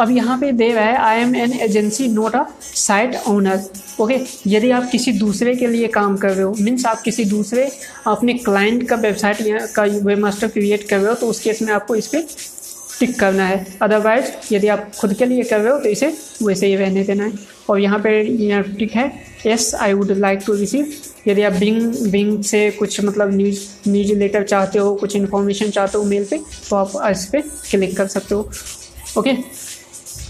अब 0.04 0.10
यहाँ 0.12 0.38
पे 0.40 0.52
दे 0.52 0.72
रहा 0.74 0.86
है 0.86 0.96
I 1.00 1.20
am 1.20 1.36
an 1.36 1.54
agency 1.62 2.08
not 2.14 2.36
a 2.36 2.44
site 2.62 3.16
owner 3.28 3.64
okay 4.02 4.20
यदि 4.48 4.72
आप 4.72 4.90
किसी 4.92 5.12
दूसरे 5.20 5.56
के 5.56 5.68
लिए 5.68 5.88
काम 5.90 6.18
कर 6.18 6.32
रहे 6.32 6.44
हो 6.44 6.56
मीन्स 6.60 6.86
आप 6.86 7.02
किसी 7.02 7.26
दूसरे, 7.26 7.70
अपने 8.08 8.34
क्लाइंट 8.40 8.88
का 8.90 8.96
वेबसाइट 8.98 9.38
का 9.76 9.84
वेब 9.84 10.20
मास्टर 10.20 10.48
क्रिएट 10.48 10.88
कर 10.90 10.98
रहे 10.98 11.10
हो 11.10 11.14
तो 11.16 11.28
उस 11.28 11.40
केस 11.40 11.62
में 11.62 11.72
आपको 11.74 11.96
इस 11.96 12.08
पर 12.08 12.26
टिक 13.00 13.20
करना 13.20 13.46
है। 13.48 13.66
अदरवाइज़ 13.82 14.54
यदि 14.54 14.68
आप 14.68 14.92
खुद 14.98 15.14
के 15.14 15.26
लिए 15.26 15.44
कर 15.44 15.60
रहे 15.60 15.72
हो 15.72 15.80
तो 15.80 15.90
इसे 15.90 16.14
वैसे 16.44 16.68
ही 16.68 16.76
रहने 16.76 17.04
देना 17.04 17.24
है। 17.24 17.32
और 17.70 17.80
यहाँ 17.80 18.00
पे 18.00 18.22
यहाँ 18.22 18.64
टिक 18.80 18.92
है 18.92 19.12
yes 19.46 19.74
I 19.76 19.94
would 19.94 20.12
like 20.18 20.40
to 20.46 20.54
receive 20.56 20.94
यदि 21.28 21.42
आप 21.44 21.54
बिंग 21.54 22.12
बिंग 22.12 22.44
से 22.44 22.70
कुछ 22.80 23.00
मतलब 23.04 23.34
न्यूज़ 23.36 23.60
न्यूज़ 23.88 24.14
लेटर 24.14 24.44
चाहते 24.44 24.80
हो, 24.80 24.94
कुछ 24.96 25.16
इन्फॉर्मेशन 25.16 25.70
चाहते 25.70 25.98
हो 25.98 26.04
मेल 26.04 26.26
पे 26.30 26.40
तो 26.70 26.76
आप 26.76 26.92
इस 27.12 27.26
पर 27.26 27.42
क्लिक 27.72 27.98
कर 27.98 28.08
सकते 28.10 28.36
हो। 28.36 28.50
ओके 29.18 29.32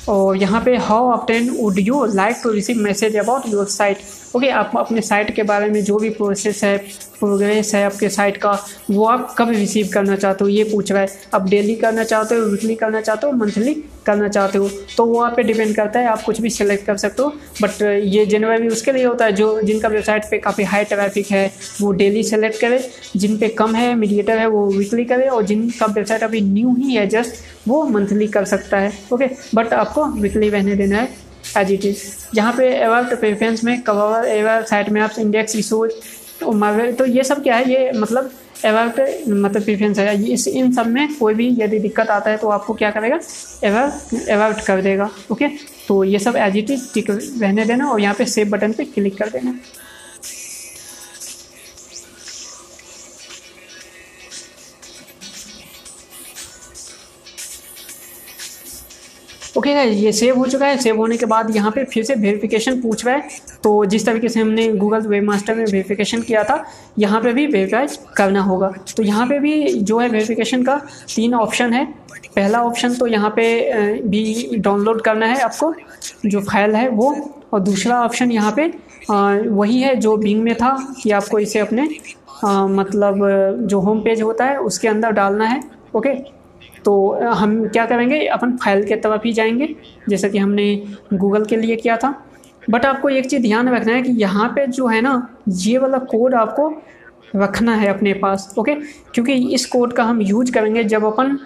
और 0.09 0.37
यहाँ 0.37 0.61
पे 0.61 0.75
how 0.77 1.09
often 1.11 1.49
would 1.49 1.79
you 1.79 2.03
like 2.05 2.37
to 2.43 2.51
receive 2.51 2.77
message 2.77 3.15
about 3.17 3.47
your 3.49 3.65
site 3.65 3.97
okay 4.35 4.49
आप 4.49 4.71
अपने 4.77 5.01
साइट 5.01 5.35
के 5.35 5.43
बारे 5.43 5.69
में 5.69 5.83
जो 5.83 5.97
भी 5.97 6.09
प्रोसेस 6.09 6.63
है 6.63 6.77
प्रोग्रेस 7.19 7.73
है 7.75 7.83
आपके 7.85 8.09
साइट 8.09 8.37
का, 8.37 8.51
वो 8.91 9.05
आप 9.05 9.35
कब 9.37 9.49
रिसीव 9.49 9.89
करना 9.93 10.15
चाहते 10.15 10.43
हो, 10.43 10.49
ये 10.49 10.63
पूछ 10.63 10.91
रहा 10.91 11.01
है। 11.01 11.07
आप 11.33 11.47
डेली 11.49 11.75
करना 11.75 12.03
चाहते 12.03 12.35
हो 12.35 12.45
वीकली 12.45 12.75
करना 12.75 13.01
चाहते 13.01 13.27
हो 13.27 13.33
मंथली 13.33 13.73
करना 14.05 14.27
चाहते 14.27 14.57
हो 14.57 14.69
तो 14.97 15.05
वो 15.05 15.21
आप 15.21 15.35
पे 15.35 15.43
डिपेंड 15.43 15.75
करता 15.75 15.99
है, 15.99 16.07
आप 16.07 16.21
कुछ 16.23 16.41
भी 16.41 16.49
सिलेक्ट 16.49 16.85
कर 16.85 16.97
सकते 16.97 17.23
हो। 17.23 17.29
बट 17.61 17.81
ये 17.81 18.25
जनरली 18.25 18.67
उसके 18.67 18.91
लिए 18.91 19.05
होता 19.05 19.25
है, 19.25 19.31
जो 19.33 19.61
जिनका 19.61 19.87
वेबसाइट 19.89 20.25
पे 20.31 20.37
काफ़ी 20.39 20.63
हाई 20.65 20.83
ट्रैफ़िक 20.85 21.31
है, 21.31 21.51
वो 21.81 21.91
डेली 21.93 22.23
सेलेक्ट 22.23 22.59
करे, 22.61 22.79
जिन 23.15 23.37
पे 23.37 23.47
कम 23.51 23.75
है 23.75 23.93
मीडिएटर 23.95 24.37
है, 24.37 24.47
वो 24.47 24.65
वीकली 24.67 25.05
करे, 25.05 25.27
और 25.27 25.43
जिनका 25.45 25.85
वेबसाइट 25.87 26.23
अभी 26.23 26.41
न्यू 26.43 26.75
ही 26.75 26.95
है 26.95 27.07
जस्ट 27.09 27.67
वो 27.67 27.83
मंथली 27.89 28.27
कर 28.29 28.45
सकता 28.45 28.77
है। 28.77 28.91
ओके 29.13 29.29
बट 29.55 29.73
आपको 29.73 30.05
वीकली 30.05 30.49
रहने 30.49 30.75
देना 30.75 30.97
है 30.97 31.09
एज 31.57 31.71
इट 31.71 31.85
इज़ 31.85 32.03
यहाँ 32.35 32.53
पे 32.53 32.73
अबाउट 32.75 33.13
प्रेफरेंस 33.19 33.63
में 33.63 33.81
कवर 33.83 34.27
एवर 34.27 34.63
साइट 34.65 34.89
में 34.89 35.01
आप 35.01 35.19
इंडेक्स 35.19 35.55
इशूज 35.55 35.91
तो 36.41 37.05
ये 37.05 37.23
सब 37.23 37.41
क्या 37.43 37.55
है? 37.55 37.69
ये 37.71 37.91
मतलब 37.91 38.31
एवर्ट 38.65 38.99
मतलब 39.27 39.63
प्रीफरेंस 39.63 39.99
है 39.99 40.31
इस, 40.33 40.47
इन 40.47 40.71
सब 40.73 40.87
में 40.87 41.15
कोई 41.15 41.33
भी 41.33 41.47
यदि 41.59 41.79
दिक्कत 41.79 42.09
आता 42.09 42.31
है 42.31 42.37
तो 42.37 42.49
आपको 42.49 42.73
क्या 42.73 42.91
करेगा? 42.91 43.19
एवर 43.63 44.31
एवर्ट 44.31 44.65
कर 44.65 44.81
देगा 44.81 45.09
ओके 45.31 45.47
तो 45.87 46.03
ये 46.03 46.19
सब 46.19 46.35
एज 46.37 46.57
इट 46.57 46.69
इज़ 46.71 46.87
टिक 46.93 47.09
रहने 47.09 47.65
देना 47.65 47.89
और 47.91 48.01
यहाँ 48.01 48.15
पे 48.15 48.25
सेव 48.25 48.49
बटन 48.49 48.73
पे 48.73 48.85
क्लिक 48.85 49.17
कर 49.17 49.29
देना। 49.29 49.57
ओके 59.55 59.69
okay, 59.69 59.93
ये 59.93 60.11
सेव 60.11 60.37
हो 60.37 60.45
चुका 60.47 60.65
है। 60.65 60.77
सेव 60.77 60.97
होने 60.97 61.17
के 61.17 61.25
बाद 61.25 61.55
यहाँ 61.55 61.71
पे 61.71 61.83
फिर 61.85 62.03
से 62.03 62.13
वेरिफिकेशन 62.15 62.79
पूछ 62.81 63.05
रहा 63.05 63.15
है। 63.15 63.29
तो 63.63 63.73
जिस 63.85 64.05
तरीके 64.05 64.29
से 64.29 64.39
हमने 64.39 64.67
गूगल 64.73 65.07
वेब 65.07 65.23
मास्टर 65.23 65.55
में 65.55 65.63
वेरिफिकेशन 65.63 66.21
किया 66.21 66.43
था 66.43 66.63
यहाँ 66.99 67.21
पे 67.21 67.33
भी 67.33 67.45
वेरीफाइज 67.47 67.97
करना 68.17 68.41
होगा। 68.41 68.71
तो 68.97 69.03
यहाँ 69.03 69.27
पे 69.27 69.39
भी 69.39 69.69
जो 69.71 69.99
है 69.99 70.09
वेरिफिकेशन 70.09 70.63
का 70.63 70.77
तीन 71.15 71.33
ऑप्शन 71.35 71.73
है। 71.73 71.85
पहला 72.35 72.61
ऑप्शन 72.63 72.95
तो 72.95 73.07
यहाँ 73.07 73.29
पे 73.35 73.45
भी 74.01 74.57
डाउनलोड 74.57 75.01
करना 75.01 75.25
है 75.25 75.39
आपको 75.41 75.73
जो 76.25 76.41
फ़ाइल 76.41 76.75
है 76.75 76.87
वो। 76.89 77.15
और 77.53 77.59
दूसरा 77.61 78.03
ऑप्शन 78.03 78.31
यहाँ 78.31 78.53
पे 78.55 78.71
वही 79.49 79.81
है 79.81 79.95
जो 79.97 80.17
बिंग 80.17 80.43
में 80.43 80.53
था 80.55 80.77
कि 81.03 81.11
आपको 81.11 81.39
इसे 81.39 81.59
अपने 81.59 81.87
आ, 82.45 82.65
मतलब 82.67 83.19
जो 83.67 83.79
होम 83.79 83.99
पेज 84.01 84.21
होता 84.21 84.45
है 84.45 84.57
उसके 84.59 84.87
अंदर 84.87 85.11
डालना 85.13 85.45
है। 85.45 85.61
ओके 85.95 86.42
तो 86.85 86.93
हम 87.33 87.67
क्या 87.67 87.85
करेंगे? 87.85 88.25
अपन 88.27 88.55
फ़ाइल 88.57 88.83
के 88.87 88.95
तरफ़ 88.97 89.21
ही 89.25 89.33
जाएँगे, 89.33 89.75
जैसा 90.09 90.27
कि 90.27 90.37
हमने 90.37 90.75
गूगल 91.13 91.45
के 91.45 91.57
लिए 91.57 91.75
किया 91.75 91.97
था। 91.97 92.13
बट 92.63 92.85
आपको 92.85 93.09
एक 93.09 93.29
चीज़ 93.29 93.41
ध्यान 93.41 93.69
रखना 93.69 93.93
है 93.93 94.01
कि 94.01 94.11
यहाँ 94.13 94.47
पे 94.55 94.65
जो 94.67 94.87
है 94.87 95.01
ना, 95.01 95.27
ये 95.49 95.77
वाला 95.77 95.97
कोड 96.11 96.35
आपको 96.35 96.73
रखना 97.35 97.75
है 97.75 97.87
अपने 97.87 98.13
पास 98.13 98.53
ओके 98.59 98.75
क्योंकि 99.13 99.33
इस 99.53 99.65
कोड 99.65 99.93
का 99.93 100.03
हम 100.03 100.21
यूज़ 100.21 100.51
करेंगे 100.51 100.83
जब 100.83 101.05
अपन 101.05 101.37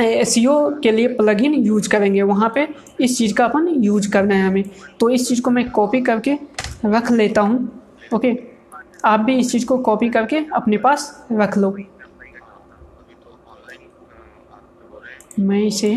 एस 0.00 0.34
e 0.38 0.44
के 0.82 0.90
लिए 0.90 1.08
प्लगइन 1.08 1.54
यूज़ 1.54 1.88
करेंगे। 1.88 2.22
वहाँ 2.22 2.50
पे 2.54 2.66
इस 3.00 3.16
चीज़ 3.18 3.34
का 3.34 3.44
अपन 3.44 3.66
यूज़ 3.84 4.10
करना 4.12 4.34
है 4.34 4.46
हमें। 4.46 4.64
तो 5.00 5.10
इस 5.10 5.28
चीज़ 5.28 5.42
को 5.42 5.50
मैं 5.50 5.68
कॉपी 5.70 6.00
करके 6.00 6.38
रख 6.86 7.10
लेता 7.12 7.40
हूँ 7.40 7.82
ओके 8.14 8.36
आप 9.04 9.20
भी 9.20 9.38
इस 9.38 9.50
चीज़ 9.52 9.66
को 9.66 9.78
कॉपी 9.80 10.08
करके 10.10 10.44
अपने 10.54 10.76
पास 10.78 11.26
रख 11.32 11.58
लो। 11.58 11.76
मैं 15.38 15.58
इसे 15.62 15.88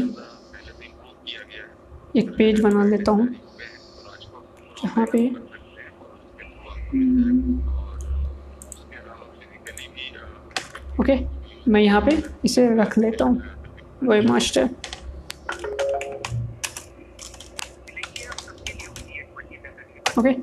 एक 2.18 2.30
पेज 2.38 2.60
बना 2.62 2.84
लेता 2.86 3.12
हूँ। 3.12 3.28
जहाँ 4.78 5.06
पे 5.12 5.28
ओके, 11.00 11.18
मैं 11.68 11.82
यहाँ 11.82 12.02
पे 12.02 12.18
इसे 12.46 12.68
रख 12.76 12.98
लेता 12.98 13.26
हूँ 13.26 13.42
वेब 14.04 14.30
मास्टर। 14.30 14.70
ओके, 20.20 20.36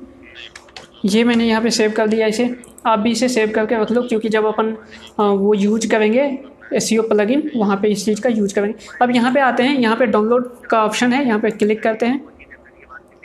ये 1.05 1.23
मैंने 1.23 1.47
यहाँ 1.47 1.61
पे 1.63 1.71
सेव 1.71 1.91
कर 1.97 2.07
दिया 2.07 2.27
इसे। 2.27 2.55
आप 2.85 2.99
भी 2.99 3.11
इसे 3.11 3.29
सेव 3.29 3.51
करके 3.55 3.81
रख 3.81 3.91
लो, 3.91 4.01
क्योंकि 4.03 4.29
जब 4.29 4.45
अपन 4.45 4.75
वो 5.19 5.53
यूज़ 5.53 5.87
करेंगे 5.91 6.27
S 6.73 6.87
C 6.89 6.97
O 6.97 7.01
plug 7.03 7.31
in 7.31 7.49
वहाँ 7.55 7.77
पर 7.77 7.87
इस 7.87 8.05
चीज़ 8.05 8.21
का 8.21 8.29
यूज़ 8.29 8.53
करेंगे। 8.55 8.87
अब 9.01 9.11
यहाँ 9.15 9.33
पे 9.33 9.39
आते 9.41 9.63
हैं, 9.63 9.77
यहाँ 9.77 9.95
पे 9.97 10.05
डाउनलोड 10.07 10.51
का 10.65 10.83
ऑप्शन 10.85 11.13
है, 11.13 11.25
यहाँ 11.25 11.39
पे 11.39 11.49
क्लिक 11.51 11.81
करते 11.83 12.05
हैं। 12.05 12.27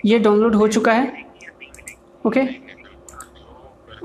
ये 0.04 0.18
डाउनलोड 0.18 0.54
हो 0.54 0.68
चुका 0.68 0.92
है 0.92 1.12
ओके 2.26 2.40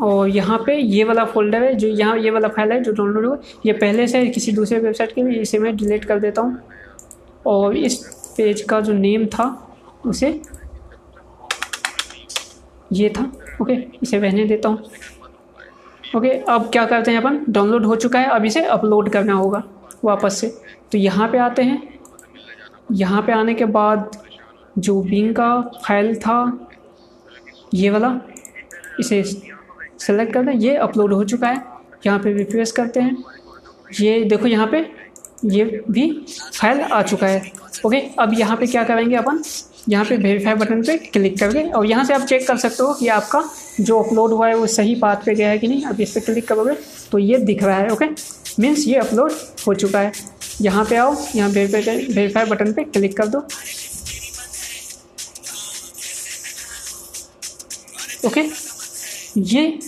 और 0.01 0.29
यहाँ 0.29 0.57
पे 0.65 0.75
ये 0.75 1.03
वाला 1.03 1.23
फोल्डर 1.25 1.63
है, 1.63 1.73
जो 1.73 1.87
यहाँ 1.87 2.17
ये 2.17 2.29
वाला 2.31 2.47
फ़ाइल 2.47 2.71
है, 2.71 2.81
जो 2.83 2.91
डाउनलोड 2.93 3.25
हुआ, 3.25 3.37
ये 3.65 3.73
पहले 3.73 4.07
से 4.07 4.25
किसी 4.27 4.51
दूसरे 4.51 4.79
वेबसाइट 4.79 5.13
के 5.13 5.23
लिए, 5.23 5.41
इसे 5.41 5.59
मैं 5.59 5.75
डिलीट 5.77 6.05
कर 6.05 6.19
देता 6.19 6.41
हूँ। 6.41 6.61
और 7.45 7.75
इस 7.77 7.97
पेज 8.37 8.61
का 8.61 8.79
जो 8.81 8.93
नेम 8.93 9.25
था, 9.27 9.47
उसे 10.05 10.39
ये 12.93 13.09
था 13.09 13.31
ओके 13.61 13.73
इसे 14.03 14.19
बहने 14.19 14.45
देता 14.45 14.69
हूँ। 14.69 14.89
ओके 16.15 16.29
अब 16.49 16.69
क्या 16.71 16.85
करते 16.85 17.11
हैं 17.11 17.17
अपन? 17.17 17.39
डाउनलोड 17.49 17.85
हो 17.85 17.95
चुका 17.95 18.19
है, 18.19 18.27
अब 18.27 18.45
इसे 18.45 18.63
अपलोड 18.67 19.09
करना 19.09 19.33
होगा 19.33 19.63
वापस 20.03 20.37
से। 20.37 20.47
तो 20.91 20.97
यहाँ 20.97 21.27
पे 21.31 21.37
आते 21.37 21.61
हैं। 21.61 21.81
यहाँ 22.91 23.21
पे 23.21 23.31
आने 23.31 23.53
के 23.53 23.65
बाद 23.67 24.17
जो 24.77 25.01
बिंग 25.01 25.33
का 25.35 25.61
फ़ाइल 25.85 26.15
था, 26.15 26.67
ये 27.73 27.89
वाला, 27.89 28.19
इसे 28.99 29.23
सेलेक्ट 29.23 30.33
करना 30.33 30.51
ये 30.51 30.75
अपलोड 30.77 31.13
हो 31.13 31.23
चुका 31.23 31.47
है। 31.47 31.63
यहाँ 32.05 32.19
पे 32.19 32.33
रिफ्रेश 32.33 32.71
करते 32.71 32.99
हैं। 32.99 33.17
ये 33.99 34.23
देखो 34.23 34.47
यहाँ 34.47 34.67
पे, 34.67 34.85
ये 35.45 35.83
भी 35.89 36.09
फ़ाइल 36.53 36.81
आ 36.81 37.01
चुका 37.01 37.27
है। 37.27 37.51
ओके 37.85 37.97
अब 38.19 38.33
यहाँ 38.33 38.57
पे 38.57 38.67
क्या 38.67 38.83
करेंगे 38.83 39.15
अपन? 39.15 39.41
यहाँ 39.89 40.05
पे 40.05 40.15
वेरीफाई 40.17 40.53
बटन 40.55 40.81
पे 40.83 40.97
क्लिक 40.97 41.39
करके 41.39 41.63
और 41.71 41.85
यहाँ 41.85 42.03
से 42.05 42.13
आप 42.13 42.21
चेक 42.21 42.47
कर 42.47 42.57
सकते 42.57 42.83
हो 42.83 42.93
कि 42.93 43.07
आपका 43.09 43.43
जो 43.81 43.99
अपलोड 44.01 44.31
हुआ 44.31 44.47
है 44.47 44.55
वो 44.55 44.67
सही 44.67 44.95
पाथ 44.95 45.25
पे 45.25 45.35
गया 45.35 45.49
है 45.49 45.57
कि 45.59 45.67
नहीं। 45.67 45.83
अब 45.85 46.01
इस 46.01 46.11
पर 46.11 46.19
क्लिक 46.21 46.47
करोगे 46.47 46.75
तो 47.11 47.17
ये 47.19 47.37
दिख 47.39 47.63
रहा 47.63 47.77
है 47.77 47.89
ओके 47.91 48.05
मीन्स 48.59 48.87
ये 48.87 48.95
अपलोड 48.99 49.31
हो 49.67 49.73
चुका 49.73 49.99
है। 49.99 50.11
यहाँ 50.61 50.83
पे 50.85 50.95
आओ, 50.95 51.15
यहाँ 51.35 51.49
वेरीफाई 51.49 52.05
वेरीफाई 52.05 52.45
बटन 52.45 52.73
पे 52.73 52.83
क्लिक 52.85 53.17
कर 53.17 53.27
दो। 53.27 53.39
ओके 58.27 58.41
ये 59.37 59.79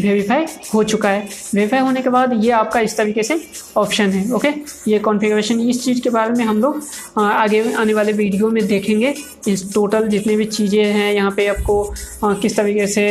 वेरीफाई 0.00 0.44
हो 0.74 0.82
चुका 0.84 1.08
है। 1.08 1.28
वेरीफाई 1.54 1.80
होने 1.80 2.02
के 2.02 2.10
बाद 2.10 2.32
ये 2.44 2.50
आपका 2.52 2.80
इस 2.80 2.96
तरीके 2.96 3.22
से 3.22 3.40
ऑप्शन 3.76 4.10
है 4.10 4.30
ओके 4.34 4.48
ये 4.88 4.98
कॉन्फ़िगरेशन 5.00 5.60
इस 5.60 5.84
चीज़ 5.84 6.00
के 6.02 6.10
बारे 6.10 6.32
में 6.32 6.44
हम 6.44 6.60
लोग 6.62 6.82
आगे 7.18 7.62
आने 7.74 7.94
वाले 7.94 8.12
वीडियो 8.12 8.50
में 8.50 8.66
देखेंगे। 8.66 9.14
इस 9.48 9.72
टोटल 9.74 10.08
जितने 10.08 10.36
भी 10.36 10.44
चीज़ें 10.46 10.84
हैं, 10.84 11.12
यहाँ 11.12 11.30
पे 11.30 11.46
आपको 11.48 11.82
किस 12.24 12.56
तरीके 12.56 12.86
से 12.86 13.06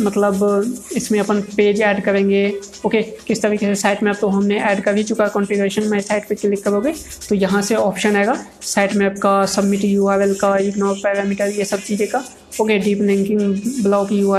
मतलब 0.00 0.84
इसमें 0.96 1.18
अपन 1.20 1.40
पेज 1.56 1.80
ऐड 1.82 2.02
करेंगे 2.04 2.46
ओके 2.86 3.02
किस 3.26 3.42
तरीके 3.42 3.66
से 3.66 3.74
साइट 3.74 4.02
मैप 4.02 4.16
तो 4.20 4.28
हमने 4.28 4.58
ऐड 4.62 4.80
कर 4.84 4.96
ही 4.96 5.02
चुका 5.04 5.28
कॉन्फ़िगरेशन 5.28 5.88
मैं 5.88 6.00
साइट 6.00 6.28
पे 6.28 6.34
क्लिक 6.34 6.64
करोगे 6.64 6.92
तो 7.28 7.34
यहाँ 7.34 7.62
से 7.62 7.74
ऑप्शन 7.74 8.16
आएगा 8.16 8.36
साइट 8.62 8.94
मैप 8.96 9.18
का 9.22 9.44
सबमिट 9.46 9.84
यू 9.84 10.06
का 10.40 10.56
इग्नोर 10.58 10.94
पैरामीटर 11.02 11.48
ये 11.48 11.64
सब 11.64 11.80
चीज़ें 11.80 12.08
का 12.08 12.24
okay 12.60 12.78
deep 12.78 13.00
linking 13.00 13.40
block 13.82 14.12
U 14.12 14.36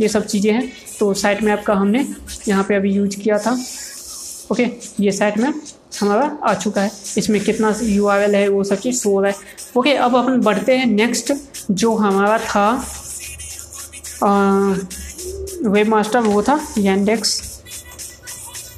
ये 0.00 0.08
सब 0.08 0.26
चीज़ें 0.26 0.52
हैं। 0.52 0.70
तो 0.98 1.12
साइट 1.14 1.42
मैप 1.42 1.62
का 1.66 1.74
हमने 1.74 2.06
यहाँ 2.48 2.64
पे 2.64 2.74
अभी 2.74 2.92
यूज़ 2.92 3.16
किया 3.20 3.38
था। 3.38 3.56
ओके 4.52 4.66
ये 5.00 5.12
साइट 5.12 5.38
मैप 5.38 5.62
हमारा 6.00 6.26
आ 6.44 6.52
चुका 6.54 6.82
है। 6.82 6.90
इसमें 7.18 7.40
कितना 7.44 7.74
यू 7.82 8.06
है, 8.08 8.48
वो 8.48 8.62
सब 8.64 8.80
चीज़ 8.80 9.00
शो 9.02 9.10
हो 9.10 9.20
रहा 9.22 9.30
है। 9.30 9.36
ओके 9.76 9.94
अब 9.96 10.16
अपन 10.16 10.40
बढ़ते 10.40 10.76
हैं 10.76 10.86
नेक्स्ट 10.86 11.32
जो 11.70 11.94
हमारा 11.96 12.38
था 12.40 12.70
वेब 15.64 15.88
मास्टर 15.88 16.20
वो 16.20 16.42
था 16.42 16.58
यंडेक्स 16.78 17.40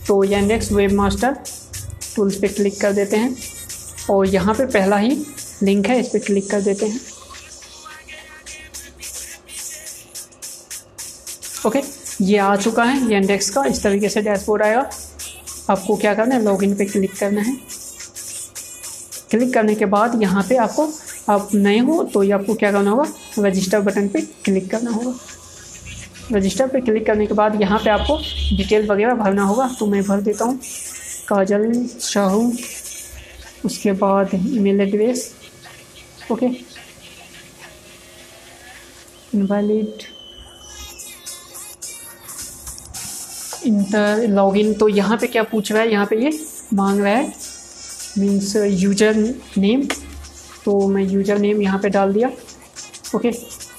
तो 0.07 0.23
यंडेक्स 0.25 0.71
वेब 0.73 0.93
मास्टर 0.93 1.37
टूल्स 2.15 2.37
पे 2.41 2.49
क्लिक 2.49 2.81
कर 2.81 2.93
देते 2.93 3.17
हैं। 3.17 3.37
और 4.11 4.27
यहाँ 4.27 4.55
पे 4.55 4.67
पहला 4.67 4.97
ही 4.97 5.11
लिंक 5.63 5.87
है, 5.87 5.99
इस 6.01 6.09
पर 6.09 6.19
क्लिक 6.19 6.51
कर 6.51 6.61
देते 6.63 6.87
हैं। 6.87 7.01
ओके 11.67 11.83
ये 12.21 12.39
आ 12.39 12.55
चुका 12.57 12.85
है 12.85 13.13
यंडेक्स 13.13 13.51
का, 13.51 13.65
इस 13.65 13.83
तरीके 13.83 14.09
से 14.09 14.23
डैशबोर्ड 14.23 14.63
आएगा 14.63 14.89
आपको 15.71 15.97
क्या 15.97 16.15
करना 16.15 16.35
है 16.35 16.43
लॉगिन 16.43 16.75
पे 16.75 16.85
क्लिक 16.85 17.19
करना 17.19 17.41
है। 17.41 17.57
क्लिक 19.31 19.53
करने 19.55 19.75
के 19.75 19.85
बाद 19.87 20.23
यहाँ 20.23 20.43
पे 20.49 20.57
आपको, 20.57 20.89
आप 21.29 21.49
नए 21.55 21.79
हो 21.79 22.03
तो 22.05 22.23
ये 22.23 22.33
आपको 22.33 22.55
क्या 22.55 22.73
करना 22.73 22.91
होगा 22.91 23.05
रजिस्टर 23.39 23.81
बटन 23.81 24.09
पे 24.09 24.21
क्लिक 24.45 24.71
करना 24.71 24.91
होगा। 24.91 25.15
रजिस्टर 26.33 26.69
पे 26.69 26.81
क्लिक 26.81 27.07
करने 27.07 27.27
के 27.27 27.35
बाद 27.35 27.61
यहाँ 27.61 27.79
पे 27.79 27.91
आपको 27.91 28.17
डिटेल 28.57 28.87
वगैरह 28.87 29.15
भरना 29.15 29.45
होगा 29.45 29.69
तो 29.79 29.87
मैं 29.87 30.03
भर 30.05 30.21
देता 30.23 30.45
हूँ। 30.45 30.59
काजल 31.29 31.73
शाहू, 32.01 32.53
उसके 33.65 33.93
बाद 33.95 34.31
email 34.35 34.81
address 34.81 35.31
okay 36.33 36.47
invalid 39.35 40.03
enter 43.69 44.27
login 44.29 44.73
तो 44.75 44.89
यहाँ 44.89 45.17
पे 45.17 45.27
क्या 45.27 45.43
पूछ 45.43 45.73
रहा 45.73 45.83
है? 45.83 45.91
यहाँ 45.93 46.07
पे 46.07 46.17
ये 46.17 46.31
मांग 46.75 47.01
रहा 47.01 47.15
है। 47.15 47.33
मीन्स 48.19 48.55
यूज़र 48.57 49.17
नेम 49.59 49.83
तो 50.65 50.87
मैं 50.89 51.03
यूज़र 51.05 51.39
नेम 51.39 51.63
यहाँ 51.63 51.79
पे 51.79 51.89
डाल 51.89 52.13
दिया। 52.13 52.31
ओके 53.15 53.31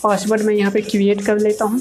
पासवर्ड 0.04 0.42
मैं 0.42 0.54
यहाँ 0.54 0.72
पे 0.72 0.82
क्रिएट 0.82 1.26
कर 1.26 1.40
लेता 1.40 1.66
हूँ। 1.66 1.80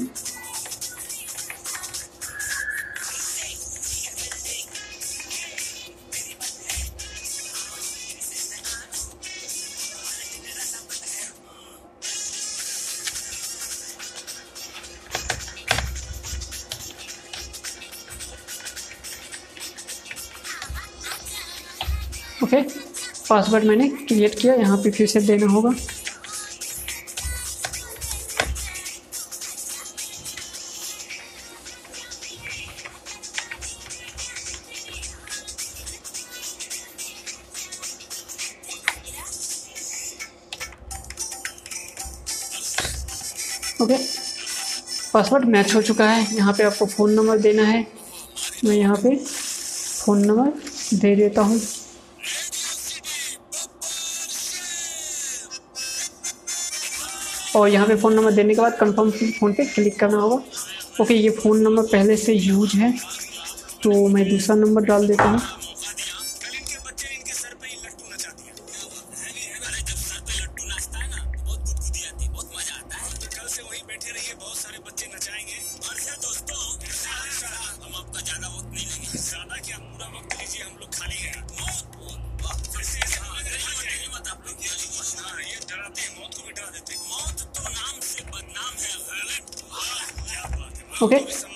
पासवर्ड 23.29 23.63
मैंने 23.63 23.87
क्रिएट 23.89 24.39
किया, 24.39 24.53
यहाँ 24.55 24.77
पे 24.77 24.91
फिर 24.91 25.07
से 25.07 25.19
देना 25.21 25.47
होगा। 25.51 25.69
ओके। 43.81 43.97
पासवर्ड 45.13 45.45
मैच 45.45 45.73
हो 45.75 45.81
चुका 45.81 46.09
है। 46.09 46.35
यहाँ 46.35 46.53
पे 46.53 46.63
आपको 46.63 46.85
फ़ोन 46.85 47.13
नंबर 47.13 47.37
देना 47.39 47.63
है। 47.63 47.85
मैं 48.65 48.75
यहाँ 48.75 48.95
पे 48.95 49.15
फ़ोन 49.15 50.25
नंबर 50.25 50.97
दे 50.97 51.15
देता 51.15 51.41
हूँ। 51.41 51.59
और 57.59 57.69
यहाँ 57.69 57.87
पे 57.87 57.95
फ़ोन 57.95 58.13
नंबर 58.13 58.31
देने 58.31 58.55
के 58.55 58.61
बाद 58.61 58.75
कंफर्म 58.79 59.09
फ़ोन 59.11 59.53
पे 59.53 59.65
क्लिक 59.65 59.99
करना 59.99 60.17
होगा। 60.17 60.41
ओके 61.01 61.13
ये 61.13 61.29
फ़ोन 61.29 61.61
नंबर 61.61 61.83
पहले 61.91 62.15
से 62.17 62.33
यूज़ 62.33 62.75
है 62.77 62.91
तो 63.83 64.07
मैं 64.09 64.27
दूसरा 64.29 64.55
नंबर 64.55 64.85
डाल 64.85 65.07
देता 65.07 65.23
हूँ। 65.23 65.39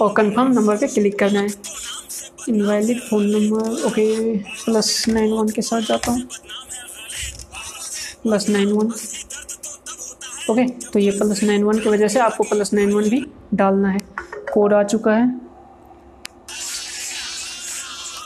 और 0.04 0.14
कंफर्म 0.14 0.51
नंबर 0.54 0.78
पे 0.78 0.88
क्लिक 0.88 1.18
करना 1.20 1.39
है। 1.39 1.47
Invalid 2.49 2.99
phone 3.01 3.26
number 3.28 3.86
okay 3.88 4.06
plus 4.38 5.06
nine 5.08 5.32
one 5.34 5.49
के 5.49 5.62
साथ 5.62 5.82
जाता 5.82 6.12
हूँ। 6.12 6.28
प्लस 8.24 8.49
नाइन 8.49 8.72
वन 8.72 8.91
ओके 10.49 10.68
तो 10.84 10.99
ये 10.99 11.12
प्लस 11.12 11.43
नाइन 11.43 11.64
वन 11.64 11.80
की 11.80 11.89
वजह 11.89 12.08
से 12.08 12.20
आपको 12.20 12.43
प्लस 12.43 12.74
नाइन 12.74 12.93
वन 12.93 13.10
भी 13.10 13.26
डालना 13.54 13.89
है। 13.89 13.99
कोड 14.54 14.74
आ 14.74 14.84
चुका 14.86 15.16
है। 15.16 15.28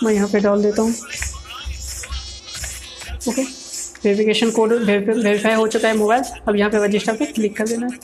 मैं 0.04 0.14
यहाँ 0.14 0.28
पे 0.30 0.40
डाल 0.40 0.62
देता 0.64 0.82
हूँ। 0.82 0.94
ओके 3.30 3.42
वेरिफिकेशन 4.04 4.52
कोड 4.52 4.74
वेरीफाई 4.74 5.54
हो 5.54 5.68
चुका 5.68 5.88
है 5.88 5.98
मोबाइल 5.98 6.24
अब 6.48 6.56
यहाँ 6.56 6.72
पे 6.72 6.86
रजिस्टर 6.86 7.16
पे 7.18 7.26
क्लिक 7.28 7.58
कर 7.58 7.68
देना 7.68 7.88
है। 7.88 8.00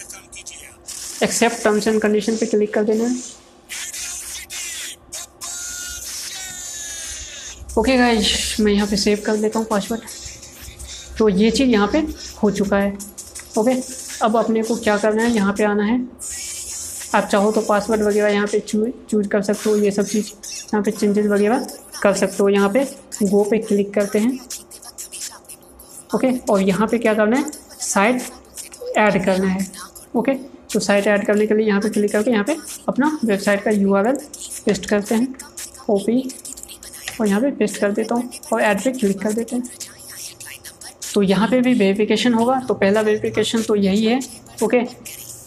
एक्सेप्ट 1.24 1.64
टर्म्स 1.64 1.88
एंड 1.88 2.02
कंडीशन 2.02 2.36
पे 2.38 2.46
क्लिक 2.46 2.74
कर 2.74 2.84
देना 2.84 3.04
है। 3.04 3.16
ओके 7.78 7.96
गाइज़ 7.98 8.62
मैं 8.64 8.72
यहाँ 8.72 8.88
पे 8.88 8.98
सेव 8.98 9.22
कर 9.26 9.38
देता 9.38 9.60
हूँ 9.60 9.66
पासवर्ड 9.68 10.02
तो 11.18 11.28
ये 11.30 11.50
चीज़ 11.52 11.70
यहाँ 11.70 11.88
पे 11.88 12.00
हो 12.44 12.50
चुका 12.52 12.78
है. 12.78 12.92
ओके 13.58 13.72
अब 14.26 14.36
अपने 14.38 14.62
को 14.64 14.76
क्या 14.76 14.98
करना 14.98 15.24
है? 15.24 15.32
यहाँ 15.32 15.54
पे 15.58 15.64
आना 15.64 15.84
है. 15.84 16.00
आप 17.16 17.28
चाहो 17.32 17.52
तो 17.52 17.62
पासवर्ड 17.62 18.02
वगैरह 18.02 18.34
यहाँ 18.34 18.48
पे 18.48 18.60
चूज़ 18.60 19.28
कर 19.28 19.42
सकते 19.42 19.70
हो. 19.70 19.76
ये 19.76 19.92
सब 19.92 20.06
चीज़ 20.06 20.32
यहाँ 20.74 20.82
पे 20.84 20.92
चेंजेस 20.92 21.26
वगैरह 21.26 21.68
कर 22.02 22.14
सकते 22.14 22.44
हो. 22.44 22.50
यहाँ 22.50 22.70
पे 22.70 22.84
गो 23.24 23.44
पे 23.50 23.58
क्लिक 23.58 23.94
करते 23.94 24.20
हैं. 24.20 24.40
ओके 26.16 26.32
और 26.52 26.62
यहाँ 26.62 26.88
पे 26.88 26.98
क्या 26.98 27.14
करना 27.14 27.38
है? 27.38 27.52
साइट 27.80 28.22
ऐड 28.98 29.24
करना 29.26 29.48
है. 29.48 29.68
ओके 30.16 30.34
तो 30.74 30.80
साइट 30.80 31.08
ऐड 31.08 31.26
करने 31.28 31.48
के 31.48 31.54
लिए 31.54 31.68
यहाँ 31.68 31.82
पे 31.82 31.90
क्लिक 31.90 32.12
करके 32.12 32.32
यहाँ 32.32 32.44
पे 32.44 32.58
अपना 32.88 33.18
वेबसाइट 33.26 33.64
का 33.64 33.72
यूआरएल 33.72 34.16
पेस्ट 34.66 34.90
करते 34.90 35.16
हैं. 35.16 35.34
कॉपी 35.86 36.22
और 37.22 37.28
यहाँ 37.28 37.42
पे 37.42 37.52
पेस्ट 37.58 37.78
कर 37.78 37.92
देता 37.92 38.16
हूँ 38.16 38.30
और 38.54 38.62
ऐड 38.62 38.84
पे 38.84 38.92
क्लिक 38.92 39.20
कर 39.22 39.34
देते 39.34 39.56
हैं। 39.56 39.64
तो 41.14 41.22
यहाँ 41.22 41.48
पे 41.48 41.60
भी 41.62 41.74
वेरिफिकेशन 41.74 42.34
होगा। 42.34 42.60
तो 42.68 42.74
पहला 42.74 43.02
वेरिफिकेशन 43.02 43.62
तो 43.62 43.76
यही 43.76 44.06
है 44.06 44.20
ओके 44.64 44.80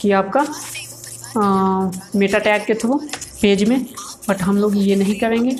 कि 0.00 0.10
आपका 0.12 0.44
मेटा 2.16 2.38
टैग 2.38 2.64
के 2.66 2.74
थ्रू 2.74 3.00
पेज 3.42 3.68
में 3.68 3.80
बट 4.28 4.42
हम 4.42 4.58
लोग 4.58 4.76
ये 4.76 4.96
नहीं 4.96 5.18
करेंगे। 5.20 5.56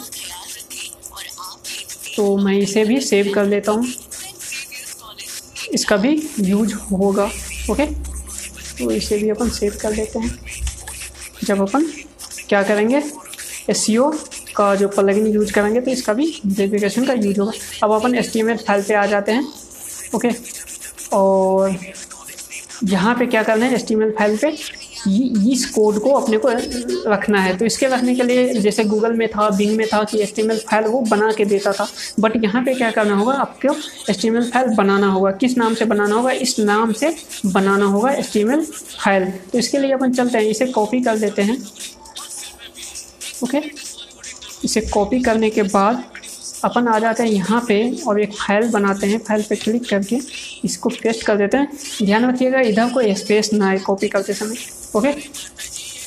तो 2.17 2.37
मैं 2.37 2.57
इसे 2.59 2.85
भी 2.85 3.01
सेव 3.03 3.33
कर 3.35 3.45
लेता 3.47 3.73
हूँ। 3.73 3.87
इसका 5.75 5.97
भी 5.97 6.11
यूज़ 6.41 6.75
होगा 6.93 7.25
ओके 7.71 7.87
तो 7.87 8.91
इसे 8.91 9.19
भी 9.19 9.29
अपन 9.31 9.49
सेव 9.51 9.79
कर 9.83 9.95
लेते 9.95 10.19
हैं। 10.19 10.39
जब 11.45 11.61
अपन 11.63 11.87
क्या 12.49 12.63
करेंगे? 12.63 13.03
एस 13.71 13.87
का 14.57 14.75
जो 14.75 14.89
प्लगइन 14.89 15.27
यूज़ 15.27 15.53
करेंगे 15.53 15.81
तो 15.81 15.91
इसका 15.91 16.13
भी 16.13 16.27
वेरिफिकेशन 16.47 17.05
का 17.07 17.13
यूज़ 17.15 17.41
होगा। 17.41 17.53
अब 17.83 17.93
अपन 17.93 18.15
एस 18.15 18.33
टी 18.33 18.43
फ़ाइल 18.43 18.83
पे 18.83 18.95
आ 18.95 19.07
जाते 19.07 19.33
हैं 19.33 19.47
ओके 20.15 20.31
और 21.13 21.79
यहाँ 22.85 23.15
पे 23.15 23.27
क्या 23.27 23.43
करना 23.43 23.67
है 23.67 23.75
एस 23.75 23.87
फ़ाइल 23.93 24.37
पे 24.39 24.57
इस 25.53 25.65
कोड 25.71 25.99
को 26.03 26.11
अपने 26.13 26.39
को 26.39 26.49
रखना 27.11 27.41
है। 27.41 27.57
तो 27.57 27.65
इसके 27.65 27.87
रखने 27.87 28.15
के 28.15 28.23
लिए 28.23 28.55
जैसे 28.61 28.85
गूगल 28.85 29.13
में 29.17 29.27
था 29.29 29.49
बिंग 29.57 29.77
में 29.77 29.87
था 29.89 30.03
कि 30.05 30.19
एस 30.23 30.33
फ़ाइल 30.39 30.85
वो 30.85 31.01
बना 31.11 31.31
के 31.33 31.45
देता 31.45 31.73
था। 31.73 31.87
बट 32.21 32.37
यहाँ 32.45 32.63
पे 32.65 32.75
क्या 32.75 32.91
करना 32.91 33.17
होगा, 33.17 33.33
आपको 33.35 33.75
एस 34.11 34.21
फ़ाइल 34.53 34.75
बनाना 34.77 35.07
होगा। 35.09 35.31
किस 35.41 35.57
नाम 35.59 35.75
से 35.75 35.85
बनाना 35.85 36.15
होगा? 36.15 36.31
इस 36.33 36.59
नाम 36.59 36.93
से 36.93 37.15
बनाना 37.47 37.85
होगा 37.87 38.11
एस 38.13 38.33
फ़ाइल 38.97 39.31
तो 39.53 39.59
इसके 39.59 39.79
लिए 39.79 39.93
अपन 39.93 40.13
चलते 40.13 40.39
हैं, 40.39 40.45
इसे 40.47 40.67
कॉपी 40.69 41.01
कर 41.01 41.19
देते 41.19 41.43
हैं 41.43 41.59
ओके 43.45 43.61
इसे 44.65 44.81
कॉपी 44.83 45.21
करने 45.23 45.51
के 45.51 45.63
बाद 45.65 46.05
अपन 46.65 46.89
आ 46.89 46.99
जाते 46.99 47.23
हैं 47.23 47.31
यहाँ 47.31 47.65
पे 47.69 47.77
और 48.09 48.21
एक 48.21 48.33
फ़ाइल 48.35 48.69
बनाते 48.71 49.07
हैं। 49.07 49.19
फ़ाइल 49.19 49.43
पे 49.49 49.57
क्लिक 49.57 49.89
करके 49.89 50.19
इसको 50.65 50.89
पेस्ट 50.93 51.27
कर 51.27 51.37
देते 51.37 51.57
हैं। 51.57 51.69
ध्यान 52.05 52.25
रखिएगा, 52.25 52.61
इधर 52.61 52.93
कोई 52.93 53.15
स्पेस 53.15 53.53
ना 53.53 53.69
है 53.71 53.79
कॉपी 53.81 54.09
करते 54.09 54.35
समय। 54.35 54.57
ओके 54.97 55.13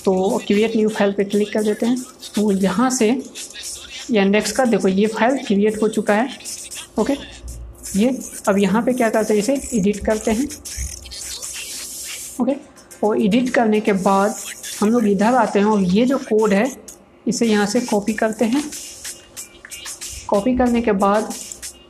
तो 0.06 0.38
क्रिएट 0.48 0.76
न्यू 0.76 0.90
फ़ाइल 0.90 1.12
पे 1.14 1.24
क्लिक 1.26 1.54
कर 1.54 1.64
देते 1.64 1.86
हैं। 1.86 1.98
तो 2.36 2.52
यहाँ 2.54 2.90
से 2.90 3.10
ये 3.10 4.22
इंडेक्स 4.22 4.52
का 4.52 4.66
देखो, 4.66 4.88
ये 4.88 5.08
फ़ाइल 5.08 5.38
क्रिएट 5.46 5.82
हो 5.82 5.88
चुका 5.90 6.14
है। 6.14 6.38
ओके 7.00 7.14
ये 7.96 8.18
अब 8.48 8.58
यहाँ 8.58 8.82
पे 8.84 8.94
क्या 8.94 9.10
करते 9.10 9.34
हैं, 9.34 9.40
इसे 9.40 9.78
एडिट 9.78 10.06
करते 10.06 10.32
हैं। 10.32 10.48
ओके 12.42 12.56
और 13.04 13.22
एडिट 13.22 13.50
करने 13.50 13.80
के 13.80 13.94
बाद 13.94 14.36
हम 14.80 14.90
लोग 14.90 15.08
इधर 15.08 15.36
आते 15.36 15.60
हैं 15.60 15.66
और 15.66 15.82
ये 15.84 16.06
जो 16.06 16.18
कोड 16.20 16.54
है 16.54 16.66
इसे 17.28 17.46
यहाँ 17.46 17.66
से 17.66 17.82
कॉपी 17.82 18.14
करते 18.14 18.46
हैं। 18.46 18.64
कॉपी 20.28 20.56
करने 20.58 20.82
के 20.82 20.92
बाद 20.94 21.34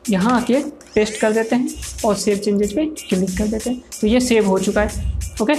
यहाँ 0.09 0.35
आके 0.35 0.59
पेस्ट 0.95 1.19
कर 1.21 1.31
देते 1.31 1.55
हैं 1.55 1.69
और 2.05 2.15
सेव 2.15 2.37
चेंजेस 2.37 2.73
पे 2.73 2.85
क्लिक 2.99 3.37
कर 3.37 3.47
देते 3.47 3.69
हैं। 3.69 3.81
तो 4.01 4.07
ये 4.07 4.19
सेव 4.19 4.47
हो 4.47 4.59
चुका 4.59 4.81
है 4.81 5.17
ओके 5.41 5.53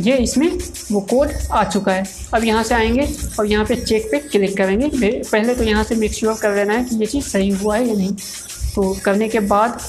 ये 0.00 0.16
इसमें 0.16 0.48
वो 0.92 1.00
कोड 1.10 1.30
आ 1.52 1.62
चुका 1.64 1.92
है। 1.92 2.04
अब 2.34 2.44
यहाँ 2.44 2.62
से 2.64 2.74
आएँगे 2.74 3.06
और 3.38 3.46
यहाँ 3.46 3.64
पे 3.64 3.76
चेक 3.76 4.06
पे 4.10 4.18
क्लिक 4.20 4.56
करेंगे। 4.56 4.88
पहले 5.22 5.54
तो 5.54 5.64
यहाँ 5.64 5.84
से 5.84 5.94
मेक 5.94 6.12
श्योर 6.12 6.34
कर 6.42 6.54
लेना 6.56 6.74
है 6.74 6.84
कि 6.84 6.96
ये 6.96 7.06
चीज़ 7.06 7.24
सही 7.24 7.50
हुआ 7.52 7.76
है 7.76 7.88
या 7.88 7.94
नहीं। 7.94 8.14
तो 8.74 8.94
करने 9.04 9.28
के 9.28 9.40
बाद 9.40 9.80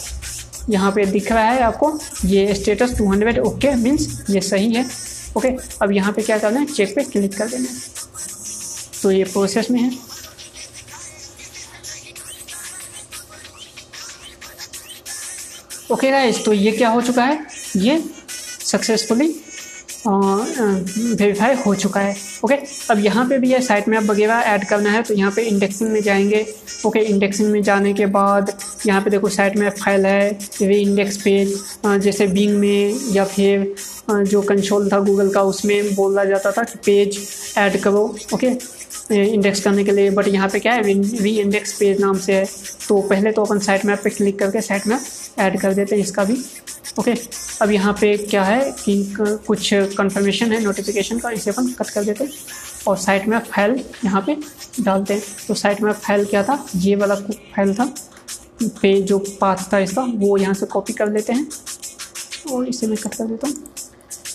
यहाँ 0.70 0.92
पे 0.92 1.06
दिख 1.06 1.32
रहा 1.32 1.44
है 1.44 1.62
आपको, 1.64 1.98
ये 2.26 2.54
स्टेटस 2.56 2.96
200 2.98 3.40
ओके 3.40 3.76
मीन्स 3.76 4.26
ये 4.30 4.42
सही 4.42 4.74
है 4.74 4.86
ओके 5.38 5.50
अब 5.82 5.92
यहाँ 5.92 6.14
पे 6.14 6.22
क्या 6.22 6.38
करना 6.38 6.60
है? 6.60 6.66
चेक 6.66 6.96
पे 6.96 7.04
क्लिक 7.04 7.38
कर 7.38 7.48
देना 7.48 7.70
है। 7.70 8.01
तो 9.04 9.12
ये 9.12 9.24
प्रोसेस 9.26 9.70
में 9.72 9.80
है। 9.82 9.92
ओके 15.92 16.12
गाइस 16.12 16.44
तो 16.46 16.54
ये 16.54 16.72
क्या 16.72 16.90
हो 16.90 17.02
चुका 17.02 17.24
है? 17.24 17.40
ये 17.78 18.04
सक्सेसफुली 18.66 19.28
वेरीफाई 20.08 21.56
हो 21.66 21.74
चुका 21.76 22.00
है। 22.00 22.16
ओके 22.46 22.56
अब 22.92 23.00
यहाँ 23.00 23.26
पे 23.30 23.38
भी 23.40 23.52
है 23.52 23.60
साइट 23.62 23.88
मैप 23.90 24.04
वगैरह 24.04 24.40
ऐड 24.52 24.68
करना 24.70 24.92
है 24.92 25.02
तो 25.04 25.14
यहाँ 25.14 25.32
पे 25.32 25.42
इंडेक्सिंग 25.44 25.90
में 25.92 26.02
जाएँगे। 26.02 26.46
ओके 26.86 27.00
इंडेक्सिंग 27.00 27.52
में 27.52 27.62
जाने 27.64 27.94
के 27.94 28.06
बाद 28.16 28.52
यहाँ 28.86 29.02
पे 29.02 29.10
देखो 29.10 29.30
साइट 29.30 29.58
मैप 29.58 29.76
फ़ाइल 29.78 30.06
है 30.06 30.32
वे 30.62 30.78
इंडेक्स 30.78 31.18
पेज 31.24 31.54
जैसे 32.04 32.28
बिंग 32.28 32.58
में 32.60 33.14
या 33.14 33.26
फिर 33.26 33.74
जो 34.10 34.42
कंसोल 34.42 34.90
था 34.92 35.00
गूगल 35.00 35.30
का, 35.30 35.42
उसमें 35.44 35.94
बोला 35.96 36.24
जाता 36.26 36.52
था 36.52 36.64
कि 36.64 36.80
पेज 36.86 37.20
ऐड 37.58 37.80
करो। 37.82 38.04
ओके 38.34 38.50
इंडेक्स 39.12 39.64
करने 39.64 39.84
के 39.84 39.92
लिए 39.92 40.10
बट 40.12 40.28
यहाँ 40.28 40.50
पे 40.50 40.60
क्या 40.60 40.74
है 40.74 40.82
वी 40.82 41.38
इंडेक्स 41.40 41.74
पेज 41.80 42.02
नाम 42.02 42.18
से 42.20 42.34
है। 42.34 42.46
तो 42.88 43.02
पहले 43.02 43.32
तो 43.32 43.44
अपन 43.44 43.60
साइट 43.60 43.86
मैप 43.86 44.00
पे 44.04 44.10
क्लिक 44.10 44.40
करके 44.40 44.62
साइट 44.62 44.88
मैप 44.88 45.40
ऐड 45.40 45.60
कर 45.62 45.74
देते 45.74 45.96
हैं 45.96 46.04
इसका 46.04 46.24
भी। 46.24 46.38
ओके 47.00 47.14
अब 47.62 47.72
यहाँ 47.72 47.94
पे 48.02 48.16
क्या 48.20 48.44
है 48.44 48.60
कि 48.80 49.14
कुछ 49.18 49.70
कंफर्मेशन 49.74 50.52
है 50.52 50.64
नोटिफिकेशन 50.64 51.20
का, 51.20 51.30
इसे 51.32 51.52
अपन 51.52 51.68
कट 51.80 51.90
कर 51.90 52.04
देते 52.04 52.24
हैं। 52.24 52.32
और 52.88 52.98
साइट 52.98 53.28
मैप 53.28 53.44
फ़ाइल 53.46 53.84
यहाँ 54.06 54.22
पे 54.28 54.36
डालते 54.80 55.14
हैं। 55.14 55.24
तो 55.48 55.54
साइट 55.56 55.82
मैप 55.82 55.96
फ़ाइल 55.98 56.26
क्या 56.26 56.44
था? 56.44 56.66
ये 56.76 56.96
वाला 56.96 57.16
फ़ाइल 57.16 57.74
था, 57.76 57.94
पे 58.82 59.02
जो 59.02 59.20
पाथ 59.42 59.72
था 59.74 59.80
इसका, 59.80 60.02
वो 60.02 60.38
यहाँ 60.38 60.54
से 60.54 60.66
कॉपी 60.68 60.94
कर 60.94 61.12
लेते 61.12 61.34
हैं। 61.34 61.48
और 62.52 62.68
इसे 62.68 62.88
मैं 62.88 62.98
कट 62.98 63.16
कर 63.16 63.26
देता 63.26 63.48
हूँ। 63.48 63.71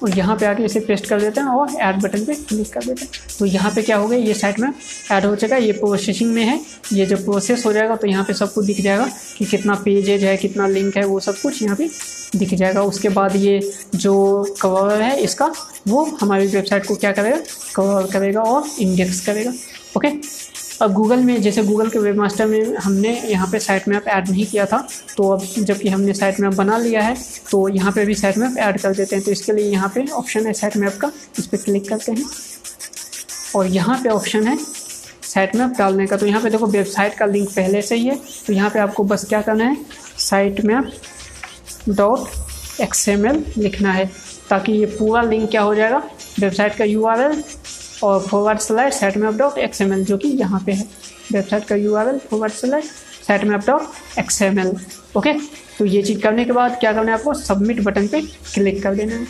और 0.02 0.16
यहाँ 0.18 0.36
पे 0.36 0.46
आके 0.46 0.64
इसे 0.64 0.80
पेस्ट 0.80 1.06
कर 1.06 1.20
देते 1.20 1.40
हैं 1.40 1.48
और 1.48 1.74
ऐड 1.80 2.00
बटन 2.02 2.24
पे 2.24 2.34
क्लिक 2.38 2.72
कर 2.72 2.84
देते 2.84 3.04
हैं। 3.04 3.10
तो 3.38 3.46
यहाँ 3.46 3.70
पे 3.74 3.82
क्या 3.82 3.96
हो 3.96 4.08
गया, 4.08 4.18
ये 4.18 4.34
साइट 4.34 4.58
में 4.60 4.68
ऐड 5.12 5.24
हो 5.24 5.34
जाएगा 5.36 5.56
ये 5.56 5.72
प्रोसेसिंग 5.74 6.32
में 6.34 6.42
है। 6.44 6.60
ये 6.92 7.06
जब 7.06 7.24
प्रोसेस 7.24 7.64
हो 7.66 7.72
जाएगा 7.72 7.96
तो 7.96 8.06
यहाँ 8.06 8.24
पे 8.24 8.34
सब 8.34 8.52
कुछ 8.52 8.66
दिख 8.66 8.80
जाएगा 8.80 9.08
कि 9.38 9.44
कितना 9.44 9.74
पेजेज 9.84 10.24
है, 10.24 10.36
कितना 10.36 10.66
लिंक 10.68 10.96
है, 10.96 11.04
वो 11.04 11.20
सब 11.20 11.40
कुछ 11.40 11.62
यहाँ 11.62 11.76
पे 11.76 11.88
दिख 12.36 12.54
जाएगा। 12.54 12.82
उसके 12.84 13.08
बाद 13.10 13.36
ये 13.36 13.60
जो 13.94 14.14
कवर 14.60 15.02
है 15.02 15.16
इसका, 15.20 15.52
वो 15.88 16.04
हमारी 16.20 16.46
वेबसाइट 16.46 16.86
को 16.86 16.94
क्या 16.96 17.12
करेगा 17.12 17.40
कवर 17.74 18.10
करेगा 18.12 18.40
और 18.42 18.68
इंडेक्स 18.80 19.24
करेगा। 19.26 19.52
ओके 19.96 20.08
अब 20.82 20.92
गूगल 20.92 21.20
में, 21.24 21.40
जैसे 21.42 21.62
गूगल 21.64 21.88
के 21.90 21.98
वेब 21.98 22.16
मास्टर 22.16 22.46
में 22.46 22.76
हमने 22.76 23.10
यहाँ 23.20 23.46
पे 23.52 23.58
साइट 23.58 23.86
मैप 23.88 24.08
ऐड 24.08 24.28
नहीं 24.30 24.44
किया 24.46 24.64
था 24.66 24.78
तो 25.16 25.28
अब 25.30 25.42
जबकि 25.58 25.88
हमने 25.88 26.14
साइट 26.14 26.40
मैप 26.40 26.54
बना 26.54 26.78
लिया 26.78 27.02
है 27.02 27.16
तो 27.50 27.68
यहाँ 27.68 27.92
पे 27.92 28.04
भी 28.06 28.14
साइट 28.14 28.38
मैप 28.38 28.56
ऐड 28.58 28.80
कर 28.80 28.94
देते 28.94 29.16
हैं। 29.16 29.24
तो 29.24 29.30
इसके 29.30 29.52
लिए 29.52 29.70
यहाँ 29.70 29.88
पे 29.94 30.04
ऑप्शन 30.12 30.46
है 30.46 30.52
साइट 30.52 30.76
मैप 30.76 30.98
का, 31.00 31.10
इस 31.38 31.46
पर 31.46 31.56
क्लिक 31.56 31.88
करते 31.88 32.12
हैं। 32.12 32.24
और 33.56 33.66
यहाँ 33.68 33.98
पे 34.02 34.08
ऑप्शन 34.08 34.46
है 34.48 34.56
साइट 34.58 35.56
मैप 35.56 35.78
डालने 35.78 36.06
का। 36.06 36.16
तो 36.16 36.26
यहाँ 36.26 36.42
पे 36.42 36.50
देखो 36.50 36.66
वेबसाइट 36.66 37.14
का 37.14 37.26
लिंक 37.26 37.48
पहले 37.50 37.82
से 37.82 37.96
ही 37.96 38.06
है। 38.06 38.18
तो 38.46 38.52
यहाँ 38.52 38.70
पे 38.70 38.78
आपको 38.78 39.04
बस 39.04 39.24
क्या 39.28 39.40
करना 39.42 39.64
है 39.64 39.76
साइट 40.20 40.64
मैप 40.64 40.92
डॉट 41.88 42.80
एक्सएमएल 42.82 43.44
लिखना 43.58 43.92
है, 43.92 44.10
ताकि 44.50 44.72
ये 44.72 44.86
पूरा 44.88 45.22
लिंक 45.22 45.50
क्या 45.50 45.62
हो 45.62 45.74
जाएगा 45.74 46.02
वेबसाइट 46.40 46.76
का 46.76 46.84
यूआरएल 46.84 47.42
और 48.04 48.20
forward 48.20 48.58
slash 48.58 48.94
site 48.94 49.16
map 49.16 49.34
dot 49.34 49.58
X 49.58 49.80
M 49.80 49.92
L 49.92 50.04
जो 50.04 50.16
कि 50.18 50.28
यहाँ 50.28 50.62
पे 50.66 50.72
है। 50.72 50.84
वेबसाइट 51.32 51.64
का 51.64 51.76
U 51.76 51.94
R 51.94 52.08
L 52.08 52.18
forward 52.30 52.52
slash 52.52 52.90
site 53.26 53.44
map 53.44 53.66
dot 53.66 54.18
X 54.18 54.42
M 54.42 54.58
L 54.58 54.74
okay 55.16 55.32
तो 55.78 55.84
ये 55.84 56.02
चीज़ 56.02 56.20
करने 56.20 56.44
के 56.44 56.52
बाद 56.52 56.78
क्या 56.80 56.92
करना 56.92 57.12
है 57.12 57.18
आपको? 57.18 57.34
सबमिट 57.34 57.82
बटन 57.84 58.06
पे 58.08 58.20
क्लिक 58.20 58.82
कर 58.82 58.94
देना 58.94 59.14
है। 59.14 59.26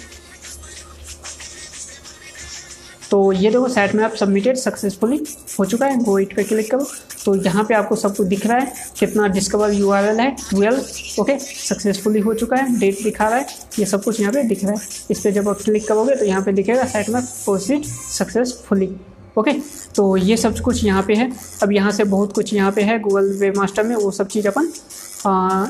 तो 3.17 3.31
ये 3.33 3.51
देखो 3.51 3.69
साइट 3.69 3.95
में 3.95 4.03
आप 4.05 4.14
सबमिटेड 4.14 4.57
सक्सेसफुली 4.57 5.17
हो 5.59 5.64
चुका 5.64 5.87
है 5.87 5.99
गो 6.05 6.19
इट 6.19 6.35
पे 6.37 6.43
क्लिक 6.45 6.71
करो। 6.71 6.87
तो 7.25 7.35
यहाँ 7.37 7.64
पे 7.64 7.75
आपको 7.75 7.97
सब 7.97 8.17
कुछ 8.17 8.27
दिख 8.29 8.45
रहा 8.47 8.57
है, 8.59 8.73
कितना 8.99 9.29
डिस्कवर 9.29 9.73
यूआरएल 9.73 10.21
है 10.21 10.31
ट्वेल्व 10.41 11.21
ओके 11.21 11.39
सक्सेसफुली 11.39 12.21
हो 12.21 12.35
चुका 12.35 12.57
है 12.57 12.79
डेट 12.79 13.03
दिखा 13.03 13.29
रहा 13.29 13.39
है, 13.39 13.47
ये 13.79 13.87
सब 13.87 14.05
कुछ 14.05 14.21
यहाँ 14.21 14.33
पे 14.33 14.43
दिख 14.43 14.64
रहा 14.64 14.73
है। 14.73 14.89
इस 15.11 15.21
पर 15.21 15.31
जब 15.31 15.49
आप 15.49 15.62
क्लिक 15.62 15.89
करोगे 15.89 16.17
तो 16.17 16.25
यहाँ 16.25 16.43
पे 16.43 16.53
दिखेगा 16.53 16.85
साइट 16.85 17.09
में 17.09 17.23
प्रोसीड 17.25 17.85
सक्सेसफुली 17.85 18.95
ओके 19.39 19.53
तो 19.97 20.17
ये 20.19 20.37
सब 20.37 20.61
कुछ 20.61 20.85
यहाँ 20.85 21.03
पे 21.03 21.14
है। 21.14 21.31
अब 21.62 21.73
यहाँ 21.73 21.91
से 21.93 22.05
बहुत 22.07 22.33
कुछ 22.35 22.55
यहाँ 22.55 22.73
पे 22.73 22.83
है 22.83 22.99
गूगल 23.01 23.37
वेब 23.41 23.57
मास्टर 23.59 23.83
में, 23.83 23.97
वो 23.97 24.11
सब 24.11 24.29
चीज़ 24.29 24.49
अपन 24.49 24.73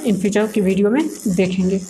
इन 0.06 0.20
फ्यूचर 0.20 0.46
की 0.46 0.60
वीडियो 0.60 0.90
में 0.90 1.02
देखेंगे। 1.28 1.80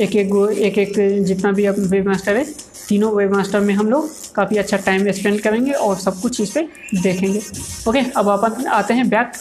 एक 0.00 0.16
एक 0.16 0.58
एक 0.58 0.78
एक 0.78 1.24
जितना 1.24 1.52
भी 1.52 1.64
अब 1.66 1.86
वेब 1.86 2.08
मास्टर 2.08 2.36
है 2.36 2.44
तीनों 2.90 3.12
वेब 3.14 3.34
मास्टर 3.34 3.60
में 3.60 3.74
हम 3.74 3.90
लोग 3.90 4.08
काफ़ी 4.34 4.56
अच्छा 4.58 4.76
टाइम 4.78 5.10
स्पेंड 5.12 5.40
करेंगे 5.40 5.72
और 5.72 5.96
सब 5.98 6.20
कुछ 6.20 6.40
इस 6.40 6.50
पर 6.50 6.68
देखेंगे। 6.94 7.40
ओके 7.88 8.00
अब 8.12 8.28
अपन 8.30 8.66
आते 8.68 8.94
हैं 8.94 9.08
बैक 9.08 9.32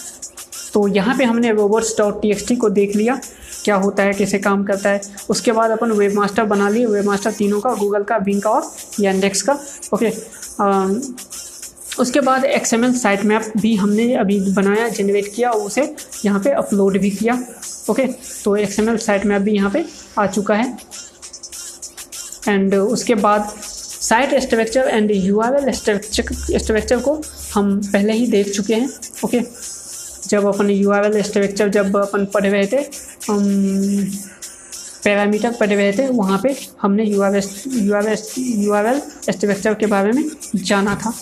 तो 0.73 0.87
यहाँ 0.89 1.15
पे 1.17 1.23
हमने 1.23 1.51
robots 1.53 1.93
dot 1.97 2.21
T 2.21 2.31
X 2.31 2.47
T 2.47 2.55
को 2.55 2.69
देख 2.71 2.95
लिया, 2.95 3.19
क्या 3.63 3.75
होता 3.75 4.03
है, 4.03 4.13
कैसे 4.13 4.39
काम 4.39 4.63
करता 4.63 4.89
है। 4.89 5.01
उसके 5.29 5.51
बाद 5.51 5.71
अपन 5.71 5.91
वेब 5.91 6.13
मास्टर 6.13 6.43
बना 6.45 6.69
लिए। 6.69 6.85
वेब 6.85 7.05
मास्टर 7.05 7.31
तीनों 7.31 7.59
का 7.61 7.73
गूगल 7.75 8.03
का 8.03 8.19
बिंग 8.19 8.41
का 8.41 8.49
और 8.49 9.05
इंडेक्स 9.05 9.41
का। 9.41 9.57
ओके 9.93 10.11
उसके 11.99 12.21
बाद 12.21 12.45
एक्सएमएल 12.45 12.93
साइट 12.95 13.23
मैप 13.25 13.51
भी 13.57 13.75
हमने 13.75 14.13
अभी 14.15 14.39
बनाया 14.53 14.87
जनरेट 14.89 15.33
किया 15.35 15.49
और 15.51 15.61
उसे 15.61 15.93
यहाँ 16.25 16.39
पे 16.39 16.51
अपलोड 16.53 16.97
भी 16.97 17.09
किया। 17.11 17.39
ओके 17.89 18.05
तो 18.43 18.55
एक्सएमएल 18.57 18.97
साइट 18.99 19.25
मैप 19.25 19.41
भी 19.41 19.55
यहाँ 19.55 19.71
पे 19.71 19.85
आ 20.17 20.25
चुका 20.27 20.55
है। 20.55 20.77
एंड 22.49 22.75
उसके 22.75 23.15
बाद 23.15 23.49
site 23.59 24.33
structure 24.41 24.87
and 24.87 25.11
U 25.11 25.39
R 25.39 25.55
L 25.55 25.71
structure 25.73 26.99
को 26.99 27.21
हम 27.53 27.79
पहले 27.83 28.13
ही 28.13 28.27
देख 28.27 28.51
चुके 28.55 28.75
हैं 28.75 28.89
ओके 29.25 29.41
जब 30.29 30.45
अपन 30.45 30.69
यू 30.69 30.91
आर 30.91 31.05
एल 31.05 31.21
स्ट्रक्चर 31.23 31.69
जब 31.69 31.95
अपन 31.97 32.25
पढ़ 32.33 32.45
रहे 32.45 32.65
थे, 32.67 32.77
हम 33.27 33.43
पैरामीटर 35.03 35.51
पढ़ 35.59 35.69
रहे 35.69 35.91
थे, 35.93 36.07
वहाँ 36.07 36.39
पे 36.43 36.55
हमने 36.81 37.03
U 37.05 37.21
R 37.21 37.35
S 37.37 37.63
U 37.67 37.93
R 37.95 38.07
S 38.09 38.33
U 38.37 38.73
R 38.73 38.85
L 38.85 39.01
structure 39.29 39.73
के 39.73 39.85
बारे 39.85 40.11
में 40.11 40.23
जाना 40.55 40.95
था। 40.95 41.13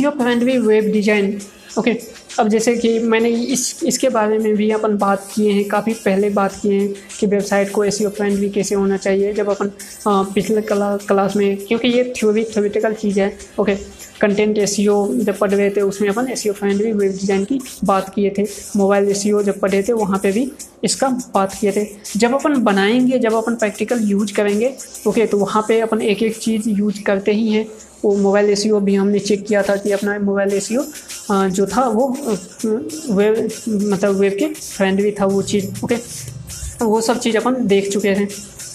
S 0.00 0.12
friendly 0.18 0.58
web 0.58 0.92
design 0.92 1.38
okay 1.78 1.92
अब 2.40 2.48
जैसे 2.48 2.74
कि 2.76 2.98
मैंने 2.98 3.28
इस 3.28 3.82
इसके 3.84 4.08
बारे 4.08 4.38
में 4.38 4.54
भी 4.56 4.70
अपन 4.70 4.96
बात 4.98 5.28
किए 5.34 5.52
हैं 5.52 5.64
काफ़ी 5.68 5.92
पहले 5.94 6.30
बात 6.30 6.54
किए 6.62 6.78
हैं 6.80 6.92
कि 7.18 7.26
वेबसाइट 7.26 7.70
को 7.70 7.84
एस 7.84 7.98
फ्रेंडली 8.06 8.50
कैसे 8.50 8.74
होना 8.74 8.96
चाहिए 8.96 9.32
जब 9.32 9.50
अपन 9.50 9.70
पिछले 10.34 10.62
क्ला, 10.62 10.96
क्लास 10.96 11.36
में 11.36 11.56
क्योंकि 11.58 11.88
ये 11.88 12.12
थ्योरी 12.16 12.44
थ्योरिटिकल 12.44 12.94
चीज़ 12.94 13.20
है 13.20 13.36
ओके 13.60 13.74
कंटेंट 14.20 14.58
एस 14.58 14.76
जब 14.80 15.38
पढ़ 15.38 15.50
रहे 15.50 15.70
थे 15.70 15.80
उसमें 15.82 16.08
अपन 16.08 16.28
A 16.28 16.32
S 16.32 16.46
friendly 16.48 16.92
web 16.92 17.12
design 17.12 17.44
की 17.44 17.60
बात 17.84 18.12
किए 18.14 18.30
थे। 18.38 18.44
मोबाइल 18.76 19.08
एस 19.10 19.22
जब 19.46 19.60
पढ़े 19.60 19.82
थे 19.88 19.92
वहाँ 19.92 20.18
पे 20.22 20.32
भी 20.32 20.50
इसका 20.84 21.08
बात 21.34 21.54
किए 21.60 21.72
थे। 21.72 21.86
जब 22.16 22.34
अपन 22.34 22.62
बनाएँगे 22.64 23.18
जब 23.18 23.34
अपन 23.34 23.54
प्रैक्टिकल 23.56 24.08
यूज़ 24.10 24.32
करेंगे 24.34 24.74
ओके 25.06 25.26
तो 25.26 25.38
वहाँ 25.38 25.64
पे 25.68 25.80
अपन 25.80 26.02
एक 26.02 26.22
एक 26.22 26.38
चीज़ 26.38 26.68
यूज़ 26.70 27.02
करते 27.02 27.32
ही 27.32 27.48
हैं। 27.50 27.66
वो 28.04 28.14
मोबाइल 28.16 28.50
ए 28.50 28.56
भी 28.80 28.94
हमने 28.94 29.18
चेक 29.18 29.46
किया 29.46 29.62
था 29.62 29.76
कि 29.76 29.92
अपना 29.92 30.18
मोबाइल 30.20 30.52
ए 30.54 30.60
जो 31.30 31.66
था 31.66 31.88
वो 31.88 32.08
वेब 32.08 33.48
मतलब 33.68 34.14
वेब 34.14 34.36
के 34.38 34.52
फ्रेंडली 34.54 35.10
था 35.10 35.26
वो 35.26 35.42
चीज़ 35.42 35.84
ओके 35.84 35.96
वो 36.84 37.00
सब 37.00 37.18
चीज़ 37.18 37.36
अपन 37.36 37.66
देख 37.66 37.90
चुके 37.92 38.08
हैं। 38.08 38.28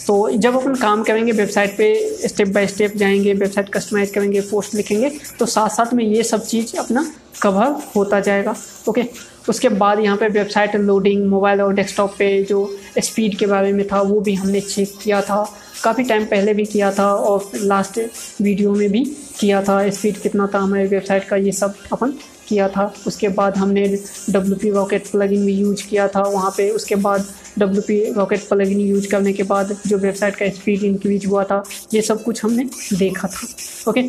तो 0.08 0.30
जब 0.34 0.56
अपन 0.56 0.76
काम 0.76 1.04
करेंगे 1.04 1.32
वेबसाइट 1.32 1.78
पे 1.78 2.28
स्टेप 2.28 2.48
बाय 2.48 2.68
स्टेप 2.68 2.96
जाएँगे 2.98 3.34
वेबसाइट 3.34 3.70
कस्टमाइज 3.70 4.12
करेंगे 4.12 4.42
पोस्ट 4.42 4.76
लिखेंगे 4.76 5.12
तो 5.40 5.46
साथ 5.46 5.70
साथ 5.70 5.94
में 5.94 6.04
ये 6.06 6.24
सब 6.24 6.46
चीज़ 6.46 6.76
अपना 6.78 7.06
कवर 7.42 7.76
होता 7.96 8.20
जाएगा 8.20 8.56
ओके 8.90 9.06
उसके 9.50 9.70
बाद 9.70 10.00
यहाँ 10.00 10.18
पे 10.18 10.28
वेबसाइट 10.30 10.76
लोडिंग 10.76 11.26
मोबाइल 11.30 11.62
और 11.62 11.74
डेस्कटॉप 11.74 12.16
पे 12.18 12.44
जो 12.44 12.60
स्पीड 13.00 13.38
के 13.38 13.46
बारे 13.46 13.72
में 13.74 13.88
था, 13.88 14.02
वो 14.02 14.20
भी 14.22 14.34
हमने 14.34 14.62
चेक 14.62 14.94
किया 15.04 15.22
था। 15.22 15.44
काफ़ी 15.84 16.04
टाइम 16.04 16.26
पहले 16.26 16.54
भी 16.54 16.66
किया 16.66 16.92
था 16.92 17.14
और 17.14 17.50
लास्ट 17.56 18.00
वीडियो 18.42 18.74
में 18.74 18.92
भी 18.92 19.04
किया 19.40 19.62
था 19.64 19.90
स्पीड 19.90 20.18
कितना 20.18 20.48
था 20.54 20.60
हमारी 20.60 20.88
वेबसाइट 20.88 21.24
का, 21.24 21.36
ये 21.36 21.52
सब 21.52 21.74
अपन 21.94 22.14
किया 22.52 22.70
था। 22.70 22.94
उसके 23.08 23.28
बाद 23.42 23.58
हमने 23.58 23.86
डब्ल्यू 24.30 24.56
पी 24.62 24.70
रॉकेट 24.72 25.12
प्लगइन 25.12 25.46
भी 25.46 25.54
यूज़ 25.54 25.88
किया 25.90 26.08
था। 26.08 26.22
वहाँ 26.30 26.54
पे 26.58 26.70
उसके 26.72 26.96
बाद 26.98 27.26
W 27.60 27.82
P 27.82 28.00
rocket 28.14 28.48
plugin 28.50 28.80
use 28.80 29.08
करने 29.10 29.34
के 29.34 29.44
बाद 29.44 29.78
जो 29.88 29.98
वेबसाइट 29.98 30.36
का 30.36 30.50
स्पीड 30.52 30.84
इंक्रीज 30.84 31.26
हुआ 31.26 31.44
था, 31.44 31.64
ये 31.94 32.02
सब 32.02 32.24
कुछ 32.24 32.44
हमने 32.44 32.64
देखा 32.94 33.28
था। 33.28 33.48
Okay 33.90 34.00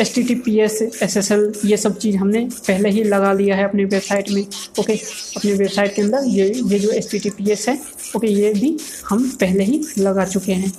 S 0.00 0.14
T 0.14 0.22
T 0.22 0.34
P 0.34 0.58
S 0.60 0.80
S 1.02 1.16
S 1.16 1.30
L 1.32 1.52
ये 1.66 1.76
सब 1.76 1.96
चीज़ 1.98 2.16
हमने 2.16 2.40
पहले 2.68 2.90
ही 2.90 3.02
लगा 3.04 3.32
लिया 3.32 3.56
है 3.56 3.64
अपनी 3.64 3.84
वेबसाइट 3.84 4.30
में। 4.30 4.42
ओके 4.80 4.92
अपनी 4.92 5.52
वेबसाइट 5.52 5.94
के 5.94 6.02
अंदर 6.02 6.24
ये 6.28 6.48
ये 6.48 6.78
जो 6.78 6.90
S 6.90 7.10
T 7.10 7.18
T 7.18 7.30
P 7.30 7.50
S 7.52 7.68
है 7.68 7.78
ओके 8.16 8.26
ये 8.28 8.52
भी 8.54 8.76
हम 9.08 9.28
पहले 9.40 9.64
ही 9.64 9.80
लगा 9.98 10.24
चुके 10.26 10.52
हैं। 10.52 10.72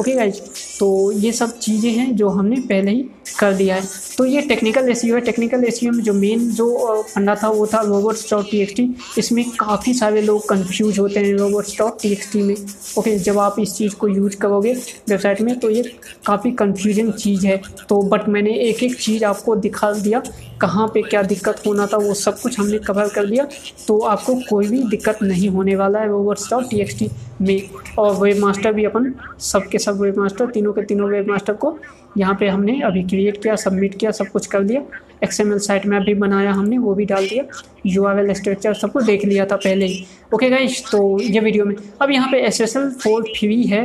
ओके 0.00 0.14
गाइज़ 0.14 0.40
तो 0.78 0.88
ये 1.12 1.32
सब 1.32 1.58
चीज़ें 1.58 1.90
हैं 1.90 2.14
जो 2.16 2.28
हमने 2.28 2.56
पहले 2.62 2.90
ही 2.90 3.04
कर 3.38 3.52
दिया 3.54 3.74
है। 3.74 3.82
तो 4.18 4.24
ये 4.24 4.40
टेक्निकल 4.42 4.88
एस 4.90 5.04
है। 5.04 5.20
टेक्निकल 5.20 5.64
एस 5.64 5.80
में 5.82 6.02
जो 6.02 6.12
मेन 6.14 6.48
जो 6.50 7.02
फंडा 7.14 7.34
था, 7.34 7.48
वो 7.48 7.66
था 7.66 7.80
रोबोट्स 7.80 8.30
डॉट 8.30 8.50
टी 8.50 8.94
इसमें 9.18 9.44
काफ़ी 9.50 9.94
सारे 9.94 10.22
लोग 10.22 10.48
कंफ्यूज 10.48 10.98
होते 10.98 11.20
हैं 11.20 11.34
रोबोट्स 11.34 11.76
डॉट 11.78 12.02
टी 12.02 12.42
में। 12.42 12.54
ओके 12.98 13.16
जब 13.18 13.38
आप 13.38 13.56
इस 13.60 13.74
चीज़ 13.74 13.94
को 13.94 14.08
यूज़ 14.08 14.36
करोगे 14.36 14.72
वेबसाइट 15.08 15.40
में 15.40 15.58
तो 15.60 15.70
ये 15.70 15.82
काफ़ी 16.26 16.50
कन्फ्यूज़न 16.52 17.10
चीज़ 17.12 17.46
है। 17.46 17.60
तो 17.88 18.00
बट 18.02 18.28
मैंने 18.28 18.54
एक 18.60 18.82
एक 18.82 19.00
चीज़ 19.00 19.24
आपको 19.24 19.56
दिखा 19.56 19.92
दिया। 19.92 20.22
कहाँ 20.60 20.86
पे 20.94 21.02
क्या 21.02 21.22
दिक्कत 21.22 21.62
होना 21.66 21.86
था, 21.86 21.96
वो 21.96 22.14
सब 22.14 22.40
कुछ 22.40 22.58
हमने 22.58 22.78
कवर 22.78 23.08
कर 23.08 23.26
दिया। 23.26 23.46
तो 23.88 23.98
आपको 23.98 24.34
कोई 24.50 24.68
भी 24.68 24.82
दिक्कत 24.90 25.18
नहीं 25.22 25.48
होने 25.48 25.76
वाला 25.76 25.98
है 25.98 26.08
robots 26.08 26.50
dot 26.50 26.70
T 26.70 26.80
X 26.80 26.98
T 26.98 27.08
में। 27.40 27.68
और 27.98 28.14
वेब 28.14 28.38
मास्टर 28.38 28.72
भी 28.72 28.84
अपन 28.84 29.12
सब 29.40 29.68
के 29.68 29.78
सब 29.78 30.00
वेब 30.00 30.18
मास्टर 30.18 30.46
तीनों 30.46 30.72
के 30.72 30.82
तीनों 30.82 31.08
वेब 31.10 31.30
मास्टर 31.30 31.52
को 31.54 31.78
यहाँ 32.16 32.36
पे 32.40 32.48
हमने 32.48 32.80
अभी 32.80 33.02
क्रिएट 33.02 33.42
किया 33.42 33.56
सबमिट 33.56 33.98
किया, 33.98 34.10
सब 34.10 34.28
कुछ 34.28 34.46
कर 34.46 34.62
दिया 34.62 34.82
एक्सएमएल 35.24 35.58
साइट 35.58 35.86
मैप 35.86 36.02
भी 36.02 36.14
बनाया 36.14 36.52
हमने, 36.52 36.78
वो 36.78 36.94
भी 36.94 37.04
डाल 37.04 37.26
दिया। 37.26 37.44
यू 37.86 38.04
आर 38.04 38.18
एल 38.18 38.32
स्ट्रक्चर 38.34 38.74
सब 38.74 38.92
कुछ 38.92 39.04
देख 39.04 39.24
लिया 39.24 39.46
था 39.46 39.56
पहले 39.56 39.86
ही। 39.86 40.04
ओके 40.34 40.48
गाइज़ 40.50 40.80
तो 40.82 40.98
ये 41.22 41.40
वीडियो 41.40 41.64
में 41.64 41.74
अब 42.02 42.10
यहाँ 42.10 42.28
पे 42.30 42.38
S 42.46 42.60
S 42.60 42.76
L 42.76 42.88
for 43.02 43.22
free 43.38 43.62
है। 43.62 43.82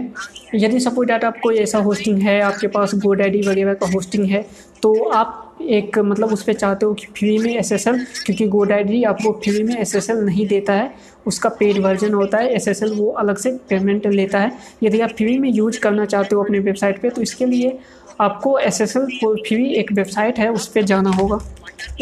यदि 0.55 0.79
सपोज़ 0.79 1.07
डाटा 1.07 1.27
आपको 1.27 1.51
ऐसा 1.51 1.77
होस्टिंग 1.79 2.17
है, 2.19 2.39
आपके 2.41 2.67
पास 2.67 2.95
गो 2.95 3.13
डैडी 3.13 3.41
वगैरह 3.41 3.73
का 3.73 3.87
होस्टिंग 3.87 4.25
है 4.25 4.41
तो 4.83 4.93
आप 5.09 5.57
एक 5.61 5.99
मतलब 5.99 6.33
उस 6.33 6.43
पर 6.43 6.53
चाहते 6.53 6.85
हो 6.85 6.93
कि 6.93 7.05
फ्री 7.17 7.37
में 7.37 7.55
एस 7.57 7.71
एस 7.71 7.87
एल 7.87 8.05
क्योंकि 8.25 8.47
गो 8.47 8.63
डैडी 8.63 9.03
आपको 9.03 9.31
फ्री 9.43 9.63
में 9.63 9.75
एस 9.77 9.95
एस 9.95 10.09
एल 10.09 10.17
नहीं 10.17 10.47
देता 10.47 10.73
है। 10.73 10.93
उसका 11.27 11.49
पेड 11.59 11.79
वर्जन 11.79 12.13
होता 12.13 12.37
है। 12.37 12.53
एस 12.55 12.67
एस 12.67 12.83
एल 12.83 12.93
वो 12.93 13.09
अलग 13.21 13.37
से 13.37 13.51
पेमेंट 13.69 14.07
लेता 14.07 14.39
है। 14.39 14.51
यदि 14.83 14.99
आप 14.99 15.09
फ्री 15.17 15.37
में 15.39 15.49
यूज़ 15.49 15.79
करना 15.79 16.05
चाहते 16.05 16.35
हो 16.35 16.43
अपने 16.43 16.59
वेबसाइट 16.59 17.01
पर 17.01 17.09
तो 17.09 17.21
इसके 17.21 17.45
लिए 17.45 17.77
आपको 18.21 18.57
S 18.59 18.81
S 18.81 18.95
L 18.97 19.05
for 19.21 19.41
free 19.47 19.73
एक 19.73 19.91
वेबसाइट 19.93 20.39
है, 20.39 20.51
उस 20.51 20.67
पर 20.67 20.81
जाना 20.83 21.09
होगा। 21.11 21.39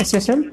S 0.01 0.13
S 0.15 0.29
L 0.29 0.51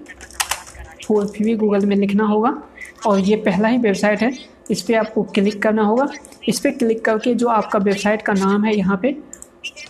for 1.06 1.26
free 1.26 1.54
Google 1.56 1.86
में 1.86 1.96
लिखना 1.96 2.24
होगा। 2.26 2.62
और 3.06 3.18
ये 3.20 3.36
पहला 3.38 3.68
ही 3.68 3.78
वेबसाइट 3.78 4.22
है, 4.22 4.32
इस 4.70 4.82
पर 4.82 4.94
आपको 4.94 5.22
क्लिक 5.24 5.62
करना 5.62 5.82
होगा। 5.82 6.08
इस 6.48 6.60
पर 6.60 6.70
क्लिक 6.72 7.04
करके 7.04 7.34
जो 7.34 7.48
आपका 7.50 7.78
वेबसाइट 7.80 8.22
का 8.22 8.32
नाम 8.34 8.64
है 8.64 8.76
यहाँ 8.76 8.98
पे, 9.02 9.16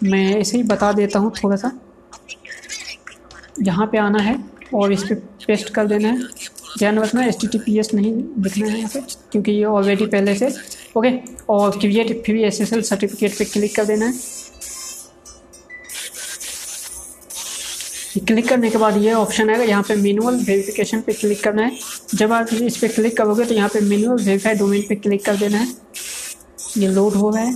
मैं 0.04 0.36
ऐसे 0.36 0.56
ही 0.56 0.62
बता 0.64 0.92
देता 0.92 1.18
हूँ 1.18 1.32
थोड़ा 1.34 1.56
सा 1.56 1.70
यहाँ 3.62 3.86
पे 3.86 3.98
आना 3.98 4.22
है 4.22 4.38
और 4.74 4.92
इस 4.92 5.02
पर 5.02 5.14
पेस्ट 5.46 5.68
कर 5.74 5.86
देना 5.86 6.08
है। 6.08 6.28
ध्यान 6.78 6.98
रखना 6.98 7.24
H 7.24 7.40
T 7.40 7.46
T 7.46 7.58
P 7.58 7.78
S 7.78 7.92
नहीं 7.94 8.12
लिखना 8.14 8.66
है 8.66 8.78
यहाँ 8.78 8.90
पे, 8.94 9.00
क्योंकि 9.32 9.52
ये 9.52 9.64
ऑलरेडी 9.64 10.06
पहले 10.06 10.34
से 10.34 10.48
ओके 10.96 11.10
और 11.48 11.78
create 11.78 12.24
free 12.24 12.42
S 12.44 12.60
S 12.60 12.72
L 12.72 12.82
certificate 12.84 13.38
पे 13.38 13.44
क्लिक 13.44 13.74
कर 13.76 13.84
देना 13.84 14.06
है। 14.06 14.12
क्लिक 18.18 18.48
करने 18.48 18.70
के 18.70 18.78
बाद 18.78 18.96
ये 18.96 19.12
ऑप्शन 19.12 19.50
आएगा, 19.50 19.64
यहाँ 19.64 19.82
पे 19.82 19.94
मैनुअल 19.96 20.34
वेरिफिकेशन 20.36 21.00
पे 21.00 21.12
क्लिक 21.12 21.42
करना 21.44 21.62
है। 21.62 21.78
जब 22.14 22.32
आप 22.32 22.52
इस 22.52 22.76
पर 22.76 22.88
क्लिक 22.88 23.16
करोगे 23.16 23.44
तो 23.44 23.54
यहाँ 23.54 23.68
पे 23.68 23.80
मैनुअल 23.80 24.22
वेरीफाई 24.24 24.54
डोमेन 24.54 24.82
पे 24.88 24.94
क्लिक 24.96 25.24
कर 25.24 25.36
देना 25.36 25.58
है। 25.58 25.66
ये 26.76 26.88
लोड 26.88 27.14
हो 27.14 27.30
रहा 27.30 27.42
है। 27.42 27.54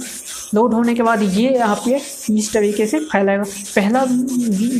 लोड 0.54 0.74
होने 0.74 0.94
के 0.94 1.02
बाद 1.02 1.22
ये 1.22 1.48
यहाँ 1.50 1.74
पे 1.84 2.00
इस 2.34 2.52
तरीके 2.52 2.86
से 2.86 2.98
फैलाएगा 3.02 3.44
पहला 3.74 4.04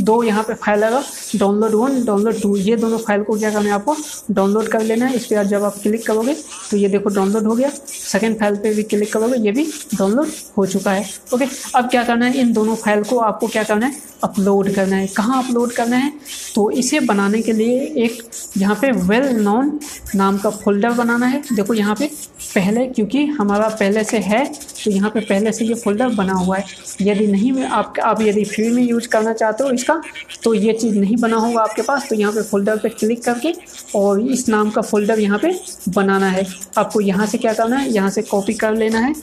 दो 0.05 0.22
यहाँ 0.24 0.43
पे 0.45 0.55
फैलाएगा 0.57 1.03
डाउनलोड 1.35 1.74
वन 1.74 2.05
डाउनलोड 2.05 2.41
टू 2.43 2.57
ये 2.59 2.76
दोनों 2.76 2.99
फ़ाइल 2.99 3.22
को 3.22 3.39
क्या 3.39 3.51
करना 3.51 3.68
है 3.68 3.74
आपको? 3.74 3.97
डाउनलोड 4.31 4.68
कर 4.68 4.83
लेना 4.83 5.07
है। 5.07 5.16
इस 5.16 5.26
पर 5.26 5.47
जब 5.47 5.64
आप 5.64 5.74
क्लिक 5.83 6.07
करोगे 6.07 6.35
तो 6.70 6.76
ये 6.76 6.89
देखो 6.89 7.11
डाउनलोड 7.11 7.47
हो 7.47 7.55
गया। 7.55 7.70
सेकेंड 7.87 8.39
फ़ाइल 8.39 8.57
पर 8.57 8.74
भी 8.74 8.83
क्लिक 8.85 9.12
करोगे, 9.12 9.37
ये 9.37 9.53
भी 9.53 9.64
डाउनलोड 9.95 10.28
हो 10.57 10.66
चुका 10.66 10.93
है। 10.93 11.05
ओके 11.35 11.47
अब 11.76 11.89
क्या 11.91 12.05
करना 12.05 12.26
है? 12.26 12.41
इन 12.41 12.53
दोनों 12.53 12.74
फ़ाइल 12.76 13.03
को 13.05 13.18
आपको 13.20 13.47
क्या 13.49 13.62
करना 13.64 13.87
है? 13.87 14.09
अपलोड 14.24 14.70
करना 14.74 14.97
है। 14.97 15.07
कहाँ 15.09 15.43
अपलोड 15.43 15.72
करना 15.72 15.97
है? 15.97 16.12
तो 16.55 16.70
इसे 16.72 17.01
बनाने 17.03 17.41
के 17.43 17.53
लिए 17.53 17.81
एक 18.05 18.22
यहाँ 18.59 18.74
पे 18.81 18.91
वेल 18.91 19.28
नोन 19.37 19.78
नाम 20.14 20.39
का 20.39 20.51
फोल्डर 20.53 20.93
बनाना 20.93 21.26
है। 21.26 21.43
देखो 21.53 21.74
यहाँ 21.74 21.95
पे 21.95 22.07
पहले, 22.55 22.87
क्योंकि 22.89 23.24
हमारा 23.28 23.68
पहले 23.70 24.05
से 24.05 24.18
है 24.20 24.45
तो 24.85 24.91
यहाँ 24.91 25.11
पे 25.11 25.20
पहले 25.20 25.53
से 25.53 25.64
ये 25.64 25.74
फोल्डर 25.74 26.09
बना 26.11 26.33
हुआ 26.35 26.57
है। 26.57 26.64
यदि 27.01 27.26
नहीं 27.26 27.64
आप 27.64 27.99
आप 28.03 28.20
यदि 28.22 28.45
फ्री 28.45 28.68
में 28.70 28.83
यूज़ 28.83 29.09
करना 29.09 29.33
चाहते 29.33 29.64
हो 29.64 29.70
इसका 29.70 30.01
तो 30.45 30.55
ये 30.55 30.72
चीज़ 30.74 30.99
नहीं 30.99 31.16
बना 31.20 31.36
होगा 31.36 31.62
आपके 31.62 31.82
पास 31.82 32.08
तो 32.08 32.16
यहाँ 32.16 32.32
पे 32.32 32.42
फोल्डर 32.42 32.78
पे 32.78 32.88
क्लिक 32.90 33.24
करके 33.24 33.52
और 33.94 34.20
इस 34.22 34.48
नाम 34.48 34.70
का 34.70 34.82
फोल्डर 34.82 35.20
यहाँ 35.20 35.38
पे 35.38 35.54
बनाना 35.90 36.28
है। 36.28 36.46
आपको 36.78 37.00
यहाँ 37.00 37.26
से 37.26 37.38
क्या 37.38 37.52
करना 37.54 37.76
है? 37.76 37.90
यहाँ 37.90 38.10
से 38.10 38.22
कॉपी 38.24 38.54
कर 38.54 38.74
लेना 38.74 38.98
है। 38.98 39.14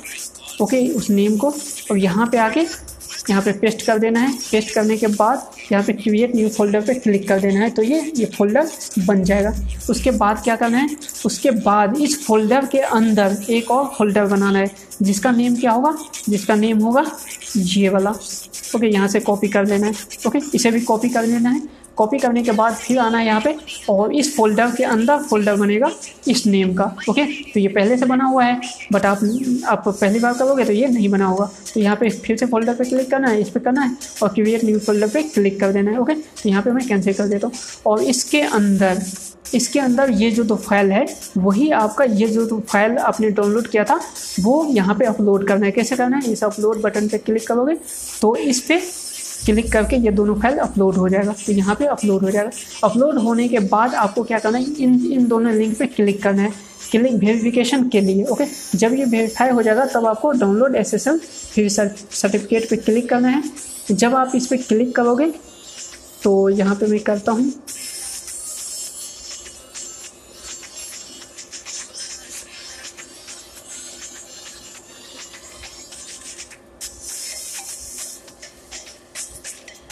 ओके 0.62 0.88
उस 0.90 1.10
नेम 1.10 1.38
को 1.38 1.50
और 1.92 1.98
यहाँ 1.98 2.28
पे 2.28 2.38
आके 2.40 2.66
यहाँ 3.30 3.42
पे 3.42 3.52
पेस्ट 3.54 3.82
कर 3.86 3.98
देना 4.00 4.20
है। 4.20 4.32
पेस्ट 4.42 4.74
करने 4.74 4.96
के 4.98 5.08
बाद 5.10 5.50
यहाँ 5.72 5.84
पे 5.84 5.94
क्रिएट 5.94 6.36
न्यू 6.36 6.50
फोल्डर 6.50 6.82
पे 6.82 6.94
क्लिक 6.96 7.28
कर 7.28 7.40
देना 7.40 7.60
है। 7.60 7.70
तो 7.70 7.82
ये 7.84 8.00
ये 8.18 8.26
फोल्डर 8.28 8.70
बन 9.00 9.24
जाएगा। 9.24 9.52
उसके 9.90 10.12
बाद 10.14 10.44
क्या 10.44 10.56
करना 10.56 10.78
है? 10.78 10.96
उसके 11.26 11.52
बाद 11.52 11.98
इस 12.02 12.22
फोल्डर 12.26 12.66
के 12.66 12.80
अंदर 12.80 13.38
एक 13.50 13.72
और 13.72 13.86
फोल्डर 13.98 14.26
बनाना 14.26 14.60
है। 14.60 14.70
जिसका 15.02 15.32
नेम 15.32 15.56
क्या 15.56 15.72
होगा? 15.72 15.96
जिसका 16.30 16.56
नेम 16.56 16.80
होगा 16.80 17.06
ये 17.56 17.90
वाला। 17.90 18.12
ओके 18.76 18.88
यहाँ 18.88 19.08
से 19.08 19.20
कॉपी 19.20 19.48
कर 19.48 19.66
लेना 19.66 19.88
है। 19.88 19.94
ओके 20.28 20.40
इसे 20.56 20.72
भी 20.72 20.82
कॉपी 20.82 21.10
कर 21.10 21.26
लेना 21.26 21.50
है। 21.50 21.62
कॉपी 21.98 22.18
करने 22.20 22.44
के 22.44 22.52
बाद 22.54 22.74
फिर 22.76 23.00
आना 23.00 23.18
है 23.18 23.26
यहाँ 23.26 23.42
पे 23.42 23.56
और 23.90 24.14
इस 24.16 24.36
फोल्डर 24.36 24.72
के 24.78 24.84
अंदर 24.86 25.18
फोल्डर 25.30 25.56
बनेगा 25.58 25.92
इस 26.28 26.46
नेम 26.48 26.74
का 26.76 26.86
ओके 27.10 27.26
तो 27.44 27.60
ये 27.60 27.68
पहले 27.70 27.98
से 27.98 28.06
बना 28.06 28.26
हुआ 28.26 28.44
है 28.46 28.60
बट 28.94 29.06
आप 29.06 29.20
आप 29.68 29.88
पहली 29.88 30.20
बार 30.20 30.34
करोगे 30.34 30.66
तो 30.66 30.74
ये 30.74 30.88
नहीं 30.88 31.10
बना 31.10 31.26
होगा। 31.26 31.50
तो 31.74 31.80
यहाँ 31.80 31.96
पे 31.96 32.10
फिर 32.10 32.38
से 32.38 32.46
फोल्डर 32.46 32.74
पे 32.76 32.84
क्लिक 32.86 33.10
करना 33.12 33.30
है, 33.30 33.42
इस 33.42 33.50
पर 33.50 33.60
करना 33.60 33.82
है 33.82 33.96
और 34.24 34.30
क्रिएट 34.30 34.64
न्यू 34.66 34.80
फोल्डर 34.80 35.08
पे 35.10 35.24
क्लिक 35.26 35.60
कर 35.60 35.72
देना 35.74 35.92
है 35.92 36.00
ओके 36.00 36.14
तो 36.14 36.50
यहाँ 36.50 36.62
पे 36.64 36.72
मैं 36.72 36.88
कैंसिल 36.88 37.14
कर 37.14 37.28
देता 37.28 37.48
हूँ। 37.48 37.56
और 37.86 38.04
इसके 38.04 38.42
अंदर 38.42 39.02
इसके 39.56 39.80
अंदर 39.80 40.10
ये 40.12 40.30
जो 40.32 40.44
दो 40.44 40.56
फ़ाइल 40.58 40.92
है, 40.92 41.06
वही 41.38 41.70
आपका 41.72 42.04
ये 42.06 42.28
जो 42.28 42.46
दो 42.46 42.60
फ़ाइल 42.62 42.98
आपने 43.00 43.30
डाउनलोड 43.32 43.68
किया 43.68 43.84
था, 43.84 44.00
वो 44.40 44.66
यहाँ 44.70 44.96
पे 44.96 45.06
अपलोड 45.06 45.48
करना 45.48 45.66
है। 45.66 45.72
कैसे 45.72 45.96
करना 45.96 46.18
है? 46.18 46.32
इस 46.32 46.44
अपलोड 46.44 46.82
बटन 46.82 47.08
पे 47.08 47.18
क्लिक 47.20 47.48
करोगे 47.48 47.76
तो 48.22 48.36
इस 48.36 48.60
पर 48.62 48.82
क्लिक 49.46 49.72
करके 49.72 49.96
ये 49.96 50.12
दोनों 50.12 50.36
फ़ाइल 50.36 50.58
अपलोड 50.60 50.96
हो 50.96 51.08
जाएगा। 51.10 51.34
तो 51.46 51.52
यहाँ 51.54 51.76
पे 51.76 51.86
अपलोड 51.88 52.24
हो 52.24 52.32
जाएगा। 52.32 52.52
अपलोड 52.84 53.18
होने 53.20 53.48
के 53.48 53.60
बाद 53.68 53.94
आपको 53.96 54.24
क्या 54.24 54.40
करना 54.40 54.58
है? 54.58 54.74
इन 54.76 55.00
इन 55.12 55.28
दोनों 55.28 55.54
लिंक 55.54 55.78
पे 55.80 55.86
क्लिक 55.88 56.22
करना 56.24 56.42
है। 56.42 56.52
क्लिक 56.92 57.14
वेरिफिकेशन 57.16 57.88
के 57.90 58.02
लिए, 58.02 58.24
ओके? 58.26 58.46
जब 58.76 58.94
ये 58.94 59.06
वेरीफाई 59.06 59.50
हो 59.50 59.62
जाएगा, 59.62 59.86
तब 59.86 60.06
आपको 60.06 60.32
डाउनलोड 60.34 60.76
एस 60.76 60.94
एस 60.94 61.08
एल 61.08 61.20
फिर 61.20 61.70
सर्टिफिकेट 61.70 62.70
पर 62.70 62.76
क्लिक 62.78 63.10
करना 63.10 63.30
है। 63.30 63.44
जब 63.92 64.16
आप 64.16 64.32
इस 64.36 64.48
पर 64.48 64.58
क्लिक 64.60 64.96
करोगे 64.96 65.32
तो 66.24 66.50
यहाँ 66.50 66.76
पर 66.76 66.88
मैं 66.88 67.00
करता 67.02 67.32
हूँ। 67.32 67.52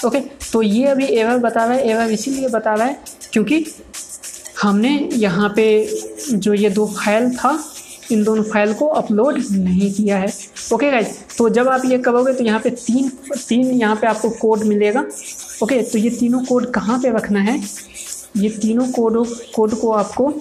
ओके 0.05 0.19
तो 0.51 0.61
ये 0.61 0.85
अभी 0.87 1.05
एवर 1.05 1.37
बता 1.39 1.65
रहा 1.65 1.73
है 1.73 1.89
एवर 1.89 2.11
इसीलिए 2.11 2.49
बता 2.49 2.73
रहा 2.73 2.87
है 2.87 2.99
क्योंकि 3.33 3.65
हमने 4.61 4.97
यहाँ 5.13 5.49
पे 5.55 5.65
जो 6.31 6.53
ये 6.53 6.69
दो 6.69 6.85
फ़ाइल 6.87 7.29
था, 7.35 7.57
इन 8.11 8.23
दोनों 8.23 8.43
फ़ाइल 8.43 8.73
को 8.73 8.87
अपलोड 8.99 9.37
नहीं 9.51 9.91
किया 9.93 10.17
है। 10.17 10.27
ओके 10.73 10.91
गाइज़ 10.91 11.07
तो 11.37 11.49
जब 11.49 11.67
आप 11.69 11.85
ये 11.85 11.97
करोगे 11.99 12.33
तो 12.33 12.43
यहाँ 12.43 12.59
पे 12.59 12.69
तीन 12.69 13.09
तीन 13.47 13.71
यहाँ 13.71 13.95
पे 13.95 14.07
आपको 14.07 14.29
कोड 14.41 14.63
मिलेगा। 14.63 15.05
ओके 15.63 15.81
तो 15.83 15.97
ये 15.97 16.09
तीनों 16.09 16.43
कोड 16.45 16.71
कहाँ 16.73 16.99
पे 16.99 17.09
रखना 17.15 17.39
है? 17.41 17.59
ये 18.37 18.49
तीनों 18.51 18.87
कोड 18.91 19.25
कोड 19.55 19.73
को 19.79 19.91
आपको 19.93 20.33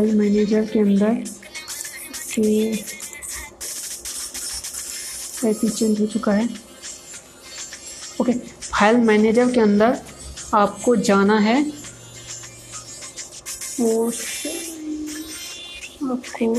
फ़ाइल 0.00 0.16
मैनेजर 0.16 0.64
के 0.66 0.78
अंदर 0.80 1.14
कि 5.52 5.68
चेंज 5.68 6.00
हो 6.00 6.06
चुका 6.06 6.32
है। 6.32 6.48
ओके 8.20 8.32
फ़ाइल 8.32 8.96
मैनेजर 9.08 9.50
के 9.52 9.60
अंदर 9.60 9.98
आपको 10.54 10.94
जाना 11.08 11.38
है। 11.38 11.56
और 13.80 14.12
आपको 16.10 16.54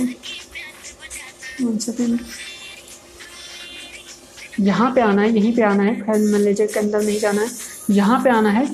यहाँ 4.62 4.92
पे 4.94 5.02
आना 5.02 5.22
है, 5.22 5.30
यहीं 5.32 5.56
पे 5.56 5.62
आना 5.64 5.84
है 5.84 6.02
फ़ाइल 6.02 6.32
मैनेजर 6.32 6.68
के 6.68 6.80
अंदर 6.80 7.02
नहीं 7.04 7.20
जाना 7.20 7.42
है, 7.42 7.50
यहाँ 7.90 8.22
पे 8.24 8.30
आना 8.30 8.50
है 8.52 8.68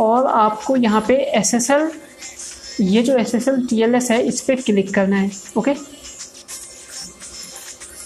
और 0.00 0.26
आपको 0.36 0.76
यहाँ 0.76 1.04
पे 1.08 1.14
एस 1.38 1.54
एस 1.54 1.70
एल 1.70 1.90
ये 2.80 3.02
जो 3.02 3.16
S 3.18 3.34
S 3.34 3.48
L 3.48 3.66
T 3.66 3.80
L 3.82 3.94
S 3.94 4.10
है, 4.10 4.22
इस 4.22 4.40
पर 4.40 4.60
क्लिक 4.60 4.94
करना 4.94 5.16
है, 5.16 5.30
ओके? 5.56 5.70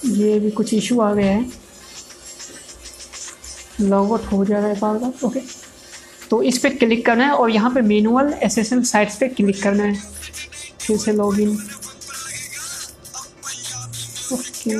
ये 0.04 0.38
भी 0.40 0.50
कुछ 0.50 0.72
इशू 0.74 1.00
आ 1.00 1.12
गया 1.14 1.32
है। 1.32 1.50
लॉग 3.80 4.10
आउट 4.10 4.24
हो 4.24 4.44
जा 4.44 4.58
रहा 4.58 4.68
है 4.68 4.78
बार 4.80 4.98
बार, 4.98 5.12
ओके? 5.24 5.40
तो 6.30 6.42
इस 6.42 6.58
पर 6.58 6.74
क्लिक 6.74 7.04
करना 7.06 7.24
है 7.24 7.32
और 7.32 7.50
यहाँ 7.50 7.70
पे 7.70 7.80
manual 7.80 8.32
S 8.42 8.58
S 8.58 8.72
L 8.72 8.82
sites 8.84 9.16
पे 9.16 9.28
क्लिक 9.28 9.62
करना 9.62 9.84
है। 9.84 10.02
फिर 10.80 10.98
से 10.98 11.12
लॉग 11.12 11.40
इन। 11.40 11.56
ओके। 14.32 14.76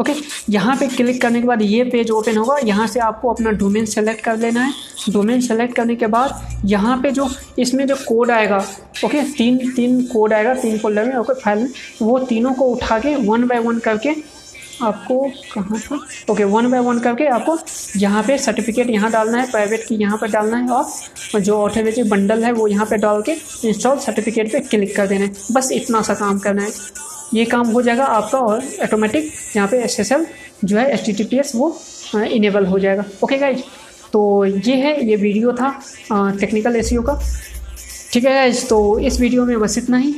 ओके? 0.00 0.12
यहाँ 0.50 0.76
पे 0.76 0.86
क्लिक 0.88 1.20
करने 1.22 1.40
के 1.40 1.46
बाद 1.46 1.62
ये 1.62 1.84
पेज 1.84 2.10
ओपन 2.10 2.36
होगा। 2.36 2.56
यहाँ 2.64 2.86
से 2.86 3.00
आपको 3.00 3.30
अपना 3.30 3.50
डोमेन 3.52 3.84
सेलेक्ट 3.86 4.24
कर 4.24 4.36
लेना 4.36 4.60
है। 4.60 4.72
डोमेन 5.12 5.40
सेलेक्ट 5.40 5.74
करने 5.76 5.96
के 5.96 6.06
बाद 6.06 6.60
यहाँ 6.64 6.96
पे 7.02 7.10
जो 7.10 7.28
इसमें 7.58 7.86
जो 7.86 7.96
कोड 8.08 8.30
आएगा 8.30 8.58
ओके 9.04 9.22
तीन 9.32 9.58
तीन 9.72 10.00
कोड 10.06 10.32
आएगा, 10.32 10.54
तीन 10.54 10.78
फोल्डर 10.78 11.04
में 11.04 11.16
ओके 11.16 11.34
फ़ाइल 11.34 11.58
में, 11.58 11.68
वो 12.02 12.18
तीनों 12.20 12.52
को 12.54 12.64
उठा 12.66 12.98
के 12.98 13.14
वन 13.16 13.46
बाय 13.46 13.58
वन 13.58 13.78
करके 13.78 14.14
आपको 14.82 15.18
कहाँ 15.52 15.78
था 15.80 15.98
ओके 16.30 16.44
वन 16.44 16.70
बाय 16.70 16.80
वन 16.80 16.98
करके 17.00 17.26
आपको 17.28 17.56
यहाँ 17.96 18.22
पे 18.22 18.36
सर्टिफिकेट 18.38 18.90
यहाँ 18.90 19.10
डालना 19.10 19.38
है 19.38 19.50
प्राइवेट 19.50 19.84
की 19.88 19.94
यहाँ 19.94 20.18
पर 20.18 20.30
डालना 20.30 20.56
है 20.56 20.68
और 21.34 21.40
जो 21.40 21.56
ऑटोमेटिक 21.58 22.08
बंडल 22.10 22.44
है 22.44 22.52
वो 22.52 22.66
यहाँ 22.68 22.86
पे 22.86 22.96
डाल 22.96 23.22
के 23.22 23.36
इंस्टॉल 23.68 23.98
सर्टिफिकेट 23.98 24.52
पे 24.52 24.60
क्लिक 24.60 24.94
कर 24.96 25.06
देना 25.06 25.24
है। 25.24 25.32
बस 25.52 25.70
इतना 25.72 26.02
सा 26.02 26.14
काम 26.14 26.38
करना 26.38 26.62
है। 26.62 26.70
ये 27.34 27.44
काम 27.44 27.68
हो 27.68 27.82
जाएगा 27.82 28.04
आपका 28.04 28.38
और 28.38 28.62
ऑटोमेटिक 28.82 29.32
यहाँ 29.56 29.68
पे 29.68 29.82
एसएसएल 29.84 30.26
जो 30.64 30.78
है 30.78 30.90
एच 30.92 31.54
वो 31.54 31.76
इनेबल 32.24 32.66
हो 32.66 32.78
जाएगा। 32.78 33.04
ओके 33.24 33.38
गाइज़ 33.38 33.62
तो 34.12 34.44
ये 34.44 34.74
है, 34.76 35.04
ये 35.06 35.16
वीडियो 35.16 35.52
था 35.52 35.70
टेक्निकल 36.40 36.76
एस 36.76 36.90
का। 37.06 37.20
ठीक 38.12 38.24
है 38.24 38.32
गाइज़ 38.34 38.66
तो 38.68 38.98
इस 38.98 39.20
वीडियो 39.20 39.44
में 39.46 39.58
बस 39.60 39.78
इतना 39.78 39.96
ही। 39.96 40.14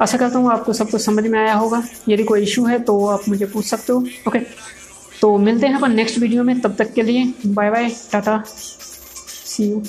आशा 0.00 0.18
करता 0.18 0.38
हूँ 0.38 0.50
आपको 0.52 0.72
सब 0.72 0.90
कुछ 0.90 1.02
समझ 1.02 1.26
में 1.26 1.38
आया 1.38 1.54
होगा। 1.54 1.82
यदि 2.08 2.24
कोई 2.24 2.42
इशू 2.42 2.64
है 2.66 2.78
तो 2.80 3.04
आप 3.06 3.28
मुझे 3.28 3.46
पूछ 3.46 3.64
सकते 3.64 3.92
हो। 3.92 3.98
ओके 4.28 4.38
तो 5.20 5.36
मिलते 5.38 5.66
हैं 5.66 5.74
अपन 5.74 5.92
नेक्स्ट 5.92 6.18
वीडियो 6.18 6.42
में। 6.44 6.60
तब 6.60 6.74
तक 6.78 6.92
के 6.94 7.02
लिए 7.02 7.32
bye 7.46 7.70
bye 7.70 7.90
tata 8.12 8.42
see 8.46 9.70
you 9.70 9.82